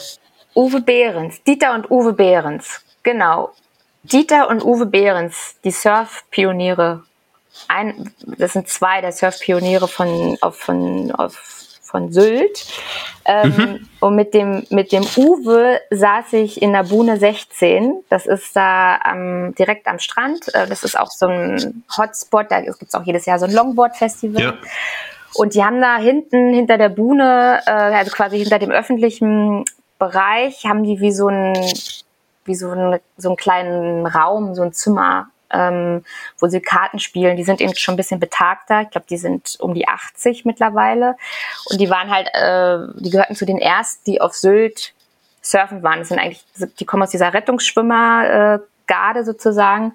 Uwe 0.54 0.80
Behrens, 0.82 1.42
Dieter 1.42 1.74
und 1.74 1.90
Uwe 1.90 2.12
Behrens, 2.12 2.84
genau. 3.02 3.50
Dieter 4.02 4.48
und 4.48 4.64
Uwe 4.64 4.86
Behrens, 4.86 5.56
die 5.64 5.70
Surf-Pioniere 5.70 7.04
ein, 7.68 8.12
das 8.24 8.52
sind 8.52 8.68
zwei 8.68 9.00
der 9.00 9.12
Surfpioniere 9.12 9.88
von, 9.88 10.36
auf, 10.40 10.56
von, 10.56 11.10
auf, 11.12 11.36
von 11.82 12.12
Sylt. 12.12 12.66
Ähm, 13.24 13.54
mhm. 13.56 13.88
Und 14.00 14.16
mit 14.16 14.34
dem, 14.34 14.66
mit 14.70 14.92
dem 14.92 15.04
Uwe 15.16 15.80
saß 15.90 16.32
ich 16.34 16.62
in 16.62 16.72
der 16.72 16.84
Bune 16.84 17.16
16. 17.16 18.04
Das 18.08 18.26
ist 18.26 18.54
da 18.56 18.98
am, 19.02 19.54
direkt 19.54 19.86
am 19.86 19.98
Strand. 19.98 20.52
Äh, 20.54 20.66
das 20.66 20.84
ist 20.84 20.98
auch 20.98 21.10
so 21.10 21.26
ein 21.26 21.84
Hotspot. 21.96 22.46
Da 22.50 22.60
gibt 22.60 22.82
es 22.82 22.94
auch 22.94 23.04
jedes 23.04 23.26
Jahr 23.26 23.38
so 23.38 23.46
ein 23.46 23.52
Longboard-Festival. 23.52 24.42
Ja. 24.42 24.54
Und 25.34 25.54
die 25.54 25.64
haben 25.64 25.80
da 25.80 25.96
hinten, 25.98 26.52
hinter 26.52 26.76
der 26.76 26.88
Bune, 26.88 27.60
äh, 27.66 27.70
also 27.70 28.10
quasi 28.10 28.38
hinter 28.38 28.58
dem 28.58 28.70
öffentlichen 28.70 29.64
Bereich, 29.98 30.64
haben 30.66 30.82
die 30.82 31.00
wie 31.00 31.12
so 31.12 31.28
ein, 31.28 31.54
wie 32.50 32.54
so, 32.56 32.70
ein, 32.70 33.00
so 33.16 33.28
einen 33.28 33.36
kleinen 33.36 34.06
Raum, 34.06 34.54
so 34.54 34.62
ein 34.62 34.72
Zimmer 34.72 35.30
ähm, 35.52 36.04
wo 36.38 36.46
sie 36.46 36.60
Karten 36.60 36.98
spielen. 36.98 37.36
Die 37.36 37.44
sind 37.44 37.60
eben 37.60 37.74
schon 37.74 37.94
ein 37.94 37.96
bisschen 37.96 38.20
betagter. 38.20 38.82
Ich 38.82 38.90
glaube, 38.90 39.06
die 39.08 39.16
sind 39.16 39.56
um 39.60 39.74
die 39.74 39.88
80 39.88 40.44
mittlerweile. 40.44 41.16
Und 41.70 41.80
die 41.80 41.90
waren 41.90 42.10
halt, 42.10 42.28
äh, 42.32 42.78
die 43.00 43.10
gehörten 43.10 43.34
zu 43.34 43.46
den 43.46 43.58
ersten, 43.58 44.04
die 44.06 44.20
auf 44.20 44.34
Sylt 44.34 44.94
surfen 45.42 45.82
waren. 45.82 45.98
Das 46.00 46.08
sind 46.08 46.18
eigentlich, 46.18 46.44
die 46.78 46.84
kommen 46.84 47.02
aus 47.02 47.10
dieser 47.10 47.34
Rettungsschwimmer-Garde 47.34 49.24
sozusagen. 49.24 49.94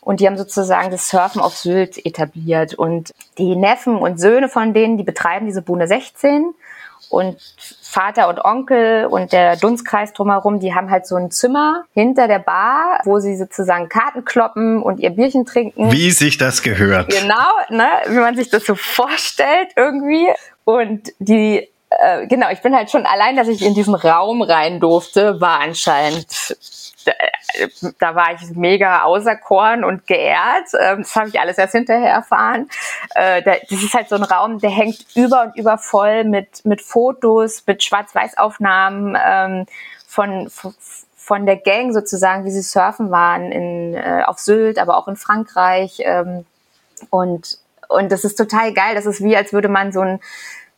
Und 0.00 0.20
die 0.20 0.26
haben 0.26 0.38
sozusagen 0.38 0.90
das 0.90 1.08
Surfen 1.08 1.40
auf 1.40 1.56
Sylt 1.56 2.04
etabliert. 2.06 2.74
Und 2.74 3.12
die 3.36 3.56
Neffen 3.56 3.96
und 3.96 4.20
Söhne 4.20 4.48
von 4.48 4.72
denen, 4.72 4.96
die 4.96 5.04
betreiben 5.04 5.46
diese 5.46 5.62
Bune 5.62 5.88
16. 5.88 6.54
Und 7.08 7.36
Vater 7.80 8.28
und 8.28 8.44
Onkel 8.44 9.06
und 9.06 9.32
der 9.32 9.56
Dunstkreis 9.56 10.12
drumherum, 10.12 10.60
die 10.60 10.74
haben 10.74 10.90
halt 10.90 11.06
so 11.06 11.16
ein 11.16 11.30
Zimmer 11.30 11.84
hinter 11.94 12.28
der 12.28 12.38
Bar, 12.38 13.00
wo 13.04 13.18
sie 13.18 13.36
sozusagen 13.36 13.88
Karten 13.88 14.24
kloppen 14.24 14.82
und 14.82 15.00
ihr 15.00 15.10
Bierchen 15.10 15.46
trinken. 15.46 15.90
Wie 15.90 16.10
sich 16.10 16.36
das 16.36 16.62
gehört. 16.62 17.08
Genau, 17.08 17.34
ne, 17.70 17.88
wie 18.08 18.18
man 18.18 18.36
sich 18.36 18.50
das 18.50 18.64
so 18.64 18.74
vorstellt 18.74 19.70
irgendwie. 19.76 20.28
Und 20.64 21.12
die 21.18 21.68
äh, 21.90 22.26
genau, 22.26 22.50
ich 22.50 22.60
bin 22.60 22.74
halt 22.74 22.90
schon 22.90 23.06
allein, 23.06 23.36
dass 23.36 23.48
ich 23.48 23.62
in 23.62 23.74
diesen 23.74 23.94
Raum 23.94 24.42
rein 24.42 24.80
durfte, 24.80 25.40
war 25.40 25.60
anscheinend 25.60 26.26
da 27.98 28.14
war 28.14 28.32
ich 28.34 28.50
mega 28.50 29.02
auserkoren 29.02 29.84
und 29.84 30.06
geehrt. 30.06 30.68
Ähm, 30.78 30.98
das 30.98 31.14
habe 31.16 31.28
ich 31.28 31.40
alles 31.40 31.58
erst 31.58 31.72
hinterher 31.72 32.10
erfahren. 32.10 32.68
Äh, 33.14 33.42
das 33.42 33.82
ist 33.82 33.94
halt 33.94 34.08
so 34.08 34.16
ein 34.16 34.22
Raum, 34.22 34.58
der 34.58 34.70
hängt 34.70 35.04
über 35.14 35.42
und 35.42 35.56
über 35.56 35.78
voll 35.78 36.24
mit, 36.24 36.64
mit 36.64 36.82
Fotos, 36.82 37.64
mit 37.66 37.82
Schwarz-Weiß-Aufnahmen 37.82 39.16
ähm, 39.22 39.66
von, 40.06 40.50
von 41.16 41.46
der 41.46 41.56
Gang 41.56 41.92
sozusagen, 41.92 42.44
wie 42.44 42.50
sie 42.50 42.62
surfen 42.62 43.10
waren 43.10 43.52
in, 43.52 43.94
äh, 43.94 44.22
auf 44.26 44.38
Sylt, 44.38 44.78
aber 44.78 44.96
auch 44.96 45.08
in 45.08 45.16
Frankreich. 45.16 46.00
Ähm, 46.00 46.44
und, 47.10 47.58
und 47.88 48.12
das 48.12 48.24
ist 48.24 48.36
total 48.36 48.72
geil. 48.72 48.94
Das 48.94 49.06
ist 49.06 49.22
wie, 49.22 49.36
als 49.36 49.52
würde 49.52 49.68
man 49.68 49.92
so 49.92 50.00
ein 50.00 50.20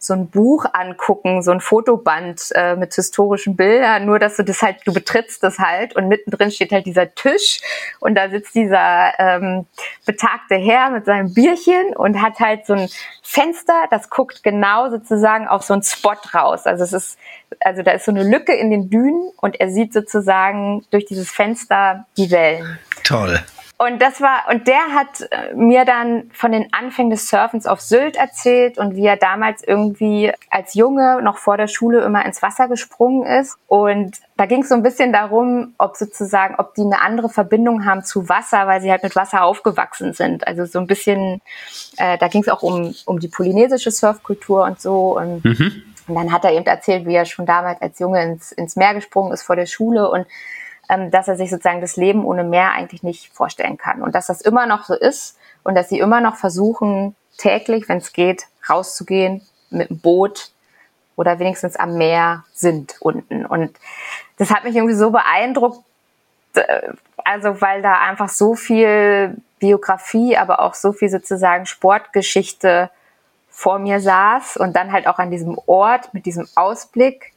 so 0.02 0.14
ein 0.14 0.30
Buch 0.30 0.64
angucken, 0.72 1.42
so 1.42 1.50
ein 1.50 1.60
Fotoband 1.60 2.48
äh, 2.54 2.74
mit 2.74 2.94
historischen 2.94 3.54
Bildern, 3.54 4.06
nur 4.06 4.18
dass 4.18 4.36
du 4.36 4.42
das 4.42 4.62
halt, 4.62 4.78
du 4.86 4.94
betrittst 4.94 5.42
das 5.42 5.58
halt 5.58 5.94
und 5.94 6.08
mittendrin 6.08 6.50
steht 6.50 6.72
halt 6.72 6.86
dieser 6.86 7.14
Tisch 7.14 7.60
und 8.00 8.14
da 8.14 8.30
sitzt 8.30 8.54
dieser 8.54 9.12
ähm, 9.18 9.66
betagte 10.06 10.54
Herr 10.54 10.90
mit 10.90 11.04
seinem 11.04 11.34
Bierchen 11.34 11.94
und 11.94 12.22
hat 12.22 12.40
halt 12.40 12.64
so 12.64 12.72
ein 12.72 12.88
Fenster, 13.22 13.84
das 13.90 14.08
guckt 14.08 14.42
genau 14.42 14.88
sozusagen 14.88 15.46
auf 15.46 15.62
so 15.64 15.74
einen 15.74 15.82
Spot 15.82 16.16
raus. 16.32 16.66
Also 16.66 16.82
es 16.82 16.94
ist, 16.94 17.18
also 17.60 17.82
da 17.82 17.92
ist 17.92 18.06
so 18.06 18.10
eine 18.10 18.22
Lücke 18.22 18.54
in 18.54 18.70
den 18.70 18.88
Dünen 18.88 19.30
und 19.36 19.60
er 19.60 19.70
sieht 19.70 19.92
sozusagen 19.92 20.82
durch 20.90 21.04
dieses 21.04 21.30
Fenster 21.30 22.06
die 22.16 22.30
Wellen. 22.30 22.78
Toll. 23.04 23.38
Und 23.82 24.02
das 24.02 24.20
war, 24.20 24.44
und 24.50 24.68
der 24.68 24.94
hat 24.94 25.22
äh, 25.30 25.54
mir 25.54 25.86
dann 25.86 26.30
von 26.34 26.52
den 26.52 26.70
Anfängen 26.70 27.08
des 27.08 27.30
Surfens 27.30 27.66
auf 27.66 27.80
Sylt 27.80 28.14
erzählt 28.14 28.76
und 28.76 28.94
wie 28.94 29.06
er 29.06 29.16
damals 29.16 29.64
irgendwie 29.66 30.30
als 30.50 30.74
Junge 30.74 31.22
noch 31.22 31.38
vor 31.38 31.56
der 31.56 31.66
Schule 31.66 32.02
immer 32.02 32.26
ins 32.26 32.42
Wasser 32.42 32.68
gesprungen 32.68 33.24
ist. 33.24 33.56
Und 33.68 34.18
da 34.36 34.44
ging 34.44 34.60
es 34.60 34.68
so 34.68 34.74
ein 34.74 34.82
bisschen 34.82 35.14
darum, 35.14 35.72
ob 35.78 35.96
sozusagen, 35.96 36.56
ob 36.58 36.74
die 36.74 36.82
eine 36.82 37.00
andere 37.00 37.30
Verbindung 37.30 37.86
haben 37.86 38.04
zu 38.04 38.28
Wasser, 38.28 38.66
weil 38.66 38.82
sie 38.82 38.90
halt 38.90 39.02
mit 39.02 39.16
Wasser 39.16 39.44
aufgewachsen 39.44 40.12
sind. 40.12 40.46
Also 40.46 40.66
so 40.66 40.78
ein 40.78 40.86
bisschen, 40.86 41.40
äh, 41.96 42.18
da 42.18 42.28
ging 42.28 42.42
es 42.42 42.50
auch 42.50 42.62
um, 42.62 42.94
um 43.06 43.18
die 43.18 43.28
polynesische 43.28 43.90
Surfkultur 43.90 44.64
und 44.64 44.78
so. 44.78 45.16
Und, 45.16 45.42
mhm. 45.42 45.82
und 46.06 46.14
dann 46.16 46.32
hat 46.32 46.44
er 46.44 46.52
eben 46.52 46.66
erzählt, 46.66 47.06
wie 47.06 47.14
er 47.14 47.24
schon 47.24 47.46
damals 47.46 47.80
als 47.80 47.98
Junge 47.98 48.22
ins, 48.24 48.52
ins 48.52 48.76
Meer 48.76 48.92
gesprungen 48.92 49.32
ist 49.32 49.42
vor 49.42 49.56
der 49.56 49.64
Schule 49.64 50.10
und 50.10 50.26
ähm, 50.90 51.10
dass 51.10 51.28
er 51.28 51.36
sich 51.36 51.50
sozusagen 51.50 51.80
das 51.80 51.96
Leben 51.96 52.24
ohne 52.24 52.44
Meer 52.44 52.72
eigentlich 52.72 53.02
nicht 53.02 53.32
vorstellen 53.32 53.78
kann. 53.78 54.02
Und 54.02 54.14
dass 54.14 54.26
das 54.26 54.40
immer 54.40 54.66
noch 54.66 54.84
so 54.84 54.94
ist 54.94 55.38
und 55.62 55.74
dass 55.76 55.88
sie 55.88 56.00
immer 56.00 56.20
noch 56.20 56.36
versuchen, 56.36 57.14
täglich, 57.38 57.88
wenn 57.88 57.98
es 57.98 58.12
geht, 58.12 58.46
rauszugehen 58.68 59.42
mit 59.70 59.88
dem 59.88 60.00
Boot 60.00 60.50
oder 61.16 61.38
wenigstens 61.38 61.76
am 61.76 61.96
Meer 61.96 62.44
sind 62.52 62.96
unten. 63.00 63.46
Und 63.46 63.78
das 64.36 64.50
hat 64.50 64.64
mich 64.64 64.74
irgendwie 64.74 64.94
so 64.94 65.10
beeindruckt, 65.10 65.80
äh, 66.54 66.92
also 67.24 67.60
weil 67.60 67.82
da 67.82 68.00
einfach 68.00 68.28
so 68.28 68.54
viel 68.54 69.36
Biografie, 69.60 70.36
aber 70.36 70.60
auch 70.60 70.74
so 70.74 70.92
viel 70.92 71.08
sozusagen 71.08 71.66
Sportgeschichte 71.66 72.90
vor 73.48 73.78
mir 73.78 74.00
saß 74.00 74.56
und 74.56 74.74
dann 74.74 74.90
halt 74.90 75.06
auch 75.06 75.18
an 75.18 75.30
diesem 75.30 75.58
Ort 75.66 76.12
mit 76.14 76.26
diesem 76.26 76.48
Ausblick 76.56 77.32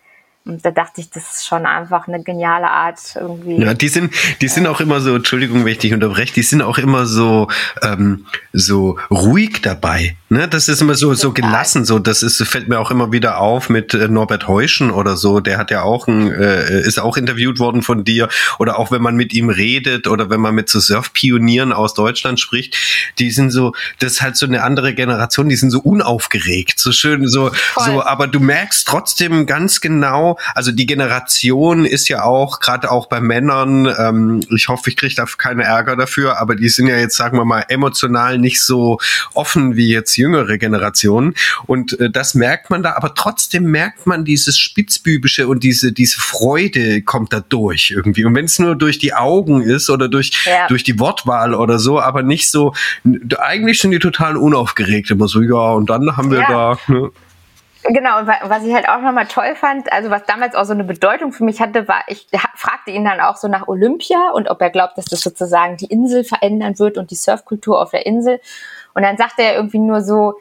und 0.45 0.65
da 0.65 0.71
dachte 0.71 0.99
ich, 0.99 1.09
das 1.09 1.35
ist 1.35 1.47
schon 1.47 1.65
einfach 1.65 2.09
eine 2.09 2.21
geniale 2.21 2.69
Art 2.69 2.99
irgendwie. 3.15 3.61
Ja, 3.61 3.73
die 3.73 3.87
sind, 3.87 4.13
die 4.41 4.49
sind 4.49 4.67
auch 4.67 4.81
immer 4.81 4.99
so, 4.99 5.15
Entschuldigung, 5.15 5.63
wenn 5.63 5.71
ich 5.71 5.77
dich 5.77 5.93
unterbreche, 5.93 6.33
die 6.33 6.43
sind 6.43 6.61
auch 6.61 6.77
immer 6.77 7.05
so, 7.05 7.47
ähm, 7.81 8.25
so 8.51 8.99
ruhig 9.09 9.61
dabei. 9.61 10.17
Ne? 10.27 10.49
Das 10.49 10.67
ist 10.67 10.81
immer 10.81 10.95
so, 10.95 11.13
so 11.13 11.31
gelassen. 11.31 11.85
So, 11.85 11.97
das 11.97 12.23
ist, 12.23 12.43
fällt 12.45 12.67
mir 12.67 12.79
auch 12.79 12.91
immer 12.91 13.13
wieder 13.13 13.37
auf 13.37 13.69
mit 13.69 13.93
äh, 13.93 14.09
Norbert 14.09 14.49
Heuschen 14.49 14.91
oder 14.91 15.15
so. 15.15 15.39
Der 15.39 15.57
hat 15.57 15.71
ja 15.71 15.83
auch 15.83 16.07
ein, 16.07 16.29
äh, 16.29 16.81
ist 16.81 16.99
auch 16.99 17.15
interviewt 17.15 17.59
worden 17.59 17.81
von 17.81 18.03
dir. 18.03 18.27
Oder 18.59 18.79
auch 18.79 18.91
wenn 18.91 19.01
man 19.01 19.15
mit 19.15 19.31
ihm 19.33 19.49
redet 19.49 20.07
oder 20.07 20.29
wenn 20.29 20.41
man 20.41 20.53
mit 20.53 20.67
so 20.67 20.81
Surfpionieren 20.81 21.71
aus 21.71 21.93
Deutschland 21.93 22.41
spricht, 22.41 22.75
die 23.17 23.31
sind 23.31 23.51
so, 23.51 23.73
das 23.99 24.13
ist 24.13 24.21
halt 24.21 24.35
so 24.35 24.45
eine 24.45 24.63
andere 24.63 24.93
Generation, 24.93 25.47
die 25.47 25.55
sind 25.55 25.69
so 25.69 25.79
unaufgeregt, 25.79 26.79
so 26.79 26.91
schön, 26.91 27.29
so, 27.29 27.51
Voll. 27.53 27.85
so, 27.85 28.03
aber 28.03 28.27
du 28.27 28.41
merkst 28.41 28.85
trotzdem 28.85 29.45
ganz 29.45 29.79
genau, 29.79 30.32
also 30.55 30.71
die 30.71 30.85
Generation 30.85 31.85
ist 31.85 32.09
ja 32.09 32.23
auch, 32.23 32.59
gerade 32.59 32.91
auch 32.91 33.07
bei 33.07 33.21
Männern, 33.21 33.93
ähm, 33.97 34.43
ich 34.55 34.67
hoffe, 34.67 34.89
ich 34.89 34.97
kriege 34.97 35.15
da 35.15 35.25
keine 35.37 35.63
Ärger 35.63 35.95
dafür, 35.95 36.39
aber 36.39 36.55
die 36.55 36.69
sind 36.69 36.87
ja 36.87 36.97
jetzt, 36.97 37.15
sagen 37.15 37.37
wir 37.37 37.45
mal, 37.45 37.65
emotional 37.69 38.37
nicht 38.37 38.61
so 38.61 38.99
offen 39.33 39.75
wie 39.75 39.89
jetzt 39.89 40.15
jüngere 40.17 40.57
Generationen. 40.57 41.33
Und 41.65 41.99
äh, 41.99 42.09
das 42.09 42.33
merkt 42.33 42.69
man 42.69 42.83
da, 42.83 42.93
aber 42.95 43.13
trotzdem 43.13 43.63
merkt 43.63 44.05
man 44.05 44.25
dieses 44.25 44.57
Spitzbübische 44.57 45.47
und 45.47 45.63
diese, 45.63 45.91
diese 45.91 46.19
Freude 46.19 47.01
kommt 47.01 47.33
da 47.33 47.39
durch 47.39 47.91
irgendwie. 47.91 48.25
Und 48.25 48.35
wenn 48.35 48.45
es 48.45 48.59
nur 48.59 48.75
durch 48.75 48.97
die 48.99 49.13
Augen 49.13 49.61
ist 49.61 49.89
oder 49.89 50.09
durch, 50.09 50.31
ja. 50.45 50.67
durch 50.67 50.83
die 50.83 50.99
Wortwahl 50.99 51.53
oder 51.53 51.79
so, 51.79 51.99
aber 51.99 52.23
nicht 52.23 52.49
so, 52.49 52.73
eigentlich 53.39 53.79
sind 53.79 53.91
die 53.91 53.99
total 53.99 54.37
unaufgeregt, 54.37 55.11
immer 55.11 55.27
so, 55.27 55.41
ja, 55.41 55.73
und 55.73 55.89
dann 55.89 56.15
haben 56.17 56.31
wir 56.31 56.39
ja. 56.39 56.47
da. 56.47 56.77
Ne? 56.87 57.11
Genau, 57.85 58.19
und 58.19 58.27
was 58.27 58.63
ich 58.63 58.73
halt 58.73 58.87
auch 58.87 59.01
nochmal 59.01 59.27
toll 59.27 59.55
fand, 59.55 59.91
also 59.91 60.09
was 60.09 60.23
damals 60.23 60.55
auch 60.55 60.63
so 60.63 60.71
eine 60.71 60.85
Bedeutung 60.85 61.33
für 61.33 61.43
mich 61.43 61.59
hatte, 61.59 61.87
war, 61.87 62.03
ich 62.07 62.27
fragte 62.55 62.91
ihn 62.91 63.03
dann 63.03 63.19
auch 63.19 63.35
so 63.35 63.49
nach 63.49 63.67
Olympia 63.67 64.29
und 64.33 64.49
ob 64.49 64.61
er 64.61 64.69
glaubt, 64.69 64.97
dass 64.97 65.05
das 65.05 65.19
sozusagen 65.19 65.75
die 65.75 65.87
Insel 65.87 66.23
verändern 66.23 66.79
wird 66.79 66.97
und 66.97 67.11
die 67.11 67.15
Surfkultur 67.15 67.81
auf 67.81 67.91
der 67.91 68.05
Insel. 68.05 68.39
Und 68.93 69.03
dann 69.03 69.17
sagte 69.17 69.41
er 69.43 69.55
irgendwie 69.55 69.79
nur 69.79 70.01
so, 70.01 70.35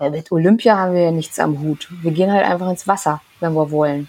ja, 0.00 0.08
mit 0.08 0.32
Olympia 0.32 0.76
haben 0.76 0.94
wir 0.94 1.02
ja 1.02 1.10
nichts 1.10 1.38
am 1.38 1.60
Hut. 1.60 1.88
Wir 2.02 2.12
gehen 2.12 2.32
halt 2.32 2.46
einfach 2.46 2.70
ins 2.70 2.88
Wasser, 2.88 3.20
wenn 3.40 3.52
wir 3.52 3.70
wollen. 3.70 4.08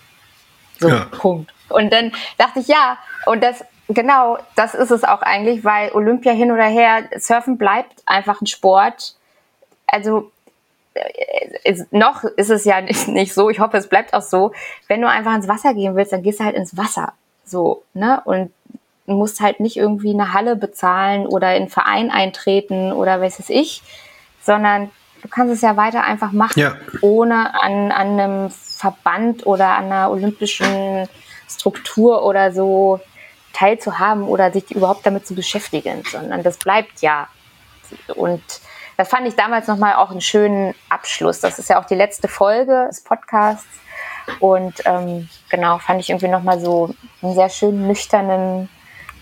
So, 0.79 0.87
ja. 0.87 1.05
Punkt. 1.11 1.53
Und 1.69 1.91
dann 1.91 2.11
dachte 2.37 2.59
ich, 2.59 2.67
ja, 2.67 2.97
und 3.25 3.43
das, 3.43 3.65
genau, 3.89 4.37
das 4.55 4.75
ist 4.75 4.91
es 4.91 5.03
auch 5.03 5.21
eigentlich, 5.21 5.65
weil 5.65 5.91
Olympia 5.91 6.31
hin 6.31 6.51
oder 6.51 6.65
her, 6.65 7.03
Surfen 7.17 7.57
bleibt 7.57 8.01
einfach 8.05 8.41
ein 8.41 8.47
Sport. 8.47 9.15
Also 9.87 10.31
ist, 11.63 11.91
noch 11.91 12.23
ist 12.23 12.49
es 12.49 12.65
ja 12.65 12.81
nicht, 12.81 13.07
nicht 13.07 13.33
so, 13.33 13.49
ich 13.49 13.59
hoffe, 13.59 13.77
es 13.77 13.87
bleibt 13.87 14.13
auch 14.13 14.21
so, 14.21 14.51
wenn 14.87 15.01
du 15.01 15.09
einfach 15.09 15.35
ins 15.35 15.47
Wasser 15.47 15.73
gehen 15.73 15.95
willst, 15.95 16.11
dann 16.11 16.23
gehst 16.23 16.39
du 16.39 16.45
halt 16.45 16.55
ins 16.55 16.77
Wasser. 16.77 17.13
So, 17.45 17.83
ne? 17.93 18.21
Und 18.25 18.51
musst 19.07 19.39
halt 19.39 19.59
nicht 19.59 19.77
irgendwie 19.77 20.13
eine 20.13 20.33
Halle 20.33 20.55
bezahlen 20.55 21.27
oder 21.27 21.55
in 21.55 21.63
einen 21.63 21.69
Verein 21.69 22.09
eintreten 22.09 22.91
oder 22.91 23.21
was 23.21 23.39
weiß 23.39 23.49
ich, 23.49 23.83
sondern 24.41 24.89
du 25.21 25.27
kannst 25.27 25.53
es 25.53 25.61
ja 25.61 25.77
weiter 25.77 26.03
einfach 26.03 26.31
machen, 26.31 26.59
ja. 26.59 26.75
ohne 27.01 27.61
an, 27.61 27.91
an 27.91 28.19
einem 28.19 28.49
Verband 28.49 29.45
oder 29.45 29.77
an 29.77 29.85
einer 29.85 30.09
olympischen 30.09 31.07
Struktur 31.47 32.23
oder 32.23 32.51
so 32.51 32.99
teilzuhaben 33.53 34.23
oder 34.23 34.51
sich 34.51 34.71
überhaupt 34.71 35.05
damit 35.05 35.25
zu 35.25 35.35
beschäftigen, 35.35 36.03
sondern 36.11 36.43
das 36.43 36.57
bleibt 36.57 37.01
ja. 37.01 37.27
Und 38.15 38.43
das 38.97 39.09
fand 39.09 39.27
ich 39.27 39.35
damals 39.35 39.67
nochmal 39.67 39.95
auch 39.95 40.11
einen 40.11 40.21
schönen 40.21 40.73
Abschluss. 40.89 41.39
Das 41.39 41.59
ist 41.59 41.69
ja 41.69 41.79
auch 41.79 41.85
die 41.85 41.95
letzte 41.95 42.27
Folge 42.27 42.85
des 42.89 43.01
Podcasts. 43.01 43.67
Und 44.39 44.81
ähm, 44.85 45.29
genau, 45.49 45.77
fand 45.77 45.99
ich 45.99 46.09
irgendwie 46.09 46.27
nochmal 46.27 46.59
so 46.59 46.95
einen 47.21 47.35
sehr 47.35 47.49
schönen, 47.49 47.87
nüchternen 47.87 48.69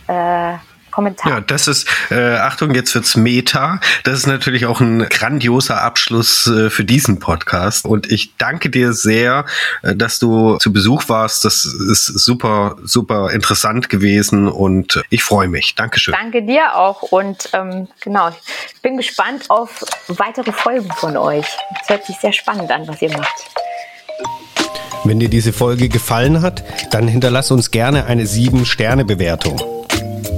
äh, 0.07 0.53
Kommentar. 0.93 1.31
Ja, 1.31 1.41
das 1.41 1.67
ist, 1.67 1.87
äh, 2.11 2.35
Achtung, 2.35 2.75
jetzt 2.75 2.93
wird's 2.93 3.15
Meta. 3.15 3.79
Das 4.03 4.19
ist 4.19 4.27
natürlich 4.27 4.67
auch 4.67 4.79
ein 4.79 4.99
grandioser 5.09 5.81
Abschluss 5.81 6.45
äh, 6.45 6.69
für 6.69 6.83
diesen 6.83 7.19
Podcast. 7.19 7.85
Und 7.85 8.11
ich 8.11 8.37
danke 8.37 8.69
dir 8.69 8.93
sehr, 8.93 9.45
äh, 9.81 9.95
dass 9.95 10.19
du 10.19 10.57
zu 10.57 10.71
Besuch 10.71 11.09
warst. 11.09 11.45
Das 11.45 11.65
ist 11.65 12.05
super, 12.05 12.75
super 12.83 13.31
interessant 13.31 13.89
gewesen 13.89 14.47
und 14.47 15.03
ich 15.09 15.23
freue 15.23 15.47
mich. 15.47 15.73
Dankeschön. 15.73 16.13
Danke 16.13 16.43
dir 16.43 16.75
auch. 16.75 17.01
Und 17.01 17.49
ähm, 17.53 17.87
genau, 18.01 18.29
ich 18.29 18.81
bin 18.81 18.97
gespannt 18.97 19.49
auf 19.49 19.83
weitere 20.07 20.51
Folgen 20.51 20.91
von 20.91 21.17
euch. 21.17 21.47
Es 21.81 21.89
hört 21.89 22.05
sich 22.05 22.17
sehr 22.17 22.33
spannend 22.33 22.69
an, 22.71 22.87
was 22.87 23.01
ihr 23.01 23.17
macht. 23.17 23.49
Wenn 25.05 25.19
dir 25.19 25.29
diese 25.29 25.53
Folge 25.53 25.89
gefallen 25.89 26.43
hat, 26.43 26.63
dann 26.91 27.07
hinterlass 27.07 27.49
uns 27.49 27.71
gerne 27.71 28.05
eine 28.05 28.25
7-Sterne-Bewertung. 28.25 29.82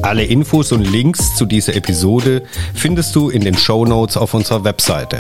Alle 0.06 0.24
Infos 0.24 0.72
und 0.72 0.84
Links 0.84 1.34
zu 1.36 1.48
dieser 1.48 1.76
Episode 1.76 2.44
findest 2.76 3.16
du 3.16 3.32
in 3.32 3.42
den 3.42 3.58
Show 3.58 3.88
Notes 3.88 4.18
auf 4.18 4.36
unserer 4.36 4.64
Webseite. 4.64 5.18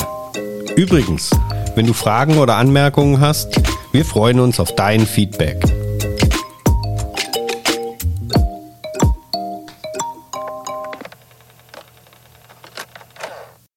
Übrigens, 0.75 1.31
wenn 1.73 1.87
du 1.87 1.93
Fragen 1.93 2.37
oder 2.37 2.57
Anmerkungen 2.57 3.19
hast, 3.19 3.59
wir 3.91 4.05
freuen 4.05 4.39
uns 4.39 4.59
auf 4.59 4.75
dein 4.75 5.07
Feedback. 5.07 5.74